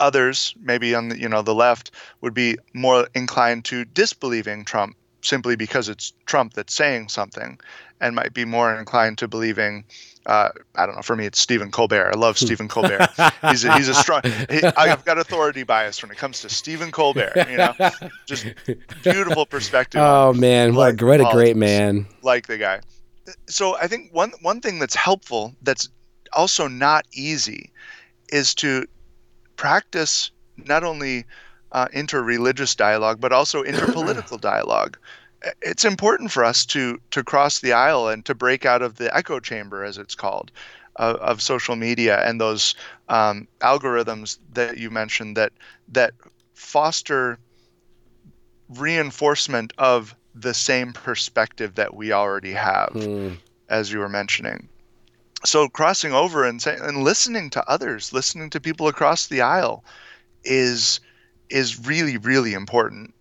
Others, 0.00 0.54
maybe 0.62 0.94
on 0.94 1.10
the 1.10 1.18
you 1.18 1.28
know 1.28 1.42
the 1.42 1.54
left, 1.54 1.90
would 2.22 2.32
be 2.32 2.56
more 2.72 3.06
inclined 3.14 3.66
to 3.66 3.84
disbelieving 3.84 4.64
Trump 4.64 4.96
simply 5.20 5.54
because 5.54 5.90
it's 5.90 6.14
Trump 6.24 6.54
that's 6.54 6.72
saying 6.72 7.10
something, 7.10 7.60
and 8.00 8.16
might 8.16 8.32
be 8.32 8.46
more 8.46 8.74
inclined 8.74 9.18
to 9.18 9.28
believing 9.28 9.84
uh, 10.26 10.48
I 10.74 10.86
don't 10.86 10.96
know. 10.96 11.02
For 11.02 11.16
me, 11.16 11.26
it's 11.26 11.38
Stephen 11.38 11.70
Colbert. 11.70 12.10
I 12.14 12.18
love 12.18 12.38
Stephen 12.38 12.68
Colbert. 12.68 13.08
He's 13.50 13.64
a, 13.64 13.76
he's 13.76 13.88
a 13.88 13.94
strong. 13.94 14.22
He, 14.48 14.62
I've 14.62 15.04
got 15.04 15.18
authority 15.18 15.64
bias 15.64 16.02
when 16.02 16.10
it 16.10 16.16
comes 16.16 16.40
to 16.40 16.48
Stephen 16.48 16.90
Colbert. 16.90 17.32
You 17.50 17.58
know, 17.58 17.74
just 18.26 18.46
beautiful 19.02 19.44
perspective. 19.44 20.00
Oh 20.02 20.32
man, 20.32 20.74
what, 20.74 21.00
what 21.02 21.20
a 21.20 21.28
great 21.30 21.56
man! 21.56 22.06
Like 22.22 22.46
the 22.46 22.56
guy. 22.56 22.80
So 23.46 23.76
I 23.76 23.86
think 23.86 24.12
one 24.12 24.32
one 24.40 24.60
thing 24.60 24.78
that's 24.78 24.94
helpful, 24.94 25.54
that's 25.62 25.88
also 26.32 26.68
not 26.68 27.06
easy, 27.12 27.70
is 28.30 28.54
to 28.56 28.86
practice 29.56 30.30
not 30.56 30.84
only 30.84 31.24
uh, 31.72 31.88
interreligious 31.88 32.76
dialogue 32.76 33.20
but 33.20 33.32
also 33.32 33.62
interpolitical 33.62 34.40
dialogue 34.40 34.96
it's 35.62 35.84
important 35.84 36.30
for 36.30 36.44
us 36.44 36.64
to 36.66 37.00
to 37.10 37.22
cross 37.22 37.60
the 37.60 37.72
aisle 37.72 38.08
and 38.08 38.24
to 38.24 38.34
break 38.34 38.64
out 38.64 38.82
of 38.82 38.96
the 38.96 39.14
echo 39.14 39.40
chamber, 39.40 39.84
as 39.84 39.98
it's 39.98 40.14
called, 40.14 40.50
of, 40.96 41.16
of 41.16 41.42
social 41.42 41.76
media 41.76 42.26
and 42.26 42.40
those 42.40 42.74
um, 43.08 43.48
algorithms 43.60 44.38
that 44.52 44.78
you 44.78 44.90
mentioned 44.90 45.36
that 45.36 45.52
that 45.88 46.12
foster 46.54 47.38
reinforcement 48.68 49.72
of 49.78 50.14
the 50.34 50.54
same 50.54 50.92
perspective 50.92 51.74
that 51.74 51.94
we 51.94 52.12
already 52.12 52.52
have, 52.52 52.90
mm. 52.94 53.36
as 53.68 53.92
you 53.92 53.98
were 53.98 54.08
mentioning. 54.08 54.68
So 55.44 55.68
crossing 55.68 56.12
over 56.12 56.44
and 56.44 56.60
say, 56.60 56.76
and 56.80 57.04
listening 57.04 57.50
to 57.50 57.68
others, 57.68 58.12
listening 58.12 58.50
to 58.50 58.60
people 58.60 58.88
across 58.88 59.26
the 59.26 59.42
aisle, 59.42 59.84
is 60.42 61.00
is 61.50 61.86
really 61.86 62.16
really 62.16 62.54
important. 62.54 63.14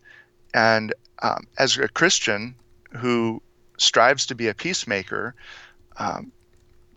And 0.54 0.94
um, 1.24 1.48
as 1.58 1.78
a 1.78 1.88
Christian 1.88 2.54
who 2.92 3.42
strives 3.78 4.28
to 4.28 4.36
be 4.36 4.48
a 4.50 4.54
peacemaker, 4.54 5.34
um, 5.98 6.32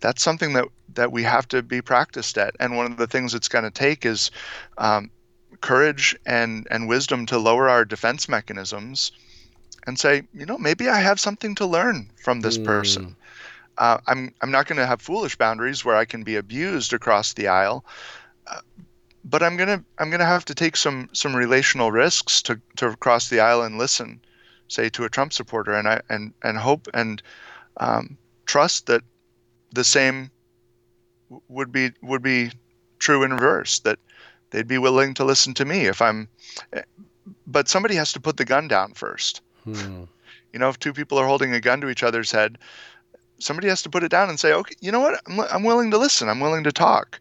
that's 0.01 0.23
something 0.23 0.53
that 0.53 0.67
that 0.95 1.13
we 1.13 1.23
have 1.23 1.49
to 1.49 1.63
be 1.63 1.81
practiced 1.81 2.39
at. 2.39 2.55
And 2.61 2.77
one 2.77 2.87
of 2.87 2.97
the 2.97 3.07
things 3.07 3.35
it's 3.35 3.49
going 3.49 3.65
to 3.65 3.71
take 3.71 4.05
is 4.05 4.31
um, 4.79 5.11
courage 5.61 6.17
and 6.27 6.67
and 6.71 6.89
wisdom 6.89 7.27
to 7.27 7.39
lower 7.39 7.69
our 7.69 7.85
defense 7.85 8.29
mechanisms 8.29 9.13
and 9.87 9.99
say, 9.99 10.23
you 10.35 10.45
know, 10.45 10.59
maybe 10.59 10.89
I 10.89 11.01
have 11.01 11.21
something 11.21 11.55
to 11.57 11.67
learn 11.67 12.11
from 12.23 12.41
this 12.41 12.59
mm. 12.59 12.65
person. 12.65 13.17
Uh, 13.79 13.99
I'm 14.07 14.35
I'm 14.41 14.51
not 14.51 14.67
going 14.67 14.79
to 14.79 14.87
have 14.87 15.01
foolish 15.01 15.37
boundaries 15.37 15.85
where 15.85 15.97
I 15.97 16.05
can 16.05 16.23
be 16.25 16.37
abused 16.37 16.93
across 16.93 17.35
the 17.35 17.49
aisle, 17.49 17.85
but 19.29 19.43
I'm 19.43 19.57
gonna 19.57 19.85
I'm 19.99 20.11
gonna 20.11 20.25
have 20.25 20.45
to 20.47 20.55
take 20.55 20.77
some 20.77 21.11
some 21.13 21.35
relational 21.35 21.91
risks 21.91 22.41
to 22.43 22.61
to 22.77 22.97
cross 22.97 23.29
the 23.29 23.41
aisle 23.41 23.63
and 23.63 23.77
listen, 23.77 24.21
say 24.69 24.89
to 24.91 25.05
a 25.05 25.11
Trump 25.11 25.33
supporter, 25.33 25.73
and 25.73 25.89
I 25.89 26.01
and 26.09 26.33
and 26.43 26.57
hope 26.57 26.89
and 26.95 27.21
um, 27.79 28.17
trust 28.47 28.87
that 28.87 29.03
the 29.73 29.85
same 29.85 30.31
would 31.49 31.73
be 31.73 31.91
would 32.03 32.23
be 32.23 32.53
true 33.01 33.25
in 33.25 33.33
reverse 33.33 33.81
that 33.81 33.99
they'd 34.51 34.69
be 34.69 34.79
willing 34.79 35.13
to 35.15 35.25
listen 35.25 35.55
to 35.55 35.65
me 35.65 35.87
if 35.87 36.01
I'm. 36.01 36.29
Eh, 36.73 36.83
but 37.49 37.69
somebody 37.69 37.97
has 37.97 38.13
to 38.13 38.21
put 38.21 38.37
the 38.37 38.45
gun 38.45 38.69
down 38.69 38.95
first. 38.95 39.41
Hmm. 39.65 40.05
You 40.53 40.61
know, 40.61 40.69
if 40.69 40.79
two 40.79 40.93
people 40.93 41.19
are 41.19 41.27
holding 41.27 41.53
a 41.53 41.61
gun 41.61 41.81
to 41.81 41.89
each 41.89 42.05
other's 42.05 42.31
head, 42.31 42.59
somebody 43.41 43.67
has 43.67 43.83
to 43.83 43.91
put 43.91 44.05
it 44.05 44.11
down 44.13 44.29
and 44.29 44.39
say, 44.39 44.53
okay, 44.53 44.77
you 44.81 44.93
know 44.93 45.01
what? 45.01 45.21
I'm, 45.27 45.41
I'm 45.41 45.65
willing 45.65 45.91
to 45.91 45.99
listen. 45.99 46.29
I'm 46.29 46.39
willing 46.39 46.63
to 46.63 46.73
talk 46.73 47.19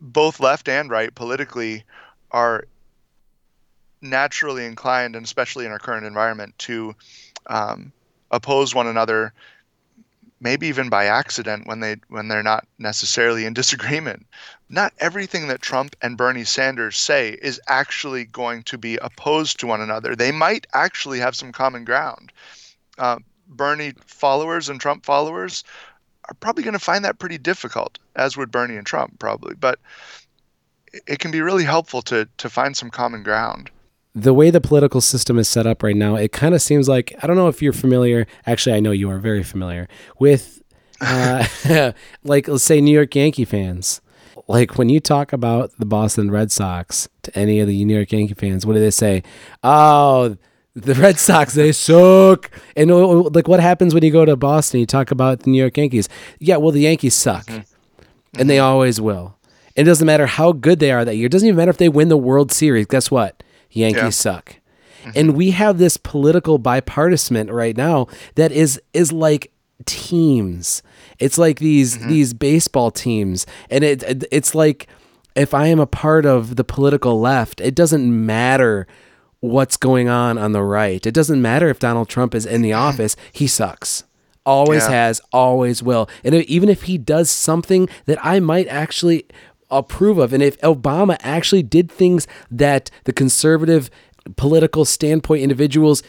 both 0.00 0.40
left 0.40 0.68
and 0.68 0.90
right 0.90 1.14
politically 1.14 1.84
are 2.30 2.64
naturally 4.00 4.64
inclined, 4.64 5.16
and 5.16 5.24
especially 5.24 5.66
in 5.66 5.72
our 5.72 5.78
current 5.78 6.06
environment, 6.06 6.56
to 6.58 6.94
um, 7.46 7.92
oppose 8.30 8.74
one 8.74 8.86
another, 8.86 9.32
maybe 10.40 10.66
even 10.68 10.88
by 10.88 11.06
accident 11.06 11.66
when 11.66 11.80
they 11.80 11.96
when 12.08 12.28
they're 12.28 12.42
not 12.42 12.66
necessarily 12.78 13.44
in 13.44 13.54
disagreement. 13.54 14.26
Not 14.68 14.92
everything 14.98 15.48
that 15.48 15.62
Trump 15.62 15.96
and 16.02 16.16
Bernie 16.16 16.44
Sanders 16.44 16.98
say 16.98 17.30
is 17.40 17.60
actually 17.68 18.24
going 18.26 18.62
to 18.64 18.78
be 18.78 18.98
opposed 18.98 19.58
to 19.60 19.66
one 19.66 19.80
another. 19.80 20.14
They 20.14 20.30
might 20.30 20.66
actually 20.74 21.20
have 21.20 21.34
some 21.34 21.52
common 21.52 21.84
ground. 21.84 22.32
Uh, 22.98 23.18
Bernie 23.48 23.94
followers 24.06 24.68
and 24.68 24.78
Trump 24.78 25.06
followers 25.06 25.64
are 26.28 26.34
probably 26.40 26.62
going 26.62 26.74
to 26.74 26.78
find 26.78 27.04
that 27.04 27.18
pretty 27.18 27.38
difficult, 27.38 27.98
as 28.16 28.36
would 28.36 28.50
Bernie 28.50 28.76
and 28.76 28.86
Trump 28.86 29.18
probably. 29.18 29.54
But 29.54 29.78
it 31.06 31.18
can 31.18 31.30
be 31.30 31.40
really 31.40 31.64
helpful 31.64 32.02
to 32.02 32.28
to 32.38 32.50
find 32.50 32.76
some 32.76 32.90
common 32.90 33.22
ground. 33.22 33.70
The 34.14 34.34
way 34.34 34.50
the 34.50 34.60
political 34.60 35.00
system 35.00 35.38
is 35.38 35.48
set 35.48 35.66
up 35.66 35.82
right 35.82 35.96
now, 35.96 36.16
it 36.16 36.32
kind 36.32 36.54
of 36.54 36.62
seems 36.62 36.88
like 36.88 37.14
I 37.22 37.26
don't 37.26 37.36
know 37.36 37.48
if 37.48 37.62
you're 37.62 37.72
familiar. 37.72 38.26
Actually, 38.46 38.76
I 38.76 38.80
know 38.80 38.90
you 38.90 39.10
are 39.10 39.18
very 39.18 39.42
familiar 39.42 39.88
with, 40.18 40.62
uh, 41.00 41.46
like 42.24 42.48
let's 42.48 42.64
say 42.64 42.80
New 42.80 42.94
York 42.94 43.14
Yankee 43.14 43.44
fans. 43.44 44.00
Like 44.46 44.78
when 44.78 44.88
you 44.88 44.98
talk 44.98 45.34
about 45.34 45.72
the 45.78 45.84
Boston 45.84 46.30
Red 46.30 46.50
Sox 46.50 47.08
to 47.22 47.38
any 47.38 47.60
of 47.60 47.68
the 47.68 47.84
New 47.84 47.94
York 47.94 48.10
Yankee 48.10 48.34
fans, 48.34 48.64
what 48.64 48.72
do 48.72 48.80
they 48.80 48.90
say? 48.90 49.22
Oh, 49.62 50.38
the 50.80 50.94
Red 50.94 51.18
Sox, 51.18 51.54
they 51.54 51.72
suck. 51.72 52.50
And 52.76 52.90
uh, 52.90 53.22
like, 53.30 53.48
what 53.48 53.60
happens 53.60 53.94
when 53.94 54.02
you 54.02 54.10
go 54.10 54.24
to 54.24 54.36
Boston? 54.36 54.80
You 54.80 54.86
talk 54.86 55.10
about 55.10 55.40
the 55.40 55.50
New 55.50 55.58
York 55.58 55.76
Yankees. 55.76 56.08
Yeah, 56.38 56.56
well, 56.56 56.72
the 56.72 56.80
Yankees 56.80 57.14
suck, 57.14 57.46
mm-hmm. 57.46 58.40
and 58.40 58.48
they 58.48 58.58
always 58.58 59.00
will. 59.00 59.36
It 59.74 59.84
doesn't 59.84 60.06
matter 60.06 60.26
how 60.26 60.52
good 60.52 60.80
they 60.80 60.90
are 60.90 61.04
that 61.04 61.16
year. 61.16 61.26
It 61.26 61.32
doesn't 61.32 61.46
even 61.46 61.56
matter 61.56 61.70
if 61.70 61.78
they 61.78 61.88
win 61.88 62.08
the 62.08 62.16
World 62.16 62.50
Series. 62.50 62.86
Guess 62.86 63.10
what? 63.10 63.42
Yankees 63.70 64.02
yeah. 64.02 64.10
suck. 64.10 64.56
Mm-hmm. 65.02 65.10
And 65.14 65.36
we 65.36 65.52
have 65.52 65.78
this 65.78 65.96
political 65.96 66.58
bipartisan 66.58 67.48
right 67.48 67.76
now 67.76 68.08
that 68.34 68.50
is 68.50 68.80
is 68.92 69.12
like 69.12 69.52
teams. 69.84 70.82
It's 71.18 71.38
like 71.38 71.60
these 71.60 71.96
mm-hmm. 71.96 72.08
these 72.08 72.34
baseball 72.34 72.90
teams, 72.90 73.46
and 73.70 73.84
it 73.84 74.24
it's 74.32 74.54
like 74.54 74.88
if 75.36 75.54
I 75.54 75.68
am 75.68 75.78
a 75.78 75.86
part 75.86 76.26
of 76.26 76.56
the 76.56 76.64
political 76.64 77.20
left, 77.20 77.60
it 77.60 77.74
doesn't 77.74 78.26
matter 78.26 78.86
what's 79.40 79.76
going 79.76 80.08
on 80.08 80.38
on 80.38 80.52
the 80.52 80.62
right. 80.62 81.04
It 81.06 81.14
doesn't 81.14 81.40
matter 81.40 81.68
if 81.68 81.78
Donald 81.78 82.08
Trump 82.08 82.34
is 82.34 82.46
in 82.46 82.62
the 82.62 82.72
office, 82.88 83.16
he 83.32 83.46
sucks. 83.46 84.04
Always 84.44 84.84
yeah. 84.84 85.06
has, 85.06 85.20
always 85.32 85.82
will. 85.82 86.08
And 86.24 86.34
even 86.34 86.68
if 86.68 86.82
he 86.82 86.96
does 86.96 87.30
something 87.30 87.88
that 88.06 88.18
I 88.24 88.40
might 88.40 88.66
actually 88.68 89.26
approve 89.70 90.16
of, 90.16 90.32
and 90.32 90.42
if 90.42 90.58
Obama 90.60 91.18
actually 91.20 91.62
did 91.62 91.90
things 91.90 92.26
that 92.50 92.90
the 93.04 93.12
conservative 93.12 93.90
political 94.36 94.84
standpoint 94.84 95.42
individuals 95.42 96.02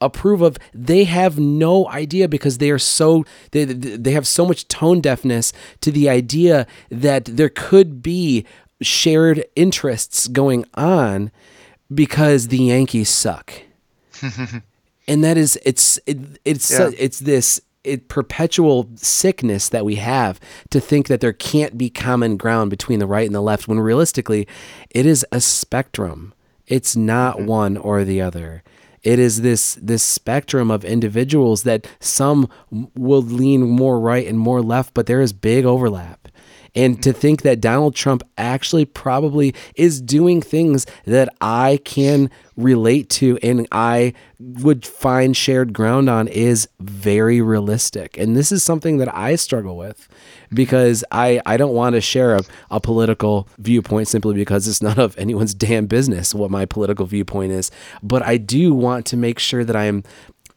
approve 0.00 0.40
of 0.40 0.56
they 0.72 1.04
have 1.04 1.38
no 1.38 1.86
idea 1.88 2.26
because 2.26 2.58
they 2.58 2.70
are 2.70 2.78
so 2.78 3.24
they, 3.50 3.64
they 3.64 4.12
have 4.12 4.26
so 4.26 4.46
much 4.46 4.66
tone 4.68 5.00
deafness 5.00 5.52
to 5.80 5.90
the 5.90 6.08
idea 6.08 6.66
that 6.90 7.26
there 7.26 7.50
could 7.50 8.02
be 8.02 8.46
shared 8.80 9.44
interests 9.56 10.26
going 10.26 10.64
on 10.74 11.30
because 11.92 12.48
the 12.48 12.58
Yankees 12.58 13.08
suck. 13.08 13.52
and 15.08 15.24
that 15.24 15.36
is 15.36 15.58
it's 15.64 15.98
it, 16.06 16.18
it's 16.44 16.70
yeah. 16.70 16.90
it's 16.96 17.18
this 17.20 17.60
it, 17.82 18.08
perpetual 18.08 18.88
sickness 18.96 19.68
that 19.70 19.84
we 19.84 19.96
have 19.96 20.38
to 20.70 20.80
think 20.80 21.08
that 21.08 21.20
there 21.20 21.32
can't 21.32 21.78
be 21.78 21.88
common 21.88 22.36
ground 22.36 22.70
between 22.70 22.98
the 22.98 23.06
right 23.06 23.26
and 23.26 23.34
the 23.34 23.40
left 23.40 23.66
when 23.66 23.80
realistically 23.80 24.46
it 24.90 25.06
is 25.06 25.24
a 25.32 25.40
spectrum. 25.40 26.34
It's 26.66 26.94
not 26.94 27.36
mm-hmm. 27.36 27.46
one 27.46 27.76
or 27.76 28.04
the 28.04 28.20
other. 28.20 28.62
It 29.02 29.18
is 29.18 29.40
this 29.40 29.78
this 29.80 30.02
spectrum 30.02 30.70
of 30.70 30.84
individuals 30.84 31.62
that 31.62 31.86
some 32.00 32.48
will 32.94 33.22
lean 33.22 33.62
more 33.62 33.98
right 33.98 34.26
and 34.26 34.38
more 34.38 34.60
left, 34.60 34.92
but 34.92 35.06
there 35.06 35.22
is 35.22 35.32
big 35.32 35.64
overlap. 35.64 36.19
And 36.74 37.02
to 37.02 37.12
think 37.12 37.42
that 37.42 37.60
Donald 37.60 37.94
Trump 37.94 38.22
actually 38.38 38.84
probably 38.84 39.54
is 39.74 40.00
doing 40.00 40.40
things 40.42 40.86
that 41.04 41.28
I 41.40 41.80
can 41.84 42.30
relate 42.56 43.08
to 43.08 43.38
and 43.42 43.66
I 43.72 44.12
would 44.38 44.84
find 44.84 45.36
shared 45.36 45.72
ground 45.72 46.08
on 46.10 46.28
is 46.28 46.68
very 46.78 47.40
realistic. 47.40 48.18
And 48.18 48.36
this 48.36 48.52
is 48.52 48.62
something 48.62 48.98
that 48.98 49.14
I 49.14 49.36
struggle 49.36 49.76
with 49.76 50.08
because 50.52 51.04
I, 51.10 51.40
I 51.46 51.56
don't 51.56 51.74
want 51.74 51.94
to 51.94 52.00
share 52.00 52.36
a, 52.36 52.42
a 52.70 52.80
political 52.80 53.48
viewpoint 53.58 54.08
simply 54.08 54.34
because 54.34 54.68
it's 54.68 54.82
none 54.82 54.98
of 54.98 55.16
anyone's 55.18 55.54
damn 55.60 55.86
business 55.86 56.34
what 56.34 56.50
my 56.50 56.66
political 56.66 57.06
viewpoint 57.06 57.52
is. 57.52 57.70
But 58.02 58.22
I 58.22 58.36
do 58.36 58.74
want 58.74 59.06
to 59.06 59.16
make 59.16 59.38
sure 59.38 59.64
that 59.64 59.76
I'm 59.76 60.04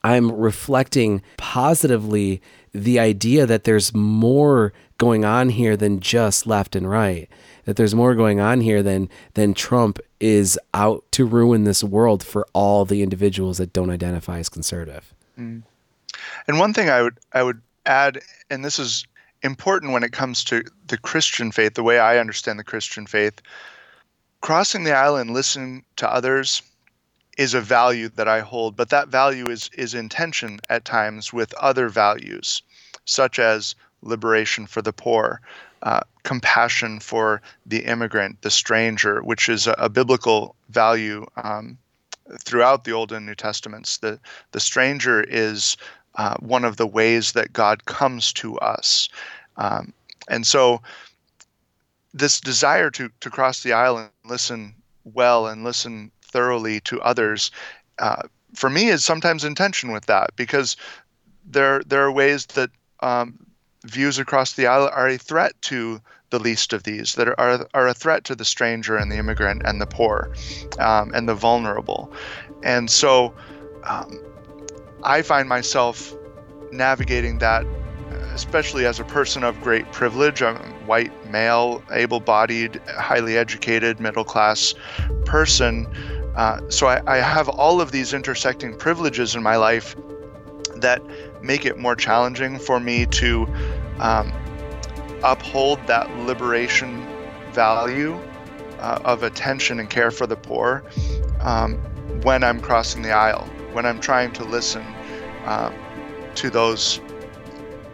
I'm 0.06 0.32
reflecting 0.34 1.22
positively 1.38 2.42
the 2.74 3.00
idea 3.00 3.46
that 3.46 3.64
there's 3.64 3.94
more 3.94 4.74
going 4.98 5.24
on 5.24 5.50
here 5.50 5.78
than 5.78 6.00
just 6.00 6.48
left 6.48 6.76
and 6.76 6.90
right. 6.90 7.30
That 7.66 7.78
there's 7.78 7.96
more 7.96 8.16
going 8.16 8.40
on 8.40 8.62
here 8.62 8.84
than 8.84 9.10
than 9.36 9.54
Trump 9.54 10.00
is 10.20 10.60
out 10.74 11.04
to 11.12 11.26
ruin 11.26 11.64
this 11.64 11.84
world 11.84 12.24
for 12.24 12.46
all 12.54 12.84
the 12.84 13.02
individuals 13.02 13.58
that 13.58 13.74
don't 13.74 13.90
identify 13.90 14.40
as 14.40 14.50
conservative. 14.50 15.14
Mm. 15.40 15.64
And 16.48 16.60
one 16.60 16.74
thing 16.74 16.90
I 16.90 17.02
would 17.02 17.18
I 17.32 17.44
would 17.44 17.62
add, 17.86 18.22
and 18.50 18.66
this 18.66 18.80
is 18.80 19.06
important 19.44 19.94
when 19.94 20.04
it 20.04 20.12
comes 20.12 20.44
to 20.46 20.64
the 20.88 20.98
Christian 20.98 21.52
faith, 21.52 21.76
the 21.76 21.84
way 21.84 22.00
I 22.00 22.18
understand 22.18 22.60
the 22.60 22.64
Christian 22.64 23.06
faith, 23.06 23.42
crossing 24.42 24.84
the 24.84 24.94
aisle 24.94 25.18
and 25.18 25.32
listening 25.32 25.84
to 25.98 26.12
others 26.12 26.62
is 27.38 27.54
a 27.54 27.62
value 27.62 28.10
that 28.10 28.28
I 28.28 28.42
hold, 28.42 28.76
but 28.76 28.90
that 28.90 29.08
value 29.08 29.50
is 29.50 29.70
is 29.74 29.94
in 29.94 30.10
tension 30.10 30.60
at 30.70 30.86
times 30.86 31.34
with 31.34 31.54
other 31.56 31.90
values, 31.90 32.62
such 33.06 33.40
as 33.40 33.76
liberation 34.02 34.68
for 34.68 34.82
the 34.82 34.94
poor, 34.94 35.42
uh, 35.82 36.02
compassion 36.24 37.00
for 37.00 37.42
the 37.66 37.86
immigrant, 37.86 38.42
the 38.42 38.52
stranger, 38.52 39.22
which 39.24 39.50
is 39.50 39.68
a, 39.68 39.76
a 39.78 39.90
biblical 39.90 40.56
value 40.70 41.26
um, 41.38 41.78
throughout 42.40 42.84
the 42.84 42.92
Old 42.92 43.12
and 43.12 43.26
New 43.26 43.36
Testaments. 43.36 43.98
The 43.98 44.20
the 44.52 44.60
stranger 44.60 45.24
is 45.24 45.78
uh, 46.16 46.36
one 46.40 46.66
of 46.66 46.78
the 46.78 46.88
ways 46.88 47.32
that 47.32 47.54
God 47.54 47.86
comes 47.86 48.32
to 48.34 48.58
us, 48.60 49.10
um, 49.58 49.92
and 50.28 50.46
so 50.46 50.82
this 52.14 52.40
desire 52.40 52.92
to 52.92 53.10
to 53.22 53.30
cross 53.30 53.64
the 53.64 53.74
aisle 53.74 53.98
and 53.98 54.10
listen 54.26 54.76
well 55.04 55.48
and 55.48 55.64
listen 55.64 56.12
thoroughly 56.34 56.80
to 56.82 57.00
others, 57.02 57.52
uh, 58.00 58.24
for 58.54 58.70
me 58.70 58.90
is 58.90 59.06
sometimes 59.06 59.44
in 59.44 59.56
tension 59.56 59.92
with 59.92 60.06
that 60.08 60.36
because 60.36 60.76
there 61.46 61.82
there 61.86 62.04
are 62.04 62.12
ways 62.12 62.46
that 62.48 62.70
um, 63.02 63.38
views 63.86 64.18
across 64.18 64.54
the 64.54 64.68
aisle 64.68 64.90
are 64.92 65.08
a 65.08 65.18
threat 65.18 65.54
to 65.62 66.02
the 66.32 66.40
least 66.40 66.74
of 66.74 66.84
these 66.84 67.14
that 67.16 67.28
are 67.28 67.68
are 67.74 67.88
a 67.88 67.94
threat 67.94 68.24
to 68.26 68.36
the 68.36 68.46
stranger 68.46 68.98
and 68.98 69.12
the 69.12 69.18
immigrant 69.18 69.62
and 69.66 69.80
the 69.80 69.86
poor 69.86 70.34
um, 70.80 71.12
and 71.14 71.30
the 71.30 71.36
vulnerable, 71.36 72.12
and 72.64 72.90
so 72.90 73.34
um, 73.84 74.20
I 75.04 75.22
find 75.22 75.48
myself 75.48 76.16
navigating 76.72 77.38
that 77.40 77.66
especially 78.34 78.86
as 78.86 79.00
a 79.00 79.04
person 79.04 79.44
of 79.44 79.60
great 79.62 79.90
privilege. 79.92 80.42
I'm 80.42 80.58
a 80.58 80.86
white, 80.86 81.12
male, 81.30 81.84
able 81.92 82.20
bodied, 82.20 82.82
highly 82.88 83.38
educated, 83.38 84.00
middle 84.00 84.24
class 84.24 84.74
person. 85.26 85.88
Uh, 86.36 86.60
so 86.70 86.88
I, 86.88 87.02
I 87.06 87.18
have 87.18 87.48
all 87.50 87.80
of 87.80 87.92
these 87.92 88.14
intersecting 88.14 88.76
privileges 88.76 89.36
in 89.36 89.44
my 89.44 89.56
life 89.56 89.96
that 90.78 91.02
make 91.42 91.66
it 91.66 91.78
more 91.78 91.96
challenging 91.96 92.58
for 92.58 92.80
me 92.80 93.06
to 93.06 93.48
um, 94.00 94.34
uphold 95.24 95.80
that 95.88 96.10
liberation 96.18 97.08
value 97.52 98.20
uh, 98.80 99.00
of 99.06 99.24
attention 99.24 99.80
and 99.80 99.90
care 99.90 100.12
for 100.12 100.28
the 100.28 100.36
poor 100.36 100.84
um, 101.42 101.76
when 102.24 102.44
I'm 102.44 102.60
crossing 102.60 103.02
the 103.02 103.12
aisle, 103.12 103.48
when 103.72 103.86
I'm 103.86 104.00
trying 104.00 104.32
to 104.34 104.44
listen 104.44 104.84
um, 105.46 105.74
to 106.36 106.50
those 106.50 107.00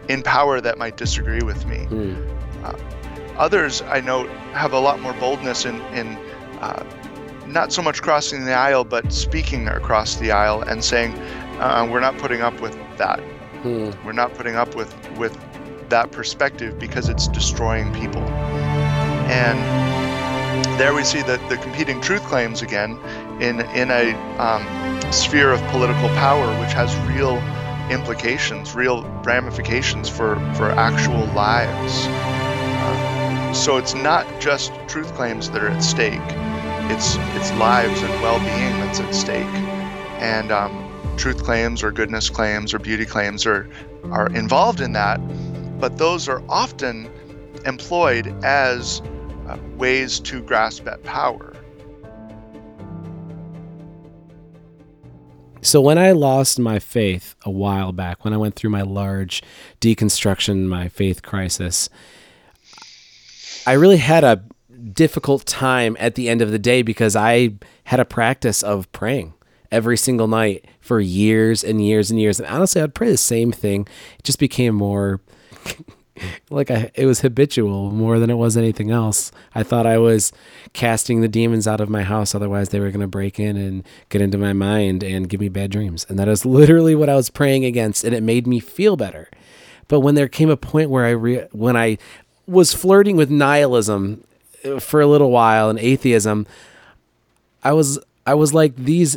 in 0.08 0.22
power 0.22 0.60
that 0.60 0.78
might 0.78 0.96
disagree 0.96 1.42
with 1.42 1.66
me. 1.66 1.86
Mm. 1.90 2.64
Uh, 2.64 2.76
others 3.36 3.82
I 3.82 4.00
know 4.00 4.26
have 4.52 4.72
a 4.72 4.80
lot 4.80 5.00
more 5.00 5.12
boldness 5.14 5.64
in, 5.64 5.80
in 5.92 6.16
uh, 6.60 6.84
not 7.52 7.72
so 7.72 7.82
much 7.82 8.02
crossing 8.02 8.44
the 8.44 8.52
aisle, 8.52 8.84
but 8.84 9.12
speaking 9.12 9.68
across 9.68 10.16
the 10.16 10.30
aisle 10.30 10.62
and 10.62 10.82
saying, 10.84 11.12
uh, 11.58 11.86
"We're 11.90 12.00
not 12.00 12.16
putting 12.18 12.42
up 12.42 12.60
with 12.60 12.76
that. 12.96 13.20
Hmm. 13.62 13.90
We're 14.04 14.12
not 14.12 14.34
putting 14.34 14.56
up 14.56 14.74
with 14.74 14.94
with 15.18 15.36
that 15.88 16.12
perspective 16.12 16.78
because 16.78 17.08
it's 17.08 17.28
destroying 17.28 17.92
people." 17.92 18.22
And 19.30 19.58
there 20.78 20.94
we 20.94 21.04
see 21.04 21.22
the, 21.22 21.40
the 21.48 21.56
competing 21.58 22.00
truth 22.00 22.22
claims 22.24 22.62
again 22.62 22.98
in 23.40 23.60
in 23.74 23.90
a 23.90 24.14
um, 24.38 25.12
sphere 25.12 25.52
of 25.52 25.60
political 25.68 26.08
power, 26.10 26.48
which 26.60 26.72
has 26.72 26.94
real 27.08 27.36
implications, 27.90 28.74
real 28.74 29.02
ramifications 29.24 30.08
for 30.08 30.36
for 30.54 30.70
actual 30.70 31.26
lives. 31.34 32.06
Uh, 32.08 33.52
so 33.52 33.76
it's 33.76 33.94
not 33.94 34.24
just 34.40 34.72
truth 34.86 35.12
claims 35.14 35.50
that 35.50 35.62
are 35.62 35.68
at 35.68 35.82
stake 35.82 36.20
it's 36.90 37.16
it's 37.36 37.52
lives 37.52 38.02
and 38.02 38.12
well-being 38.20 38.80
that's 38.80 39.00
at 39.00 39.14
stake, 39.14 39.46
and 40.18 40.50
um, 40.50 41.14
truth 41.16 41.42
claims 41.44 41.82
or 41.82 41.92
goodness 41.92 42.28
claims 42.28 42.74
or 42.74 42.78
beauty 42.78 43.04
claims 43.06 43.46
are 43.46 43.68
are 44.10 44.26
involved 44.34 44.80
in 44.80 44.92
that, 44.92 45.18
but 45.78 45.98
those 45.98 46.28
are 46.28 46.42
often 46.48 47.08
employed 47.64 48.26
as 48.44 49.02
uh, 49.48 49.56
ways 49.76 50.18
to 50.20 50.42
grasp 50.42 50.86
at 50.88 51.02
power. 51.04 51.54
So 55.62 55.80
when 55.80 55.98
I 55.98 56.12
lost 56.12 56.58
my 56.58 56.78
faith 56.78 57.36
a 57.44 57.50
while 57.50 57.92
back, 57.92 58.24
when 58.24 58.32
I 58.32 58.38
went 58.38 58.56
through 58.56 58.70
my 58.70 58.82
large 58.82 59.42
deconstruction, 59.80 60.66
my 60.66 60.88
faith 60.88 61.22
crisis, 61.22 61.90
I 63.66 63.74
really 63.74 63.98
had 63.98 64.24
a 64.24 64.42
difficult 64.80 65.46
time 65.46 65.96
at 66.00 66.14
the 66.14 66.28
end 66.28 66.42
of 66.42 66.50
the 66.50 66.58
day 66.58 66.82
because 66.82 67.16
I 67.16 67.54
had 67.84 68.00
a 68.00 68.04
practice 68.04 68.62
of 68.62 68.90
praying 68.92 69.34
every 69.70 69.96
single 69.96 70.26
night 70.26 70.64
for 70.80 71.00
years 71.00 71.62
and 71.62 71.84
years 71.84 72.10
and 72.10 72.20
years. 72.20 72.40
And 72.40 72.48
honestly, 72.48 72.82
I'd 72.82 72.94
pray 72.94 73.10
the 73.10 73.16
same 73.16 73.52
thing. 73.52 73.86
It 74.18 74.24
just 74.24 74.38
became 74.38 74.74
more 74.74 75.20
like 76.50 76.70
I, 76.70 76.90
it 76.94 77.06
was 77.06 77.20
habitual 77.20 77.90
more 77.90 78.18
than 78.18 78.30
it 78.30 78.34
was 78.34 78.56
anything 78.56 78.90
else. 78.90 79.32
I 79.54 79.62
thought 79.62 79.86
I 79.86 79.98
was 79.98 80.32
casting 80.72 81.20
the 81.20 81.28
demons 81.28 81.66
out 81.66 81.80
of 81.80 81.88
my 81.88 82.02
house, 82.02 82.34
otherwise 82.34 82.70
they 82.70 82.80
were 82.80 82.90
going 82.90 83.00
to 83.00 83.06
break 83.06 83.38
in 83.38 83.56
and 83.56 83.84
get 84.08 84.20
into 84.20 84.38
my 84.38 84.52
mind 84.52 85.02
and 85.02 85.28
give 85.28 85.40
me 85.40 85.48
bad 85.48 85.70
dreams. 85.70 86.06
And 86.08 86.18
that 86.18 86.28
is 86.28 86.44
literally 86.44 86.94
what 86.94 87.08
I 87.08 87.14
was 87.14 87.30
praying 87.30 87.64
against, 87.64 88.04
and 88.04 88.14
it 88.14 88.22
made 88.22 88.46
me 88.46 88.60
feel 88.60 88.96
better. 88.96 89.30
But 89.88 90.00
when 90.00 90.14
there 90.14 90.28
came 90.28 90.50
a 90.50 90.56
point 90.56 90.90
where 90.90 91.04
I 91.04 91.10
re- 91.10 91.48
when 91.52 91.76
I 91.76 91.98
was 92.46 92.74
flirting 92.74 93.16
with 93.16 93.30
nihilism 93.30 94.24
for 94.78 95.00
a 95.00 95.06
little 95.06 95.30
while 95.30 95.70
and 95.70 95.78
atheism, 95.78 96.46
I 97.62 97.72
was 97.72 97.98
I 98.26 98.34
was 98.34 98.54
like 98.54 98.76
these 98.76 99.16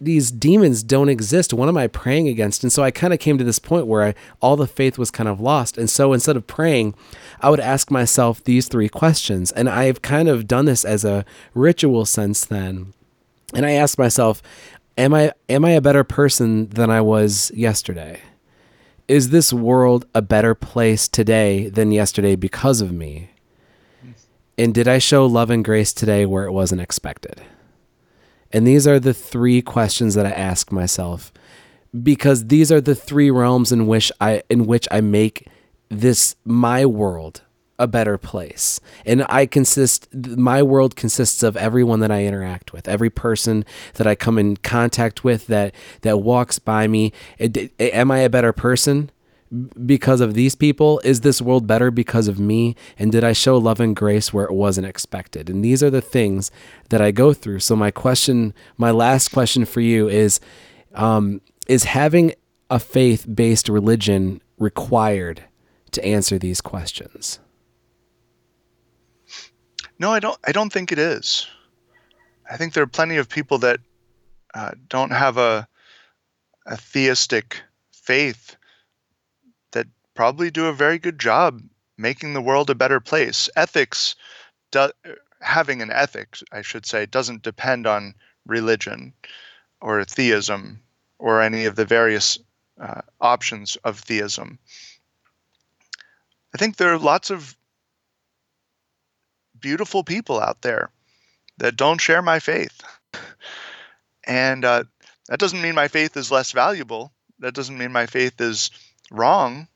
these 0.00 0.30
demons 0.30 0.82
don't 0.82 1.08
exist. 1.08 1.54
What 1.54 1.68
am 1.68 1.76
I 1.76 1.86
praying 1.86 2.28
against? 2.28 2.62
And 2.62 2.72
so 2.72 2.82
I 2.82 2.90
kind 2.90 3.12
of 3.12 3.18
came 3.18 3.38
to 3.38 3.44
this 3.44 3.58
point 3.58 3.86
where 3.86 4.02
I, 4.02 4.14
all 4.40 4.56
the 4.56 4.66
faith 4.66 4.98
was 4.98 5.10
kind 5.10 5.28
of 5.28 5.40
lost. 5.40 5.78
And 5.78 5.88
so 5.88 6.12
instead 6.12 6.36
of 6.36 6.46
praying, 6.46 6.94
I 7.40 7.48
would 7.48 7.60
ask 7.60 7.90
myself 7.90 8.44
these 8.44 8.68
three 8.68 8.88
questions. 8.88 9.52
And 9.52 9.68
I've 9.68 10.02
kind 10.02 10.28
of 10.28 10.46
done 10.46 10.66
this 10.66 10.84
as 10.84 11.04
a 11.04 11.24
ritual 11.54 12.04
since 12.04 12.44
then. 12.44 12.92
And 13.54 13.64
I 13.64 13.72
asked 13.72 13.98
myself, 13.98 14.42
am 14.98 15.14
I 15.14 15.32
am 15.48 15.64
I 15.64 15.70
a 15.70 15.80
better 15.80 16.04
person 16.04 16.68
than 16.68 16.90
I 16.90 17.00
was 17.00 17.50
yesterday? 17.54 18.20
Is 19.08 19.30
this 19.30 19.52
world 19.52 20.04
a 20.14 20.20
better 20.20 20.54
place 20.54 21.06
today 21.06 21.68
than 21.68 21.92
yesterday 21.92 22.36
because 22.36 22.80
of 22.80 22.92
me? 22.92 23.30
And 24.58 24.74
did 24.74 24.88
I 24.88 24.98
show 24.98 25.26
love 25.26 25.50
and 25.50 25.64
grace 25.64 25.92
today 25.92 26.24
where 26.24 26.44
it 26.44 26.52
wasn't 26.52 26.80
expected? 26.80 27.42
And 28.52 28.66
these 28.66 28.86
are 28.86 28.98
the 28.98 29.14
three 29.14 29.60
questions 29.60 30.14
that 30.14 30.24
I 30.24 30.30
ask 30.30 30.72
myself 30.72 31.32
because 32.02 32.46
these 32.46 32.72
are 32.72 32.80
the 32.80 32.94
three 32.94 33.30
realms 33.30 33.72
in 33.72 33.86
which 33.86 34.10
I 34.20 34.42
in 34.48 34.66
which 34.66 34.88
I 34.90 35.00
make 35.00 35.48
this 35.88 36.36
my 36.44 36.86
world 36.86 37.42
a 37.78 37.86
better 37.86 38.16
place. 38.16 38.80
And 39.04 39.26
I 39.28 39.46
consist 39.46 40.08
my 40.14 40.62
world 40.62 40.96
consists 40.96 41.42
of 41.42 41.56
everyone 41.56 42.00
that 42.00 42.10
I 42.10 42.24
interact 42.24 42.72
with, 42.72 42.88
every 42.88 43.10
person 43.10 43.64
that 43.94 44.06
I 44.06 44.14
come 44.14 44.38
in 44.38 44.56
contact 44.56 45.24
with 45.24 45.46
that 45.48 45.74
that 46.02 46.18
walks 46.18 46.58
by 46.58 46.86
me. 46.86 47.12
Am 47.78 48.10
I 48.10 48.18
a 48.20 48.30
better 48.30 48.52
person? 48.52 49.10
Because 49.84 50.20
of 50.20 50.34
these 50.34 50.54
people? 50.54 51.00
Is 51.04 51.20
this 51.20 51.40
world 51.40 51.66
better 51.66 51.90
because 51.90 52.28
of 52.28 52.38
me? 52.38 52.76
And 52.98 53.12
did 53.12 53.24
I 53.24 53.32
show 53.32 53.56
love 53.56 53.80
and 53.80 53.94
grace 53.94 54.32
where 54.32 54.44
it 54.44 54.52
wasn't 54.52 54.86
expected? 54.86 55.48
And 55.48 55.64
these 55.64 55.82
are 55.82 55.90
the 55.90 56.00
things 56.00 56.50
that 56.90 57.00
I 57.00 57.10
go 57.10 57.32
through. 57.32 57.60
So 57.60 57.76
my 57.76 57.90
question, 57.90 58.54
my 58.76 58.90
last 58.90 59.28
question 59.30 59.64
for 59.64 59.80
you 59.80 60.08
is, 60.08 60.40
um, 60.94 61.40
is 61.68 61.84
having 61.84 62.34
a 62.70 62.78
faith-based 62.78 63.68
religion 63.68 64.40
required 64.58 65.44
to 65.92 66.04
answer 66.04 66.38
these 66.38 66.60
questions? 66.60 67.38
No, 69.98 70.12
I 70.12 70.20
don't. 70.20 70.38
I 70.46 70.52
don't 70.52 70.72
think 70.72 70.92
it 70.92 70.98
is. 70.98 71.46
I 72.50 72.56
think 72.56 72.74
there 72.74 72.82
are 72.82 72.88
plenty 72.88 73.16
of 73.16 73.28
people 73.28 73.58
that 73.58 73.80
uh, 74.54 74.72
don't 74.88 75.10
have 75.10 75.38
a 75.38 75.66
a 76.66 76.76
theistic 76.76 77.62
faith 77.92 78.56
probably 80.16 80.50
do 80.50 80.66
a 80.66 80.72
very 80.72 80.98
good 80.98 81.20
job 81.20 81.62
making 81.98 82.34
the 82.34 82.40
world 82.40 82.70
a 82.70 82.74
better 82.74 83.00
place. 83.00 83.48
Ethics, 83.54 84.16
do, 84.70 84.90
having 85.40 85.82
an 85.82 85.92
ethic, 85.92 86.38
I 86.50 86.62
should 86.62 86.86
say, 86.86 87.06
doesn't 87.06 87.42
depend 87.42 87.86
on 87.86 88.14
religion 88.46 89.12
or 89.80 90.04
theism 90.04 90.82
or 91.18 91.40
any 91.40 91.66
of 91.66 91.76
the 91.76 91.84
various 91.84 92.38
uh, 92.80 93.02
options 93.20 93.76
of 93.84 94.00
theism. 94.00 94.58
I 96.54 96.58
think 96.58 96.76
there 96.76 96.92
are 96.92 96.98
lots 96.98 97.30
of 97.30 97.56
beautiful 99.60 100.04
people 100.04 100.40
out 100.40 100.62
there 100.62 100.90
that 101.58 101.76
don't 101.76 102.00
share 102.00 102.22
my 102.22 102.38
faith. 102.38 102.82
and 104.24 104.64
uh, 104.64 104.84
that 105.28 105.38
doesn't 105.38 105.62
mean 105.62 105.74
my 105.74 105.88
faith 105.88 106.16
is 106.16 106.30
less 106.30 106.52
valuable. 106.52 107.12
That 107.38 107.54
doesn't 107.54 107.76
mean 107.76 107.92
my 107.92 108.06
faith 108.06 108.40
is 108.40 108.70
wrong. 109.10 109.68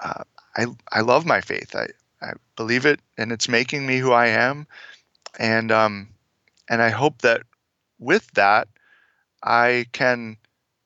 Uh, 0.00 0.24
I, 0.56 0.66
I 0.92 1.00
love 1.00 1.26
my 1.26 1.40
faith. 1.40 1.74
I, 1.74 1.88
I 2.22 2.32
believe 2.56 2.86
it, 2.86 3.00
and 3.18 3.32
it's 3.32 3.48
making 3.48 3.86
me 3.86 3.98
who 3.98 4.12
I 4.12 4.28
am. 4.28 4.66
And 5.38 5.70
um, 5.70 6.08
and 6.68 6.82
I 6.82 6.88
hope 6.88 7.22
that 7.22 7.42
with 7.98 8.30
that, 8.32 8.68
I 9.42 9.86
can 9.92 10.36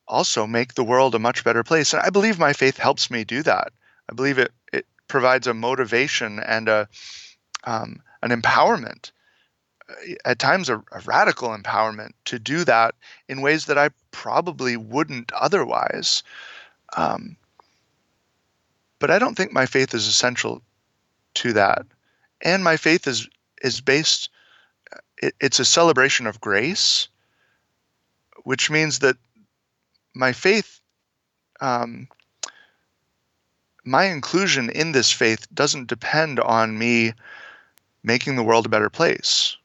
also 0.08 0.46
make 0.46 0.74
the 0.74 0.84
world 0.84 1.14
a 1.14 1.20
much 1.20 1.44
better 1.44 1.62
place. 1.62 1.92
And 1.92 2.02
I 2.02 2.10
believe 2.10 2.38
my 2.38 2.52
faith 2.52 2.76
helps 2.76 3.10
me 3.10 3.24
do 3.24 3.42
that. 3.44 3.72
I 4.10 4.14
believe 4.14 4.38
it 4.38 4.52
it 4.72 4.86
provides 5.08 5.46
a 5.46 5.54
motivation 5.54 6.40
and 6.40 6.68
a 6.68 6.88
um, 7.64 8.02
an 8.22 8.30
empowerment, 8.30 9.12
at 10.24 10.38
times 10.38 10.68
a, 10.68 10.78
a 10.92 11.00
radical 11.04 11.50
empowerment 11.50 12.12
to 12.26 12.38
do 12.38 12.64
that 12.64 12.94
in 13.28 13.40
ways 13.40 13.66
that 13.66 13.78
I 13.78 13.90
probably 14.10 14.76
wouldn't 14.76 15.32
otherwise. 15.32 16.22
Um, 16.96 17.36
but 19.00 19.10
I 19.10 19.18
don't 19.18 19.34
think 19.34 19.52
my 19.52 19.66
faith 19.66 19.94
is 19.94 20.06
essential 20.06 20.62
to 21.34 21.52
that, 21.54 21.84
and 22.42 22.62
my 22.62 22.76
faith 22.76 23.08
is 23.08 23.28
is 23.62 23.80
based. 23.80 24.30
It, 25.18 25.34
it's 25.40 25.58
a 25.58 25.64
celebration 25.64 26.26
of 26.26 26.40
grace, 26.40 27.08
which 28.44 28.70
means 28.70 29.00
that 29.00 29.16
my 30.14 30.32
faith, 30.32 30.80
um, 31.60 32.08
my 33.84 34.04
inclusion 34.04 34.70
in 34.70 34.92
this 34.92 35.10
faith 35.10 35.46
doesn't 35.52 35.88
depend 35.88 36.38
on 36.38 36.78
me 36.78 37.12
making 38.02 38.36
the 38.36 38.42
world 38.42 38.66
a 38.66 38.70
better 38.70 38.90
place. 38.90 39.56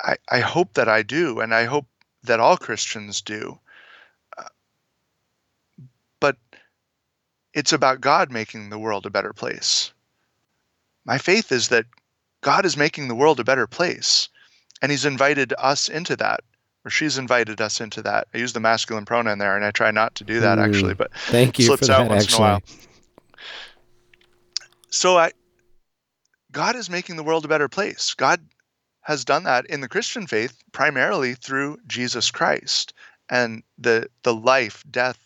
I, 0.00 0.16
I 0.30 0.40
hope 0.40 0.74
that 0.74 0.88
I 0.88 1.02
do, 1.02 1.40
and 1.40 1.54
I 1.54 1.64
hope 1.64 1.86
that 2.24 2.40
all 2.40 2.56
Christians 2.56 3.20
do. 3.20 3.58
Uh, 4.36 4.48
but 6.20 6.36
it's 7.56 7.72
about 7.72 8.02
God 8.02 8.30
making 8.30 8.68
the 8.68 8.78
world 8.78 9.06
a 9.06 9.10
better 9.10 9.32
place. 9.32 9.90
My 11.06 11.16
faith 11.16 11.50
is 11.50 11.68
that 11.68 11.86
God 12.42 12.66
is 12.66 12.76
making 12.76 13.08
the 13.08 13.14
world 13.14 13.40
a 13.40 13.44
better 13.44 13.66
place, 13.66 14.28
and 14.82 14.92
He's 14.92 15.06
invited 15.06 15.54
us 15.58 15.88
into 15.88 16.16
that, 16.16 16.40
or 16.84 16.90
she's 16.90 17.16
invited 17.16 17.62
us 17.62 17.80
into 17.80 18.02
that. 18.02 18.28
I 18.34 18.38
use 18.38 18.52
the 18.52 18.60
masculine 18.60 19.06
pronoun 19.06 19.38
there, 19.38 19.56
and 19.56 19.64
I 19.64 19.70
try 19.70 19.90
not 19.90 20.14
to 20.16 20.24
do 20.24 20.40
that 20.40 20.58
mm, 20.58 20.64
actually, 20.64 20.92
but 20.92 21.10
thank 21.14 21.58
you 21.58 21.64
slips 21.64 21.86
for 21.86 21.94
out 21.94 22.02
that, 22.02 22.10
once 22.10 22.24
actually. 22.24 22.36
in 22.36 22.42
a 22.42 22.46
while. 22.46 22.62
So 24.90 25.16
I, 25.16 25.32
God 26.52 26.76
is 26.76 26.90
making 26.90 27.16
the 27.16 27.24
world 27.24 27.46
a 27.46 27.48
better 27.48 27.68
place. 27.68 28.12
God 28.14 28.40
has 29.00 29.24
done 29.24 29.44
that 29.44 29.64
in 29.66 29.80
the 29.80 29.88
Christian 29.88 30.26
faith 30.26 30.62
primarily 30.72 31.34
through 31.34 31.78
Jesus 31.86 32.30
Christ 32.30 32.92
and 33.30 33.62
the 33.78 34.10
the 34.24 34.34
life, 34.34 34.84
death, 34.90 35.25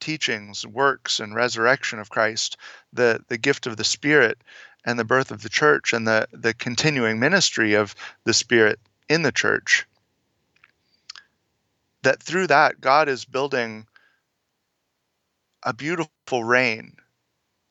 teachings, 0.00 0.66
works, 0.66 1.20
and 1.20 1.34
resurrection 1.34 1.98
of 1.98 2.10
Christ, 2.10 2.56
the 2.92 3.20
the 3.28 3.38
gift 3.38 3.66
of 3.66 3.76
the 3.76 3.84
Spirit, 3.84 4.38
and 4.84 4.98
the 4.98 5.04
birth 5.04 5.30
of 5.30 5.42
the 5.42 5.48
church, 5.48 5.92
and 5.92 6.06
the 6.06 6.28
the 6.32 6.54
continuing 6.54 7.18
ministry 7.18 7.74
of 7.74 7.94
the 8.24 8.34
Spirit 8.34 8.78
in 9.08 9.22
the 9.22 9.32
church. 9.32 9.86
That 12.02 12.22
through 12.22 12.46
that 12.48 12.80
God 12.80 13.08
is 13.08 13.24
building 13.24 13.86
a 15.62 15.72
beautiful 15.72 16.44
reign 16.44 16.96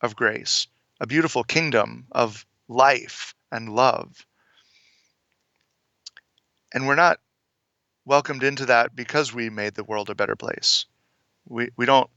of 0.01 0.15
grace, 0.15 0.67
a 0.99 1.07
beautiful 1.07 1.43
kingdom 1.43 2.05
of 2.11 2.45
life 2.67 3.33
and 3.51 3.73
love. 3.73 4.25
And 6.73 6.85
we're 6.85 6.95
not 6.95 7.19
welcomed 8.05 8.43
into 8.43 8.65
that 8.65 8.95
because 8.95 9.33
we 9.33 9.49
made 9.49 9.75
the 9.75 9.83
world 9.83 10.09
a 10.09 10.15
better 10.15 10.35
place. 10.35 10.85
We, 11.47 11.69
we 11.77 11.85
don't 11.85 12.09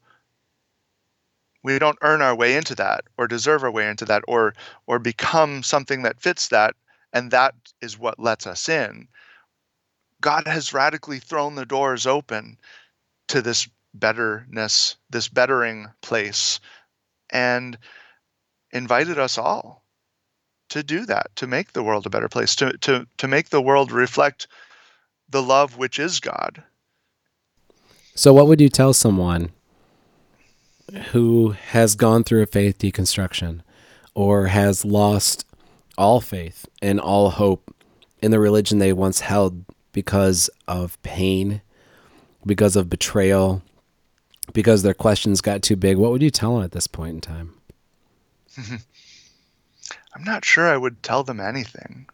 we 1.62 1.78
don't 1.78 1.98
earn 2.02 2.22
our 2.22 2.34
way 2.34 2.56
into 2.56 2.74
that 2.74 3.04
or 3.18 3.26
deserve 3.26 3.64
our 3.64 3.70
way 3.70 3.88
into 3.88 4.04
that 4.04 4.22
or 4.28 4.54
or 4.86 4.98
become 4.98 5.62
something 5.62 6.02
that 6.02 6.20
fits 6.20 6.48
that 6.48 6.74
and 7.12 7.30
that 7.30 7.54
is 7.80 7.98
what 7.98 8.18
lets 8.18 8.46
us 8.46 8.68
in 8.68 9.08
god 10.20 10.46
has 10.46 10.72
radically 10.72 11.18
thrown 11.18 11.54
the 11.54 11.66
doors 11.66 12.06
open 12.06 12.56
to 13.28 13.42
this 13.42 13.68
betterness 13.94 14.96
this 15.10 15.28
bettering 15.28 15.86
place 16.00 16.60
and 17.30 17.78
invited 18.72 19.18
us 19.18 19.38
all 19.38 19.80
to 20.70 20.82
do 20.82 21.04
that, 21.06 21.34
to 21.36 21.46
make 21.46 21.72
the 21.72 21.82
world 21.82 22.06
a 22.06 22.10
better 22.10 22.28
place, 22.28 22.56
to, 22.56 22.76
to, 22.78 23.06
to 23.18 23.28
make 23.28 23.50
the 23.50 23.60
world 23.60 23.92
reflect 23.92 24.46
the 25.28 25.42
love 25.42 25.76
which 25.76 25.98
is 25.98 26.20
God. 26.20 26.62
So, 28.14 28.32
what 28.32 28.46
would 28.46 28.60
you 28.60 28.68
tell 28.68 28.92
someone 28.92 29.50
who 31.12 31.50
has 31.50 31.94
gone 31.94 32.24
through 32.24 32.42
a 32.42 32.46
faith 32.46 32.78
deconstruction 32.78 33.60
or 34.14 34.46
has 34.46 34.84
lost 34.84 35.46
all 35.96 36.20
faith 36.20 36.66
and 36.82 37.00
all 37.00 37.30
hope 37.30 37.74
in 38.20 38.30
the 38.30 38.38
religion 38.38 38.78
they 38.78 38.92
once 38.92 39.20
held 39.20 39.64
because 39.92 40.50
of 40.68 41.00
pain, 41.02 41.62
because 42.46 42.76
of 42.76 42.88
betrayal, 42.88 43.62
because 44.52 44.82
their 44.82 44.94
questions 44.94 45.40
got 45.40 45.62
too 45.62 45.76
big? 45.76 45.96
What 45.96 46.10
would 46.10 46.22
you 46.22 46.30
tell 46.30 46.54
them 46.54 46.64
at 46.64 46.72
this 46.72 46.86
point 46.86 47.14
in 47.14 47.20
time? 47.20 47.54
I'm 50.14 50.24
not 50.24 50.44
sure 50.44 50.68
I 50.68 50.76
would 50.76 51.02
tell 51.02 51.22
them 51.22 51.40
anything 51.40 52.06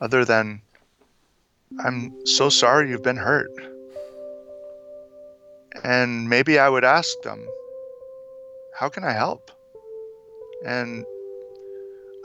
other 0.00 0.24
than 0.24 0.60
I'm 1.82 2.26
so 2.26 2.48
sorry 2.48 2.90
you've 2.90 3.02
been 3.02 3.16
hurt. 3.16 3.50
And 5.82 6.28
maybe 6.28 6.58
I 6.58 6.68
would 6.68 6.84
ask 6.84 7.20
them, 7.22 7.46
How 8.74 8.88
can 8.88 9.04
I 9.04 9.12
help? 9.12 9.50
And 10.66 11.04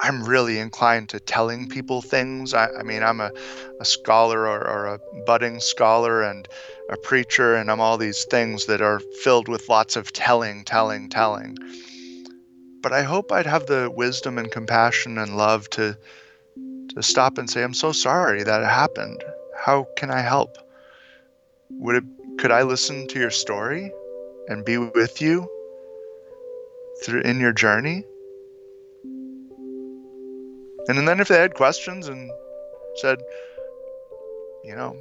I'm 0.02 0.24
really 0.24 0.60
inclined 0.60 1.10
to 1.10 1.20
telling 1.20 1.68
people 1.68 2.02
things. 2.02 2.54
I, 2.54 2.70
I 2.80 2.84
mean, 2.84 3.04
I'm 3.04 3.20
a, 3.20 3.32
a 3.80 3.86
scholar 3.86 4.48
or, 4.48 4.68
or 4.68 4.86
a 4.88 5.00
budding 5.26 5.60
scholar 5.60 6.22
and 6.24 6.48
a 6.90 6.98
preacher, 6.98 7.56
and 7.56 7.70
I'm 7.70 7.80
all 7.80 7.98
these 7.98 8.26
things 8.32 8.66
that 8.68 8.82
are 8.82 9.00
filled 9.24 9.48
with 9.48 9.70
lots 9.70 9.96
of 9.96 10.12
telling, 10.14 10.64
telling, 10.64 11.10
telling 11.10 11.58
but 12.82 12.94
I 12.94 13.04
hope 13.04 13.32
I'd 13.32 13.46
have 13.46 13.66
the 13.66 13.92
wisdom 13.94 14.38
and 14.38 14.52
compassion 14.52 15.18
and 15.18 15.38
love 15.38 15.70
to 15.72 15.98
to 16.96 17.04
stop 17.04 17.38
and 17.38 17.50
say, 17.50 17.64
"I'm 17.64 17.74
so 17.74 17.92
sorry 17.92 18.44
that 18.44 18.64
happened. 18.64 19.24
How 19.56 19.86
can 19.98 20.10
I 20.10 20.22
help? 20.22 20.58
Would 21.70 21.96
it 21.98 22.04
could 22.40 22.52
I 22.52 22.64
listen 22.64 23.08
to 23.08 23.20
your 23.20 23.32
story 23.32 23.92
and 24.48 24.66
be 24.66 24.78
with 24.78 25.22
you 25.22 25.48
through 27.04 27.22
in 27.22 27.40
your 27.40 27.54
journey?" 27.54 28.04
And 30.88 31.08
then 31.08 31.20
if 31.20 31.28
they 31.28 31.40
had 31.40 31.54
questions 31.54 32.08
and 32.08 32.32
said, 32.96 33.20
you 34.64 34.76
know, 34.76 34.96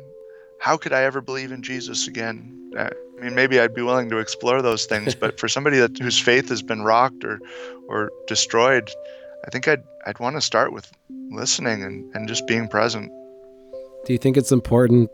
how 0.59 0.77
could 0.77 0.93
I 0.93 1.03
ever 1.05 1.21
believe 1.21 1.53
in 1.53 1.63
Jesus 1.63 2.07
again? 2.07 2.73
Uh, 2.77 2.91
I 3.19 3.25
mean, 3.25 3.35
maybe 3.35 3.59
I'd 3.59 3.75
be 3.75 3.83
willing 3.83 4.11
to 4.11 4.19
explore 4.19 4.61
those 4.63 4.87
things, 4.87 5.15
but 5.15 5.41
for 5.41 5.49
somebody 5.49 5.79
that 5.79 5.97
whose 5.99 6.19
faith 6.19 6.49
has 6.51 6.63
been 6.63 6.83
rocked 6.83 7.25
or 7.25 7.41
or 7.89 8.11
destroyed, 8.27 8.91
I 9.47 9.51
think 9.51 9.67
I'd 9.67 9.83
I'd 10.07 10.19
want 10.21 10.37
to 10.37 10.41
start 10.41 10.73
with 10.73 10.91
listening 11.31 11.83
and, 11.83 12.15
and 12.15 12.29
just 12.29 12.47
being 12.47 12.69
present. 12.69 13.11
Do 14.05 14.13
you 14.13 14.19
think 14.19 14.37
it's 14.37 14.53
important 14.53 15.11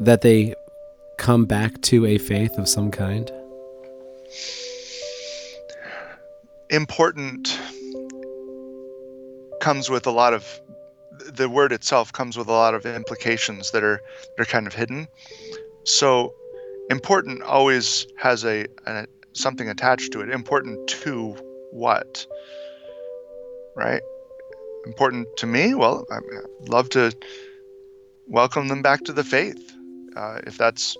that 0.00 0.20
they 0.20 0.54
come 1.16 1.46
back 1.46 1.80
to 1.82 2.06
a 2.06 2.18
faith 2.18 2.58
of 2.58 2.68
some 2.68 2.90
kind? 2.90 3.30
Important 6.70 7.58
comes 9.60 9.90
with 9.90 10.06
a 10.06 10.10
lot 10.10 10.34
of 10.34 10.44
the 11.34 11.48
word 11.48 11.72
itself 11.72 12.12
comes 12.12 12.36
with 12.36 12.48
a 12.48 12.52
lot 12.52 12.74
of 12.74 12.86
implications 12.86 13.72
that 13.72 13.82
are 13.82 14.00
that 14.36 14.42
are 14.42 14.50
kind 14.50 14.66
of 14.66 14.74
hidden. 14.74 15.08
So 15.84 16.34
important 16.90 17.42
always 17.42 18.06
has 18.18 18.44
a, 18.44 18.66
a 18.86 19.06
something 19.32 19.68
attached 19.68 20.12
to 20.12 20.20
it. 20.20 20.30
Important 20.30 20.88
to 20.88 21.36
what? 21.70 22.26
Right? 23.76 24.02
important 24.88 25.28
to 25.36 25.46
me, 25.46 25.74
well, 25.74 26.04
I'd 26.10 26.68
love 26.68 26.88
to 26.90 27.14
welcome 28.26 28.68
them 28.68 28.82
back 28.82 29.04
to 29.04 29.12
the 29.12 29.22
faith. 29.22 29.72
Uh, 30.16 30.40
if 30.46 30.58
that's 30.58 30.96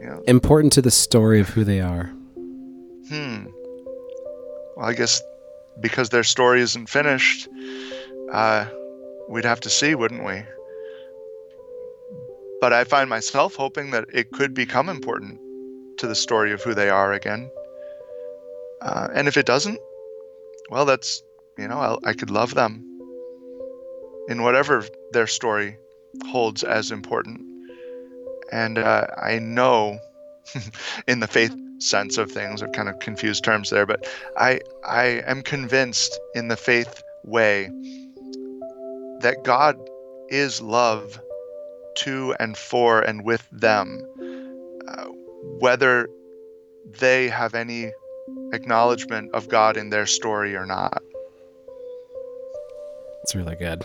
you 0.00 0.06
know, 0.06 0.22
important 0.26 0.72
to 0.74 0.82
the 0.82 0.90
story 0.90 1.40
of 1.40 1.50
who 1.50 1.64
they 1.64 1.80
are. 1.80 2.12
Hmm. 3.08 3.46
Well, 4.76 4.86
I 4.86 4.94
guess 4.94 5.22
because 5.80 6.08
their 6.08 6.24
story 6.24 6.60
isn't 6.60 6.88
finished, 6.88 7.48
uh, 8.32 8.66
we'd 9.28 9.44
have 9.44 9.60
to 9.60 9.70
see, 9.70 9.94
wouldn't 9.94 10.24
we? 10.24 10.42
But 12.60 12.72
I 12.72 12.84
find 12.84 13.10
myself 13.10 13.54
hoping 13.54 13.90
that 13.90 14.06
it 14.12 14.32
could 14.32 14.54
become 14.54 14.88
important 14.88 15.40
to 15.98 16.06
the 16.06 16.14
story 16.14 16.52
of 16.52 16.62
who 16.62 16.74
they 16.74 16.88
are 16.88 17.12
again. 17.12 17.50
Uh, 18.80 19.08
and 19.14 19.28
if 19.28 19.36
it 19.36 19.46
doesn't, 19.46 19.78
well, 20.70 20.84
that's, 20.84 21.22
you 21.58 21.68
know, 21.68 21.78
I'll, 21.78 22.00
I 22.04 22.12
could 22.12 22.30
love 22.30 22.54
them 22.54 22.84
in 24.28 24.42
whatever 24.42 24.84
their 25.12 25.26
story 25.26 25.76
holds 26.26 26.62
as 26.62 26.90
important. 26.90 27.40
And 28.50 28.78
uh, 28.78 29.06
I 29.20 29.38
know 29.38 29.98
in 31.06 31.20
the 31.20 31.26
faith 31.26 31.54
sense 31.84 32.18
of 32.18 32.30
things, 32.30 32.62
I've 32.62 32.72
kind 32.72 32.88
of 32.88 32.98
confused 32.98 33.44
terms 33.44 33.70
there, 33.70 33.86
but 33.86 34.06
I, 34.36 34.60
I 34.86 35.22
am 35.26 35.42
convinced 35.42 36.18
in 36.34 36.48
the 36.48 36.56
faith 36.56 37.02
way 37.24 37.70
that 39.20 39.36
God 39.44 39.76
is 40.28 40.60
love 40.60 41.20
to 41.98 42.34
and 42.40 42.56
for 42.56 43.00
and 43.00 43.24
with 43.24 43.46
them, 43.52 44.02
uh, 44.88 45.06
whether 45.60 46.08
they 46.98 47.28
have 47.28 47.54
any 47.54 47.92
acknowledgement 48.52 49.32
of 49.34 49.48
God 49.48 49.76
in 49.76 49.90
their 49.90 50.06
story 50.06 50.56
or 50.56 50.66
not. 50.66 51.02
It's 53.22 53.34
really 53.34 53.56
good. 53.56 53.84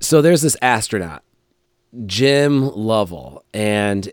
So 0.00 0.22
there's 0.22 0.42
this 0.42 0.56
astronaut, 0.62 1.22
Jim 2.06 2.68
Lovell, 2.74 3.44
and 3.54 4.10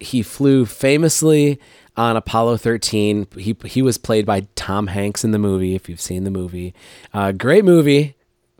he 0.00 0.22
flew 0.22 0.66
famously 0.66 1.58
on 1.96 2.16
Apollo 2.16 2.58
13. 2.58 3.26
He 3.38 3.56
he 3.64 3.82
was 3.82 3.98
played 3.98 4.26
by 4.26 4.46
Tom 4.54 4.88
Hanks 4.88 5.24
in 5.24 5.30
the 5.30 5.38
movie. 5.38 5.74
If 5.74 5.88
you've 5.88 6.00
seen 6.00 6.24
the 6.24 6.30
movie, 6.30 6.74
uh, 7.12 7.32
great 7.32 7.64
movie, 7.64 8.16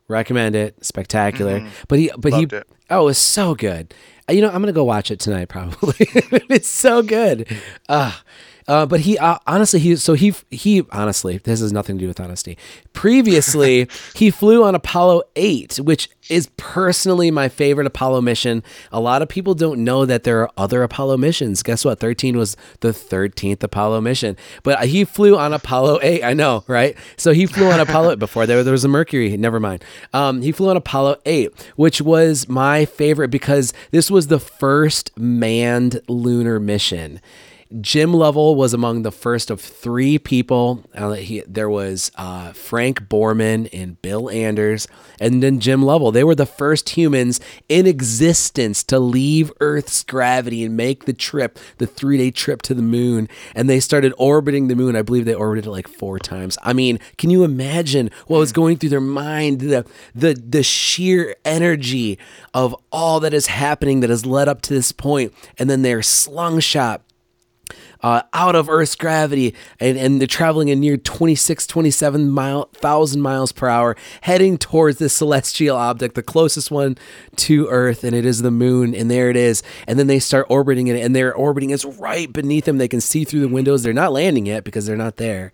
recommend 0.07 0.55
it, 0.55 0.83
spectacular. 0.83 1.59
Mm-hmm. 1.59 1.69
But 1.87 1.99
he 1.99 2.11
but 2.17 2.31
Loved 2.31 2.51
he 2.51 2.57
it. 2.57 2.67
oh, 2.89 3.01
it 3.01 3.05
was 3.05 3.17
so 3.17 3.55
good. 3.55 3.93
You 4.29 4.41
know, 4.41 4.47
I'm 4.47 4.61
gonna 4.61 4.71
go 4.73 4.83
watch 4.83 5.11
it 5.11 5.19
tonight. 5.19 5.49
Probably, 5.49 5.93
it's 5.99 6.67
so 6.67 7.01
good. 7.03 7.47
Uh, 7.87 8.13
uh, 8.67 8.85
but 8.85 9.01
he 9.01 9.17
uh, 9.17 9.37
honestly, 9.45 9.79
he 9.79 9.95
so 9.95 10.13
he 10.13 10.33
he 10.49 10.83
honestly, 10.91 11.37
this 11.39 11.59
has 11.59 11.71
nothing 11.71 11.97
to 11.97 12.03
do 12.03 12.07
with 12.07 12.19
honesty. 12.19 12.57
Previously, 12.93 13.87
he 14.15 14.31
flew 14.31 14.63
on 14.63 14.75
Apollo 14.75 15.23
eight, 15.35 15.77
which 15.77 16.09
is 16.29 16.49
personally 16.57 17.29
my 17.29 17.47
favorite 17.47 17.85
Apollo 17.85 18.21
mission. 18.21 18.63
A 18.91 18.99
lot 18.99 19.21
of 19.21 19.29
people 19.29 19.53
don't 19.53 19.83
know 19.83 20.05
that 20.05 20.23
there 20.23 20.41
are 20.41 20.51
other 20.57 20.83
Apollo 20.83 21.17
missions. 21.17 21.61
Guess 21.61 21.85
what? 21.85 21.99
13 21.99 22.37
was 22.37 22.57
the 22.79 22.89
13th 22.89 23.61
Apollo 23.61 24.01
mission. 24.01 24.35
But 24.63 24.87
he 24.87 25.05
flew 25.05 25.37
on 25.37 25.53
Apollo 25.53 25.99
8. 26.01 26.23
I 26.23 26.33
know, 26.33 26.63
right? 26.67 26.97
So 27.17 27.31
he 27.31 27.45
flew 27.45 27.69
on 27.69 27.79
Apollo 27.79 28.15
before 28.17 28.45
there, 28.45 28.63
there 28.63 28.71
was 28.71 28.83
a 28.85 28.87
Mercury. 28.87 29.35
Never 29.37 29.59
mind. 29.59 29.83
Um, 30.13 30.41
he 30.41 30.51
flew 30.51 30.69
on 30.69 30.77
Apollo 30.77 31.17
8, 31.25 31.51
which 31.75 32.01
was 32.01 32.49
my 32.49 32.85
favorite 32.85 33.29
because 33.29 33.73
this 33.91 34.09
was 34.09 34.27
the 34.27 34.39
first 34.39 35.15
manned 35.17 36.01
lunar 36.07 36.59
mission. 36.59 37.21
Jim 37.81 38.13
Lovell 38.13 38.55
was 38.55 38.75
among 38.75 39.01
the 39.01 39.11
first 39.11 39.49
of 39.49 39.59
three 39.59 40.19
people. 40.19 40.83
Uh, 40.93 41.13
he, 41.13 41.41
there 41.47 41.69
was 41.69 42.11
uh, 42.15 42.53
Frank 42.53 43.09
Borman 43.09 43.67
and 43.73 43.99
Bill 44.03 44.29
Anders, 44.29 44.87
and 45.19 45.41
then 45.41 45.59
Jim 45.59 45.81
Lovell. 45.81 46.11
They 46.11 46.23
were 46.23 46.35
the 46.35 46.45
first 46.45 46.89
humans 46.89 47.39
in 47.67 47.87
existence 47.87 48.83
to 48.83 48.99
leave 48.99 49.51
Earth's 49.59 50.03
gravity 50.03 50.63
and 50.63 50.77
make 50.77 51.05
the 51.05 51.13
trip, 51.13 51.57
the 51.79 51.87
three 51.87 52.19
day 52.19 52.29
trip 52.29 52.61
to 52.63 52.75
the 52.75 52.83
moon. 52.83 53.27
And 53.55 53.67
they 53.67 53.79
started 53.79 54.13
orbiting 54.19 54.67
the 54.67 54.75
moon. 54.75 54.95
I 54.95 55.01
believe 55.01 55.25
they 55.25 55.33
orbited 55.33 55.65
it 55.65 55.71
like 55.71 55.87
four 55.87 56.19
times. 56.19 56.59
I 56.61 56.73
mean, 56.73 56.99
can 57.17 57.31
you 57.31 57.43
imagine 57.43 58.11
what 58.27 58.37
was 58.37 58.51
going 58.51 58.77
through 58.77 58.89
their 58.89 59.01
mind? 59.01 59.61
The 59.61 59.85
the 60.13 60.35
the 60.35 60.61
sheer 60.61 61.35
energy 61.43 62.19
of 62.53 62.75
all 62.91 63.19
that 63.21 63.33
is 63.33 63.47
happening 63.47 64.01
that 64.01 64.11
has 64.11 64.23
led 64.23 64.47
up 64.47 64.61
to 64.63 64.73
this 64.73 64.91
point, 64.91 65.33
and 65.57 65.67
then 65.67 65.81
they're 65.81 66.03
slung 66.03 66.59
shot 66.59 67.01
uh, 68.05 68.21
out 68.33 68.55
of 68.55 68.69
Earth's 68.69 68.93
gravity, 68.93 69.55
and, 69.79 69.97
and 69.97 70.21
they're 70.21 70.27
traveling 70.27 70.69
a 70.69 70.75
near 70.75 70.95
26, 70.95 71.65
27 71.65 72.29
mile, 72.29 72.69
thousand 72.75 73.19
miles 73.19 73.51
per 73.51 73.67
hour, 73.67 73.97
heading 74.21 74.59
towards 74.59 74.99
this 74.99 75.11
celestial 75.11 75.75
object, 75.75 76.13
the 76.13 76.21
closest 76.21 76.69
one 76.69 76.95
to 77.35 77.67
Earth, 77.67 78.03
and 78.03 78.15
it 78.15 78.23
is 78.23 78.43
the 78.43 78.51
moon. 78.51 78.93
And 78.93 79.09
there 79.09 79.31
it 79.31 79.35
is. 79.35 79.63
And 79.87 79.97
then 79.97 80.05
they 80.05 80.19
start 80.19 80.45
orbiting 80.49 80.85
it, 80.85 81.03
and 81.03 81.15
they're 81.15 81.33
orbiting. 81.33 81.71
It's 81.71 81.83
right 81.83 82.31
beneath 82.31 82.65
them. 82.65 82.77
They 82.77 82.87
can 82.87 83.01
see 83.01 83.23
through 83.23 83.39
the 83.39 83.47
windows. 83.47 83.81
They're 83.81 83.91
not 83.91 84.11
landing 84.11 84.45
yet 84.45 84.63
because 84.63 84.85
they're 84.85 84.95
not 84.95 85.17
there 85.17 85.51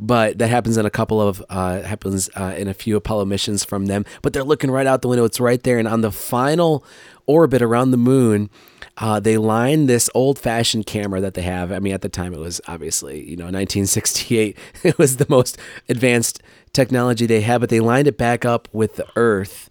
but 0.00 0.38
that 0.38 0.48
happens 0.48 0.76
in 0.76 0.84
a 0.84 0.90
couple 0.90 1.22
of 1.22 1.40
uh, 1.48 1.80
happens 1.82 2.28
uh, 2.34 2.52
in 2.56 2.66
a 2.66 2.74
few 2.74 2.96
Apollo 2.96 3.26
missions 3.26 3.62
from 3.62 3.86
them. 3.86 4.04
But 4.22 4.32
they're 4.32 4.42
looking 4.42 4.72
right 4.72 4.88
out 4.88 5.02
the 5.02 5.08
window; 5.08 5.24
it's 5.24 5.38
right 5.38 5.62
there. 5.62 5.78
And 5.78 5.86
on 5.86 6.00
the 6.00 6.10
final 6.10 6.84
orbit 7.26 7.62
around 7.62 7.92
the 7.92 7.96
moon, 7.96 8.50
uh, 8.98 9.18
they 9.18 9.36
lined 9.36 9.88
this 9.88 10.08
old 10.14 10.38
fashioned 10.38 10.86
camera 10.86 11.20
that 11.20 11.34
they 11.34 11.42
have. 11.42 11.72
I 11.72 11.80
mean, 11.80 11.92
at 11.92 12.02
the 12.02 12.08
time, 12.08 12.32
it 12.32 12.38
was 12.38 12.60
obviously, 12.68 13.28
you 13.28 13.36
know, 13.36 13.44
1968. 13.44 14.56
It 14.84 14.98
was 14.98 15.16
the 15.16 15.26
most 15.28 15.58
advanced 15.88 16.42
technology 16.72 17.26
they 17.26 17.40
had, 17.40 17.60
but 17.60 17.70
they 17.70 17.80
lined 17.80 18.06
it 18.06 18.18
back 18.18 18.44
up 18.44 18.68
with 18.72 18.96
the 18.96 19.06
Earth 19.16 19.70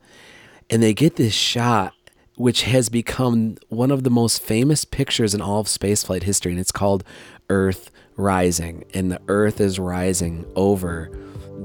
and 0.69 0.81
they 0.81 0.93
get 0.93 1.15
this 1.15 1.33
shot, 1.33 1.93
which 2.35 2.63
has 2.63 2.89
become 2.89 3.57
one 3.69 3.91
of 3.91 4.03
the 4.03 4.09
most 4.09 4.41
famous 4.41 4.85
pictures 4.85 5.33
in 5.33 5.41
all 5.41 5.59
of 5.59 5.67
spaceflight 5.67 6.23
history. 6.23 6.51
And 6.51 6.59
it's 6.59 6.71
called 6.71 7.03
Earth 7.49 7.91
Rising. 8.17 8.83
And 8.93 9.11
the 9.11 9.21
Earth 9.27 9.61
is 9.61 9.79
rising 9.79 10.45
over 10.55 11.11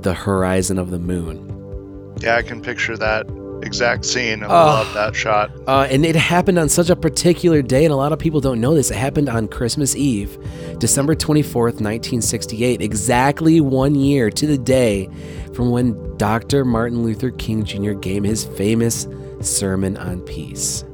the 0.01 0.15
horizon 0.15 0.79
of 0.79 0.91
the 0.91 0.99
moon. 0.99 2.15
Yeah, 2.21 2.37
I 2.37 2.43
can 2.43 2.61
picture 2.61 2.97
that 2.97 3.27
exact 3.63 4.05
scene. 4.05 4.43
I 4.43 4.47
oh, 4.47 4.51
love 4.51 4.95
that 4.95 5.15
shot. 5.15 5.51
Uh, 5.67 5.87
and 5.91 6.05
it 6.05 6.17
happened 6.17 6.59
on 6.59 6.69
such 6.69 6.91
a 6.91 6.97
particular 6.97 7.63
day, 7.63 7.85
and 7.85 7.93
a 7.93 7.97
lot 7.97 8.13
of 8.13 8.19
people 8.19 8.41
don't 8.41 8.61
know 8.61 8.75
this. 8.75 8.91
It 8.91 8.97
happened 8.97 9.29
on 9.29 9.49
Christmas 9.49 9.95
Eve, 9.97 10.39
December 10.79 11.15
24th, 11.15 11.81
1968, 11.81 12.81
exactly 12.81 13.61
one 13.61 13.95
year 13.95 14.31
to 14.31 14.47
the 14.47 14.59
day 14.59 15.09
from 15.55 15.71
when 15.71 16.17
Dr. 16.17 16.65
Martin 16.65 17.03
Luther 17.03 17.31
King 17.31 17.65
Jr. 17.65 17.93
gave 17.93 18.25
his 18.25 18.45
famous 18.45 19.07
Sermon 19.41 19.97
on 19.97 20.21
Peace. 20.23 20.85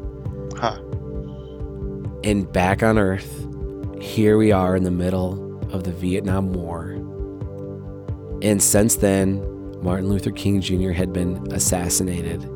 Huh. 0.57 0.79
And 2.25 2.51
back 2.53 2.83
on 2.83 2.99
Earth, 2.99 3.47
here 4.01 4.39
we 4.39 4.53
are 4.53 4.77
in 4.77 4.85
the 4.85 4.91
middle 4.91 5.61
of 5.73 5.85
the 5.85 5.93
Vietnam 5.93 6.53
War. 6.53 6.93
And 8.43 8.63
since 8.63 8.97
then, 8.97 9.43
Martin 9.83 10.09
Luther 10.09 10.31
King 10.31 10.61
Jr. 10.61 10.93
had 10.93 11.13
been 11.13 11.47
assassinated 11.53 12.49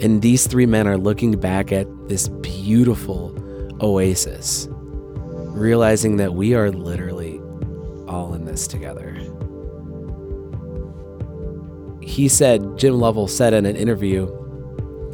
and 0.00 0.22
these 0.22 0.46
three 0.46 0.66
men 0.66 0.86
are 0.86 0.96
looking 0.96 1.32
back 1.32 1.72
at 1.72 1.86
this 2.08 2.28
beautiful 2.28 3.34
oasis, 3.80 4.68
realizing 4.70 6.16
that 6.16 6.34
we 6.34 6.54
are 6.54 6.70
literally 6.70 7.40
all 8.08 8.34
in 8.34 8.44
this 8.44 8.66
together. 8.66 9.12
He 12.02 12.28
said, 12.28 12.76
Jim 12.76 12.94
Lovell 12.94 13.28
said 13.28 13.54
in 13.54 13.66
an 13.66 13.76
interview 13.76 14.26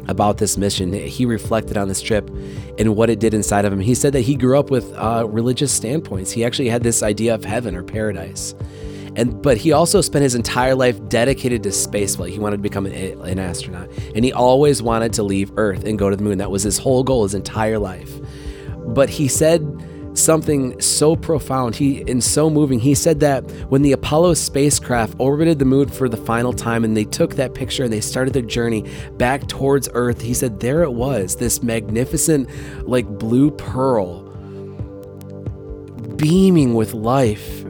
about 0.07 0.39
this 0.39 0.57
mission, 0.57 0.91
he 0.91 1.25
reflected 1.25 1.77
on 1.77 1.87
this 1.87 2.01
trip 2.01 2.29
and 2.77 2.95
what 2.95 3.09
it 3.09 3.19
did 3.19 3.33
inside 3.33 3.65
of 3.65 3.71
him. 3.71 3.79
He 3.79 3.95
said 3.95 4.13
that 4.13 4.21
he 4.21 4.35
grew 4.35 4.59
up 4.59 4.69
with 4.69 4.91
uh, 4.95 5.25
religious 5.29 5.71
standpoints. 5.71 6.31
He 6.31 6.43
actually 6.43 6.69
had 6.69 6.83
this 6.83 7.01
idea 7.01 7.33
of 7.33 7.45
heaven 7.45 7.75
or 7.75 7.83
paradise 7.83 8.55
and 9.15 9.41
but 9.41 9.57
he 9.57 9.71
also 9.71 10.01
spent 10.01 10.23
his 10.23 10.35
entire 10.35 10.75
life 10.75 11.07
dedicated 11.09 11.63
to 11.63 11.69
spaceflight. 11.69 12.29
He 12.29 12.39
wanted 12.39 12.57
to 12.57 12.63
become 12.63 12.85
an, 12.85 12.93
an 12.93 13.39
astronaut, 13.39 13.89
and 14.15 14.23
he 14.23 14.31
always 14.31 14.81
wanted 14.81 15.13
to 15.13 15.23
leave 15.23 15.51
Earth 15.57 15.83
and 15.83 15.99
go 15.99 16.09
to 16.09 16.15
the 16.15 16.23
moon. 16.23 16.37
That 16.37 16.51
was 16.51 16.63
his 16.63 16.77
whole 16.77 17.03
goal, 17.03 17.23
his 17.23 17.33
entire 17.33 17.79
life. 17.79 18.11
But 18.77 19.09
he 19.09 19.27
said 19.27 19.61
something 20.13 20.79
so 20.81 21.15
profound 21.15 21.73
he 21.73 22.01
and 22.09 22.21
so 22.21 22.49
moving 22.49 22.79
he 22.79 22.93
said 22.93 23.21
that 23.21 23.49
when 23.69 23.81
the 23.81 23.93
apollo 23.93 24.33
spacecraft 24.33 25.15
orbited 25.19 25.57
the 25.57 25.63
moon 25.63 25.87
for 25.87 26.09
the 26.09 26.17
final 26.17 26.51
time 26.51 26.83
and 26.83 26.97
they 26.97 27.05
took 27.05 27.35
that 27.35 27.53
picture 27.53 27.85
and 27.85 27.93
they 27.93 28.01
started 28.01 28.33
their 28.33 28.41
journey 28.41 28.83
back 29.13 29.47
towards 29.47 29.87
earth 29.93 30.19
he 30.19 30.33
said 30.33 30.59
there 30.59 30.83
it 30.83 30.91
was 30.91 31.37
this 31.37 31.63
magnificent 31.63 32.49
like 32.85 33.07
blue 33.07 33.49
pearl 33.51 34.23
beaming 36.17 36.73
with 36.73 36.93
life 36.93 37.63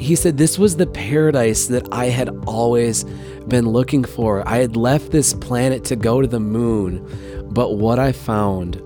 he 0.00 0.16
said 0.16 0.38
this 0.38 0.58
was 0.58 0.76
the 0.76 0.86
paradise 0.86 1.66
that 1.66 1.86
I 1.92 2.06
had 2.06 2.30
always 2.46 3.04
been 3.48 3.68
looking 3.68 4.02
for. 4.02 4.46
I 4.48 4.56
had 4.56 4.74
left 4.74 5.10
this 5.10 5.34
planet 5.34 5.84
to 5.84 5.96
go 5.96 6.22
to 6.22 6.26
the 6.26 6.40
moon, 6.40 7.06
but 7.50 7.76
what 7.76 7.98
I 7.98 8.12
found 8.12 8.80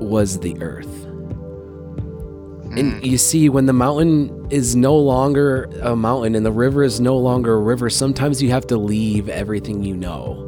was 0.00 0.38
the 0.40 0.60
earth. 0.60 1.04
And 2.76 2.94
hmm. 2.94 3.04
you 3.04 3.18
see, 3.18 3.48
when 3.48 3.66
the 3.66 3.72
mountain 3.72 4.46
is 4.50 4.76
no 4.76 4.96
longer 4.96 5.64
a 5.82 5.96
mountain 5.96 6.34
and 6.34 6.44
the 6.44 6.52
river 6.52 6.82
is 6.82 7.00
no 7.00 7.16
longer 7.16 7.54
a 7.54 7.60
river, 7.60 7.88
sometimes 7.90 8.42
you 8.42 8.50
have 8.50 8.66
to 8.68 8.76
leave 8.76 9.28
everything 9.28 9.82
you 9.82 9.96
know. 9.96 10.46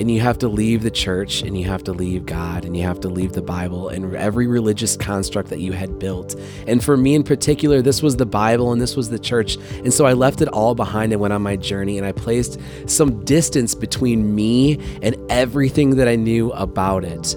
And 0.00 0.10
you 0.10 0.20
have 0.20 0.38
to 0.38 0.48
leave 0.48 0.82
the 0.82 0.90
church 0.90 1.42
and 1.42 1.58
you 1.58 1.66
have 1.66 1.84
to 1.84 1.92
leave 1.92 2.24
God 2.26 2.64
and 2.64 2.76
you 2.76 2.82
have 2.84 3.00
to 3.00 3.08
leave 3.08 3.32
the 3.32 3.42
Bible 3.42 3.90
and 3.90 4.16
every 4.16 4.46
religious 4.46 4.96
construct 4.96 5.50
that 5.50 5.60
you 5.60 5.72
had 5.72 5.98
built. 5.98 6.34
And 6.66 6.82
for 6.82 6.96
me 6.96 7.14
in 7.14 7.22
particular, 7.22 7.82
this 7.82 8.02
was 8.02 8.16
the 8.16 8.26
Bible 8.26 8.72
and 8.72 8.80
this 8.80 8.96
was 8.96 9.10
the 9.10 9.18
church. 9.18 9.56
And 9.84 9.92
so 9.92 10.06
I 10.06 10.14
left 10.14 10.40
it 10.40 10.48
all 10.48 10.74
behind 10.74 11.12
and 11.12 11.20
went 11.20 11.34
on 11.34 11.42
my 11.42 11.56
journey 11.56 11.98
and 11.98 12.06
I 12.06 12.12
placed 12.12 12.58
some 12.86 13.24
distance 13.24 13.74
between 13.74 14.34
me 14.34 14.80
and 15.02 15.14
everything 15.30 15.96
that 15.96 16.08
I 16.08 16.16
knew 16.16 16.50
about 16.52 17.04
it. 17.04 17.36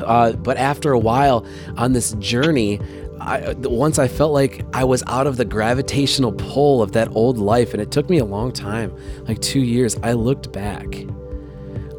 Uh, 0.00 0.32
but 0.32 0.56
after 0.56 0.92
a 0.92 0.98
while 0.98 1.46
on 1.76 1.92
this 1.92 2.12
journey, 2.14 2.80
I, 3.20 3.54
once 3.58 3.98
I 3.98 4.08
felt 4.08 4.32
like 4.32 4.64
I 4.72 4.84
was 4.84 5.02
out 5.06 5.26
of 5.26 5.36
the 5.36 5.44
gravitational 5.44 6.32
pull 6.32 6.82
of 6.82 6.92
that 6.92 7.08
old 7.12 7.38
life, 7.38 7.72
and 7.72 7.82
it 7.82 7.90
took 7.90 8.08
me 8.08 8.18
a 8.18 8.24
long 8.24 8.52
time 8.52 8.96
like 9.26 9.40
two 9.40 9.60
years. 9.60 9.96
I 10.02 10.12
looked 10.12 10.52
back. 10.52 10.86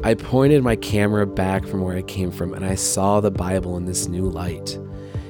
I 0.02 0.14
pointed 0.14 0.62
my 0.62 0.76
camera 0.76 1.26
back 1.26 1.66
from 1.66 1.82
where 1.82 1.94
I 1.94 2.02
came 2.02 2.30
from, 2.30 2.54
and 2.54 2.64
I 2.64 2.74
saw 2.74 3.20
the 3.20 3.30
Bible 3.30 3.76
in 3.76 3.84
this 3.84 4.08
new 4.08 4.30
light. 4.30 4.78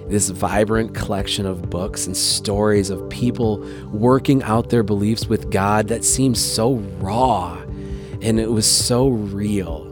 This 0.07 0.31
vibrant 0.31 0.95
collection 0.95 1.45
of 1.45 1.69
books 1.71 2.07
and 2.07 2.17
stories 2.17 2.91
of 2.91 3.09
people 3.11 3.59
working 3.93 4.43
out 4.45 4.71
their 4.71 4.83
beliefs 4.83 5.27
with 5.27 5.51
God 5.51 5.89
that 5.89 6.05
seemed 6.05 6.39
so 6.39 6.75
raw 6.99 7.61
and 8.23 8.39
it 8.39 8.51
was 8.51 8.67
so 8.67 9.09
real 9.09 9.91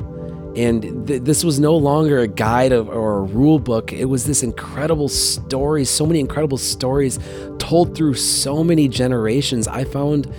and 0.57 1.07
th- 1.07 1.23
this 1.23 1.45
was 1.45 1.61
no 1.61 1.77
longer 1.77 2.19
a 2.19 2.27
guide 2.27 2.73
of, 2.73 2.89
or 2.89 3.19
a 3.19 3.23
rule 3.23 3.61
book. 3.61 3.93
It 3.93 4.07
was 4.07 4.25
this 4.25 4.43
incredible 4.43 5.09
story, 5.09 5.85
so 5.85 6.05
many 6.05 6.19
incredible 6.19 6.59
stories 6.59 7.21
told 7.59 7.95
through 7.95 8.15
so 8.15 8.65
many 8.65 8.89
generations. 8.89 9.69
I 9.69 9.85
found 9.85 10.33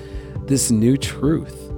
this 0.46 0.72
new 0.72 0.98
truth 0.98 1.69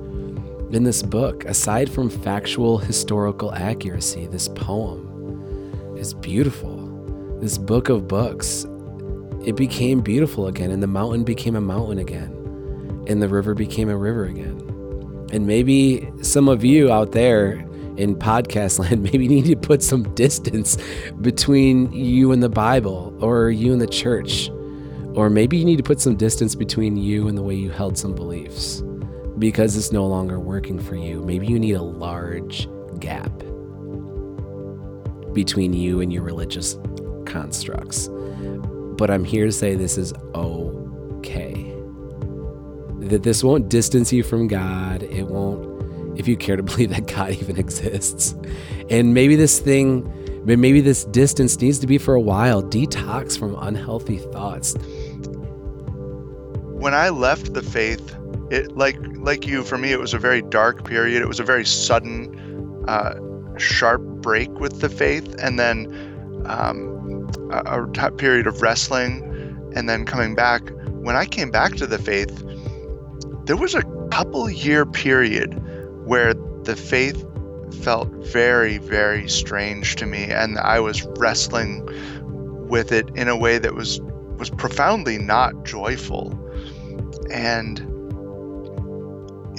in 0.74 0.84
this 0.84 1.04
book. 1.04 1.46
Aside 1.46 1.90
from 1.90 2.10
factual 2.10 2.78
historical 2.78 3.54
accuracy, 3.54 4.28
this 4.28 4.48
poem 4.48 5.96
is 5.98 6.14
beautiful. 6.14 6.78
This 7.40 7.58
book 7.58 7.90
of 7.90 8.08
books, 8.08 8.66
it 9.46 9.56
became 9.56 10.02
beautiful 10.02 10.48
again, 10.48 10.72
and 10.72 10.82
the 10.82 10.88
mountain 10.88 11.24
became 11.24 11.56
a 11.56 11.62
mountain 11.62 11.98
again, 11.98 12.32
and 13.08 13.22
the 13.22 13.28
river 13.28 13.54
became 13.54 13.90
a 13.90 13.98
river 13.98 14.26
again. 14.26 14.60
And 15.34 15.48
maybe 15.48 16.10
some 16.22 16.48
of 16.48 16.64
you 16.64 16.92
out 16.92 17.12
there 17.12 17.54
in 17.98 18.16
podcast 18.16 18.80
land, 18.90 19.04
maybe 19.04 19.28
need 19.28 19.46
to 19.46 19.56
put 19.56 19.82
some 19.82 20.04
distance 20.16 20.78
between 21.22 21.92
you 21.92 22.32
and 22.32 22.42
the 22.42 22.50
Bible 22.50 23.18
or 23.22 23.50
you 23.50 23.74
and 23.74 23.82
the 23.82 23.88
church. 23.88 24.50
Or 25.14 25.30
maybe 25.30 25.58
you 25.58 25.66
need 25.66 25.76
to 25.78 25.84
put 25.84 26.00
some 26.00 26.16
distance 26.16 26.56
between 26.56 26.96
you 26.96 27.28
and 27.28 27.38
the 27.38 27.42
way 27.42 27.54
you 27.54 27.70
held 27.70 27.98
some 27.98 28.16
beliefs 28.16 28.82
because 29.42 29.76
it's 29.76 29.92
no 29.92 30.06
longer 30.06 30.40
working 30.40 30.80
for 30.80 30.96
you. 30.96 31.20
Maybe 31.24 31.48
you 31.48 31.60
need 31.60 31.74
a 31.74 31.82
large 31.82 32.70
gap 33.00 33.32
between 35.34 35.74
you 35.74 36.00
and 36.00 36.14
your 36.14 36.22
religious 36.22 36.78
constructs. 37.26 38.08
But 38.08 39.10
I'm 39.10 39.26
here 39.26 39.48
to 39.48 39.52
say 39.52 39.74
this 39.74 39.98
is 39.98 40.14
okay. 40.36 41.74
That 43.00 43.24
this 43.24 43.44
won't 43.44 43.68
distance 43.68 44.14
you 44.14 44.22
from 44.22 44.48
God. 44.48 45.02
It 45.02 45.24
won't 45.24 46.20
if 46.20 46.28
you 46.28 46.38
care 46.38 46.56
to 46.56 46.64
believe 46.64 46.92
that 46.92 47.08
God 47.08 47.32
even 47.32 47.58
exists. 47.58 48.36
And 48.92 49.16
maybe 49.16 49.36
this 49.36 49.58
thing, 49.58 50.06
maybe 50.46 50.82
this 50.82 51.06
distance 51.06 51.60
needs 51.60 51.80
to 51.80 51.88
be 51.88 51.98
for 51.98 52.14
a 52.14 52.22
while. 52.22 52.62
Detox 52.62 53.40
from 53.40 53.56
unhealthy 53.60 54.20
thoughts. 54.20 54.76
When 56.78 56.94
I 56.94 57.10
left 57.10 57.54
the 57.54 57.64
faith, 57.64 58.16
it 58.52 58.76
like 58.78 58.98
like 59.16 59.48
you, 59.48 59.64
for 59.64 59.78
me, 59.78 59.92
it 59.92 60.00
was 60.00 60.14
a 60.14 60.20
very 60.20 60.42
dark 60.42 60.84
period. 60.84 61.22
It 61.22 61.28
was 61.28 61.40
a 61.40 61.44
very 61.44 61.66
sudden, 61.66 62.86
uh, 62.88 63.16
sharp 63.58 64.02
break 64.22 64.60
with 64.60 64.82
the 64.82 64.90
faith, 64.90 65.34
and 65.40 65.58
then 65.58 65.88
um, 66.46 67.30
a, 67.52 67.84
a 67.84 68.12
period 68.12 68.48
of 68.48 68.62
wrestling, 68.62 69.24
and 69.76 69.88
then 69.88 70.06
coming 70.06 70.36
back. 70.36 70.62
When 70.90 71.16
I 71.16 71.26
came 71.26 71.50
back 71.50 71.76
to 71.78 71.88
the 71.88 71.98
faith, 71.98 72.44
there 73.46 73.58
was 73.58 73.74
a 73.74 73.84
couple 74.12 74.50
year 74.50 74.86
period 74.86 75.54
where 76.06 76.34
the 76.64 76.76
faith 76.76 77.26
felt 77.82 78.10
very, 78.34 78.78
very 78.78 79.30
strange 79.30 79.96
to 79.96 80.06
me, 80.06 80.26
and 80.26 80.60
I 80.60 80.82
was 80.82 81.04
wrestling 81.18 81.88
with 82.68 82.92
it 82.92 83.10
in 83.16 83.30
a 83.30 83.38
way 83.38 83.58
that 83.58 83.76
was 83.76 84.02
was 84.38 84.50
profoundly 84.50 85.18
not 85.20 85.64
joyful, 85.64 86.38
and 87.32 87.91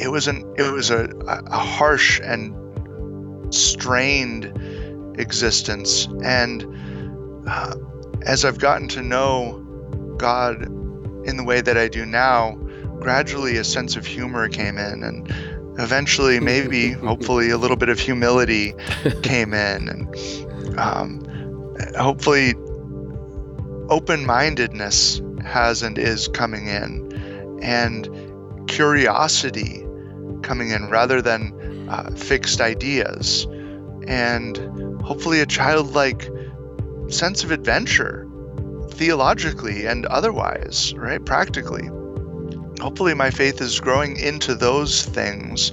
it 0.02 0.10
was 0.10 0.26
an 0.26 0.44
it 0.56 0.70
was 0.70 0.90
a, 0.90 1.08
a 1.26 1.58
harsh 1.58 2.20
and 2.22 3.54
strained 3.54 4.52
existence, 5.18 6.08
and 6.24 6.66
uh, 7.46 7.76
as 8.22 8.44
I've 8.44 8.58
gotten 8.58 8.88
to 8.88 9.02
know 9.02 9.58
God 10.18 10.62
in 11.24 11.36
the 11.36 11.44
way 11.44 11.60
that 11.60 11.78
I 11.78 11.88
do 11.88 12.04
now, 12.04 12.52
gradually 12.98 13.56
a 13.58 13.64
sense 13.64 13.94
of 13.94 14.04
humor 14.04 14.48
came 14.48 14.76
in, 14.76 15.04
and 15.04 15.32
eventually 15.78 16.40
maybe 16.40 16.90
hopefully 17.08 17.50
a 17.50 17.58
little 17.58 17.76
bit 17.76 17.88
of 17.88 18.00
humility 18.00 18.74
came 19.22 19.54
in 19.54 19.88
and 19.88 20.78
um, 20.78 21.24
hopefully 21.96 22.54
open-mindedness 23.88 25.20
has 25.44 25.82
and 25.82 25.98
is 25.98 26.28
coming 26.28 26.66
in. 26.66 27.60
And 27.62 28.08
curiosity 28.68 29.81
coming 30.42 30.70
in 30.70 30.88
rather 30.88 31.22
than 31.22 31.88
uh, 31.88 32.10
fixed 32.16 32.60
ideas 32.60 33.46
and 34.06 34.56
hopefully 35.02 35.40
a 35.40 35.46
childlike 35.46 36.28
sense 37.08 37.44
of 37.44 37.50
adventure 37.50 38.26
theologically 38.90 39.86
and 39.86 40.06
otherwise 40.06 40.94
right 40.96 41.24
practically 41.24 41.88
hopefully 42.80 43.14
my 43.14 43.30
faith 43.30 43.60
is 43.60 43.78
growing 43.80 44.16
into 44.16 44.54
those 44.54 45.04
things 45.04 45.70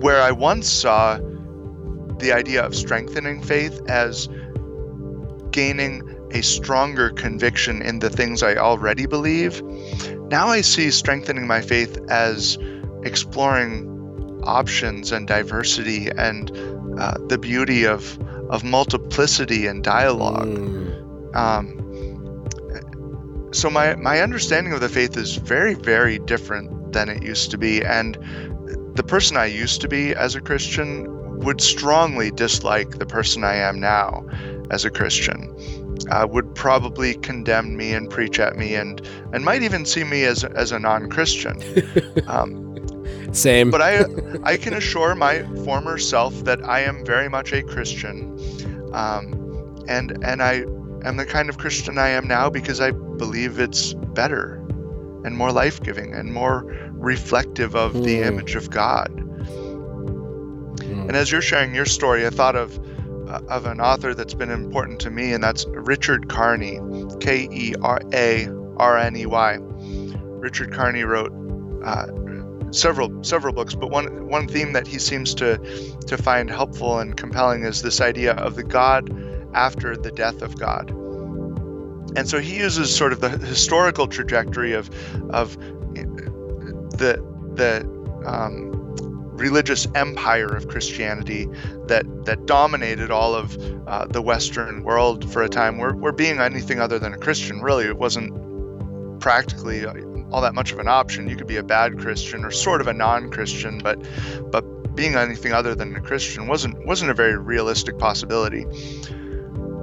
where 0.00 0.20
I 0.20 0.32
once 0.32 0.68
saw 0.68 1.18
the 2.18 2.32
idea 2.32 2.64
of 2.64 2.74
strengthening 2.74 3.42
faith 3.42 3.80
as 3.88 4.28
gaining 5.50 6.02
a 6.32 6.42
stronger 6.42 7.10
conviction 7.10 7.80
in 7.80 8.00
the 8.00 8.10
things 8.10 8.42
I 8.42 8.56
already 8.56 9.06
believe. 9.06 9.62
Now 10.30 10.48
I 10.48 10.60
see 10.60 10.90
strengthening 10.90 11.46
my 11.46 11.60
faith 11.60 11.96
as 12.08 12.58
exploring 13.06 13.92
options 14.44 15.12
and 15.12 15.26
diversity 15.26 16.08
and 16.10 16.50
uh, 16.98 17.14
the 17.28 17.38
beauty 17.38 17.86
of 17.86 18.18
of 18.50 18.62
multiplicity 18.62 19.66
and 19.66 19.82
dialogue. 19.82 20.46
Mm. 20.46 21.36
Um, 21.36 21.82
so 23.52 23.70
my 23.70 23.96
my 23.96 24.20
understanding 24.20 24.72
of 24.72 24.80
the 24.80 24.88
faith 24.88 25.16
is 25.16 25.36
very 25.36 25.74
very 25.74 26.18
different 26.18 26.92
than 26.92 27.08
it 27.08 27.22
used 27.22 27.50
to 27.50 27.58
be 27.58 27.84
and 27.84 28.16
the 28.94 29.02
person 29.02 29.36
I 29.36 29.46
used 29.46 29.80
to 29.82 29.88
be 29.88 30.14
as 30.14 30.34
a 30.34 30.40
Christian 30.40 31.06
would 31.40 31.60
strongly 31.60 32.30
dislike 32.30 32.98
the 32.98 33.06
person 33.06 33.44
I 33.44 33.56
am 33.56 33.78
now 33.78 34.26
as 34.70 34.84
a 34.84 34.90
Christian. 34.90 35.54
Uh, 36.10 36.26
would 36.30 36.54
probably 36.54 37.14
condemn 37.14 37.76
me 37.76 37.92
and 37.92 38.08
preach 38.08 38.38
at 38.38 38.56
me 38.56 38.74
and 38.74 39.00
and 39.32 39.44
might 39.44 39.62
even 39.62 39.84
see 39.84 40.04
me 40.04 40.24
as 40.24 40.44
as 40.44 40.72
a 40.72 40.78
non-Christian. 40.78 41.62
Um, 42.26 42.65
Same. 43.32 43.70
But 43.70 43.82
I 43.82 44.04
I 44.44 44.56
can 44.56 44.74
assure 44.74 45.14
my 45.14 45.42
former 45.64 45.98
self 45.98 46.34
that 46.44 46.64
I 46.64 46.80
am 46.80 47.04
very 47.04 47.28
much 47.28 47.52
a 47.52 47.62
Christian, 47.62 48.38
um, 48.92 49.84
and 49.88 50.16
and 50.24 50.42
I 50.42 50.64
am 51.04 51.16
the 51.16 51.26
kind 51.26 51.48
of 51.48 51.58
Christian 51.58 51.98
I 51.98 52.08
am 52.08 52.26
now 52.26 52.50
because 52.50 52.80
I 52.80 52.90
believe 52.90 53.58
it's 53.58 53.94
better 53.94 54.56
and 55.24 55.36
more 55.36 55.52
life 55.52 55.82
giving 55.82 56.14
and 56.14 56.32
more 56.32 56.62
reflective 56.92 57.74
of 57.74 57.92
mm. 57.92 58.04
the 58.04 58.16
hmm. 58.18 58.24
image 58.24 58.54
of 58.54 58.70
God. 58.70 59.10
Mm. 60.78 61.08
And 61.08 61.16
as 61.16 61.32
you're 61.32 61.42
sharing 61.42 61.74
your 61.74 61.84
story, 61.84 62.26
I 62.26 62.30
thought 62.30 62.56
of 62.56 62.78
uh, 63.28 63.40
of 63.48 63.66
an 63.66 63.80
author 63.80 64.14
that's 64.14 64.34
been 64.34 64.50
important 64.50 65.00
to 65.00 65.10
me, 65.10 65.32
and 65.32 65.42
that's 65.42 65.66
Richard 65.66 66.28
Kearney, 66.28 66.80
K 67.20 67.48
E 67.50 67.74
R 67.82 68.00
A 68.12 68.48
R 68.76 68.98
N 68.98 69.16
E 69.16 69.26
Y. 69.26 69.58
Richard 69.60 70.72
Kearney 70.72 71.02
wrote 71.02 71.32
uh, 71.84 72.06
several 72.76 73.24
several 73.24 73.54
books, 73.54 73.74
but 73.74 73.90
one 73.90 74.28
one 74.28 74.46
theme 74.46 74.72
that 74.74 74.86
he 74.86 74.98
seems 74.98 75.34
to 75.34 75.58
to 76.06 76.16
find 76.16 76.50
helpful 76.50 76.98
and 76.98 77.16
compelling 77.16 77.64
is 77.64 77.82
this 77.82 78.00
idea 78.00 78.34
of 78.34 78.54
the 78.56 78.62
God 78.62 79.10
after 79.54 79.96
the 79.96 80.10
death 80.10 80.42
of 80.42 80.58
God. 80.58 80.90
And 82.16 82.28
so 82.28 82.38
he 82.38 82.56
uses 82.56 82.94
sort 82.94 83.12
of 83.12 83.20
the 83.20 83.30
historical 83.30 84.06
trajectory 84.06 84.72
of 84.74 84.90
of 85.30 85.56
the 86.98 87.22
the 87.54 87.96
um, 88.26 88.72
religious 89.36 89.86
empire 89.94 90.48
of 90.54 90.68
Christianity 90.68 91.46
that 91.86 92.04
that 92.24 92.46
dominated 92.46 93.10
all 93.10 93.34
of 93.34 93.56
uh, 93.86 94.06
the 94.06 94.22
Western 94.22 94.82
world 94.82 95.30
for 95.30 95.42
a 95.42 95.48
time. 95.48 95.78
Where, 95.78 95.94
where 95.94 96.12
being 96.12 96.38
anything 96.38 96.80
other 96.80 96.98
than 96.98 97.12
a 97.12 97.18
Christian 97.18 97.60
really 97.60 97.86
it 97.86 97.98
wasn't 97.98 98.32
practically 99.20 99.84
all 100.30 100.40
that 100.40 100.54
much 100.54 100.72
of 100.72 100.78
an 100.78 100.88
option. 100.88 101.28
You 101.28 101.36
could 101.36 101.46
be 101.46 101.56
a 101.56 101.62
bad 101.62 101.98
Christian 101.98 102.44
or 102.44 102.50
sort 102.50 102.80
of 102.80 102.88
a 102.88 102.92
non-Christian, 102.92 103.78
but 103.78 103.98
but 104.50 104.62
being 104.94 105.14
anything 105.14 105.52
other 105.52 105.74
than 105.74 105.94
a 105.94 106.00
Christian 106.00 106.46
wasn't 106.46 106.84
wasn't 106.86 107.10
a 107.10 107.14
very 107.14 107.36
realistic 107.36 107.98
possibility. 107.98 108.66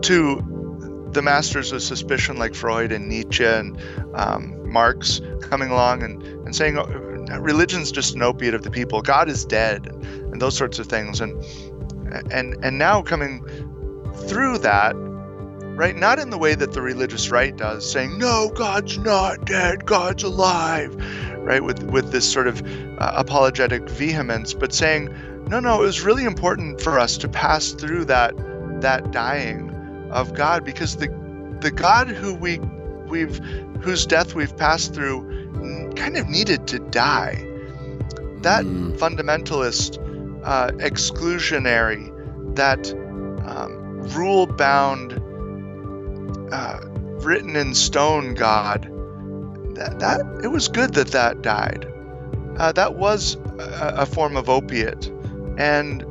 To 0.02 1.10
the 1.11 1.22
masters 1.22 1.72
of 1.72 1.82
suspicion 1.82 2.38
like 2.38 2.56
Freud 2.56 2.91
and 2.91 3.07
Nietzsche 3.07 3.45
and 3.45 3.80
um, 4.15 4.70
Marx 4.70 5.22
coming 5.41 5.70
along 5.70 6.02
and, 6.02 6.22
and 6.24 6.56
saying 6.56 6.78
oh, 6.78 6.86
religion's 7.40 7.91
just 7.91 8.15
an 8.15 8.24
opiate 8.24 8.56
of 8.56 8.64
the 8.64 8.72
people, 8.72 9.02
God 9.02 9.30
is 9.30 9.45
dead, 9.45 9.86
and, 9.86 10.03
and 10.34 10.41
those 10.41 10.57
sorts 10.57 10.80
of 10.80 10.88
things, 10.88 11.22
and 11.22 11.41
and 12.32 12.56
and 12.64 12.78
now 12.78 13.02
coming 13.02 13.44
through 14.28 14.57
that 14.60 14.95
right? 15.75 15.95
Not 15.95 16.19
in 16.19 16.29
the 16.29 16.37
way 16.37 16.55
that 16.55 16.73
the 16.73 16.81
religious 16.81 17.29
right 17.29 17.55
does, 17.55 17.89
saying, 17.89 18.17
no, 18.17 18.51
God's 18.53 18.97
not 18.97 19.45
dead, 19.45 19.85
God's 19.85 20.23
alive, 20.23 20.95
right? 21.37 21.63
With, 21.63 21.83
with 21.83 22.11
this 22.11 22.31
sort 22.31 22.47
of 22.47 22.61
uh, 22.99 23.13
apologetic 23.15 23.89
vehemence, 23.89 24.53
but 24.53 24.73
saying, 24.73 25.13
no, 25.47 25.59
no, 25.59 25.81
it 25.81 25.85
was 25.85 26.01
really 26.01 26.25
important 26.25 26.79
for 26.79 26.99
us 26.99 27.17
to 27.17 27.27
pass 27.27 27.71
through 27.71 28.05
that, 28.05 28.33
that 28.81 29.11
dying 29.11 29.69
of 30.11 30.33
God 30.33 30.63
because 30.63 30.97
the, 30.97 31.07
the 31.59 31.71
God 31.71 32.07
who 32.07 32.33
we, 32.35 32.59
we've, 33.07 33.37
whose 33.81 34.05
death 34.05 34.35
we've 34.35 34.55
passed 34.55 34.93
through 34.93 35.91
kind 35.95 36.17
of 36.17 36.27
needed 36.27 36.67
to 36.67 36.79
die. 36.79 37.35
That 38.41 38.65
mm. 38.65 38.97
fundamentalist, 38.97 39.97
uh, 40.43 40.71
exclusionary, 40.71 42.09
that 42.55 42.91
um, 43.47 44.01
rule 44.09 44.47
bound 44.47 45.21
uh, 46.53 46.80
written 47.25 47.55
in 47.55 47.73
stone 47.73 48.35
God, 48.35 48.84
that, 49.75 49.99
that 49.99 50.21
it 50.43 50.49
was 50.49 50.67
good 50.67 50.93
that 50.93 51.07
that 51.07 51.41
died. 51.41 51.91
Uh, 52.57 52.71
that 52.71 52.95
was 52.95 53.35
a, 53.57 53.93
a, 53.97 54.05
form 54.05 54.38
of 54.38 54.47
opiate, 54.47 55.07
and 55.57 56.03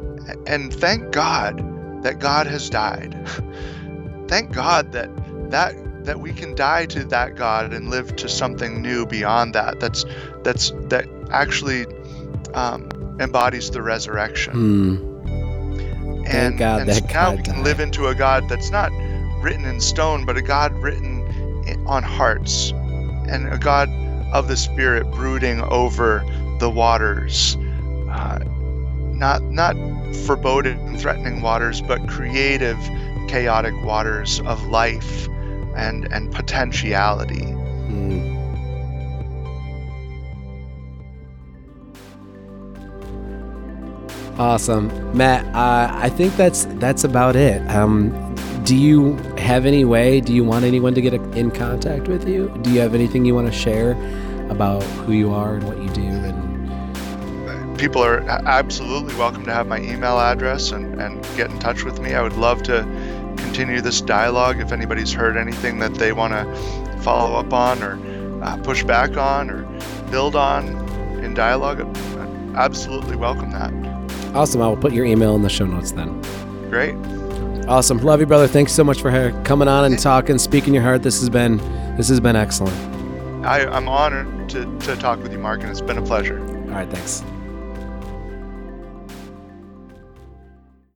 and 0.49 0.75
thank 0.75 1.13
God 1.13 1.63
that 2.03 2.19
God 2.19 2.49
has 2.49 2.69
died. 2.69 3.17
thank 4.27 4.53
God 4.53 4.91
that 4.91 5.09
that 5.53 5.77
that 6.05 6.19
we 6.19 6.33
can 6.33 6.57
die 6.57 6.87
to 6.87 7.05
that 7.05 7.37
God 7.37 7.73
and 7.73 7.89
live 7.89 8.17
to 8.17 8.29
something 8.29 8.83
new 8.83 9.07
beyond 9.07 9.55
that. 9.55 9.79
That's 9.79 10.05
that's 10.43 10.73
that 10.89 11.07
actually 11.31 11.87
um, 12.55 12.89
embodies 13.21 13.71
the 13.71 13.83
resurrection. 13.83 14.55
Mm. 14.55 15.13
Thank 16.25 16.35
and, 16.35 16.59
God 16.59 16.81
and 16.81 16.91
that 16.91 17.05
now 17.05 17.13
God 17.13 17.37
we 17.37 17.43
can 17.45 17.55
died. 17.55 17.65
live 17.65 17.79
into 17.79 18.09
a 18.09 18.15
God 18.17 18.49
that's 18.49 18.71
not 18.71 18.91
written 19.43 19.65
in 19.65 19.81
stone, 19.81 20.25
but 20.25 20.37
a 20.37 20.43
God 20.43 20.75
written 20.83 21.23
on 21.87 22.03
hearts, 22.03 22.71
and 22.71 23.53
a 23.53 23.59
God 23.59 23.89
of 24.33 24.49
the 24.49 24.57
Spirit 24.57 25.11
brooding 25.11 25.61
over 25.63 26.25
the 26.59 26.71
waters. 26.71 27.57
Uh, 28.11 28.39
not 29.13 29.43
not 29.43 29.77
foreboding, 30.27 30.79
and 30.89 31.01
threatening 31.01 31.43
waters, 31.43 31.81
but 31.81 32.07
creative, 32.09 32.79
chaotic 33.29 33.75
waters 33.83 34.41
of 34.41 34.67
life 34.67 35.29
and 35.77 36.11
and 36.13 36.33
potentiality. 36.33 37.43
Mm. 37.43 38.33
Awesome, 44.39 45.17
Matt. 45.17 45.45
Uh, 45.55 45.91
I 45.95 46.09
think 46.09 46.35
that's 46.37 46.65
that's 46.81 47.05
about 47.05 47.37
it. 47.37 47.61
Um, 47.71 48.32
do 48.65 48.77
you 48.77 49.17
have 49.39 49.67
any 49.67 49.85
way? 49.85 50.21
Do 50.21 50.33
you 50.33 50.45
want 50.45 50.65
anyone 50.65 50.95
to 50.95 51.01
get 51.01 51.15
in 51.15 51.51
contact 51.51 52.07
with 52.07 52.29
you? 52.29 52.49
Do 52.63 52.71
you 52.71 52.81
have 52.81 52.95
anything 52.95 53.25
you 53.25 53.35
want 53.35 53.49
to 53.49 53.53
share 53.53 53.93
about 54.51 54.83
who 54.83 55.13
you 55.13 55.33
are 55.33 55.55
and 55.55 55.65
what 55.65 55.79
you 55.79 55.89
do? 55.91 56.03
And 56.03 57.79
people 57.79 58.03
are 58.05 58.19
absolutely 58.21 59.15
welcome 59.17 59.45
to 59.47 59.53
have 59.53 59.67
my 59.67 59.81
email 59.81 60.19
address 60.19 60.71
and, 60.71 61.01
and 61.01 61.23
get 61.37 61.51
in 61.51 61.59
touch 61.59 61.85
with 61.85 62.01
me. 62.01 62.15
I 62.15 62.23
would 62.23 62.37
love 62.37 62.63
to 62.65 62.83
continue 63.39 63.81
this 63.81 64.01
dialogue. 64.01 64.61
If 64.61 64.71
anybody's 64.71 65.13
heard 65.13 65.37
anything 65.37 65.79
that 65.81 65.95
they 65.95 66.13
want 66.13 66.33
to 66.33 67.03
follow 67.03 67.37
up 67.39 67.53
on 67.53 67.83
or 67.83 67.99
uh, 68.45 68.57
push 68.59 68.85
back 68.85 69.17
on 69.17 69.51
or 69.51 69.63
build 70.11 70.37
on 70.37 70.69
in 71.25 71.35
dialogue, 71.35 71.81
I'd 71.81 72.57
absolutely 72.57 73.17
welcome 73.17 73.51
that. 73.51 73.73
Awesome. 74.35 74.63
I 74.63 74.69
will 74.69 74.77
put 74.77 74.93
your 74.93 75.05
email 75.05 75.35
in 75.35 75.43
the 75.43 75.49
show 75.49 75.67
notes 75.67 75.93
then. 75.93 76.21
Great. 76.71 76.95
Awesome. 77.69 77.99
Love 77.99 78.21
you, 78.21 78.27
brother. 78.27 78.49
Thanks 78.49 78.73
so 78.73 78.83
much 78.85 79.01
for 79.01 79.11
coming 79.45 79.69
on 79.69 79.85
and 79.85 79.99
talking, 79.99 80.39
speaking 80.39 80.75
your 80.75 80.83
heart. 80.83 81.03
This 81.03 81.21
has 81.21 81.29
been 81.29 81.59
this 81.97 82.09
has 82.09 82.21
been 82.21 82.37
excellent. 82.37 82.77
I, 83.47 83.67
I'm 83.67 83.89
honored 83.89 84.49
to, 84.51 84.79
to 84.81 84.97
talk 84.97 85.23
with 85.23 85.33
you, 85.33 85.39
Mark, 85.39 85.63
and 85.63 85.71
it's 85.71 85.81
been 85.81 85.99
a 85.99 86.03
pleasure. 86.03 86.41
All 86.41 86.79
right, 86.79 86.89
thanks. 86.89 87.25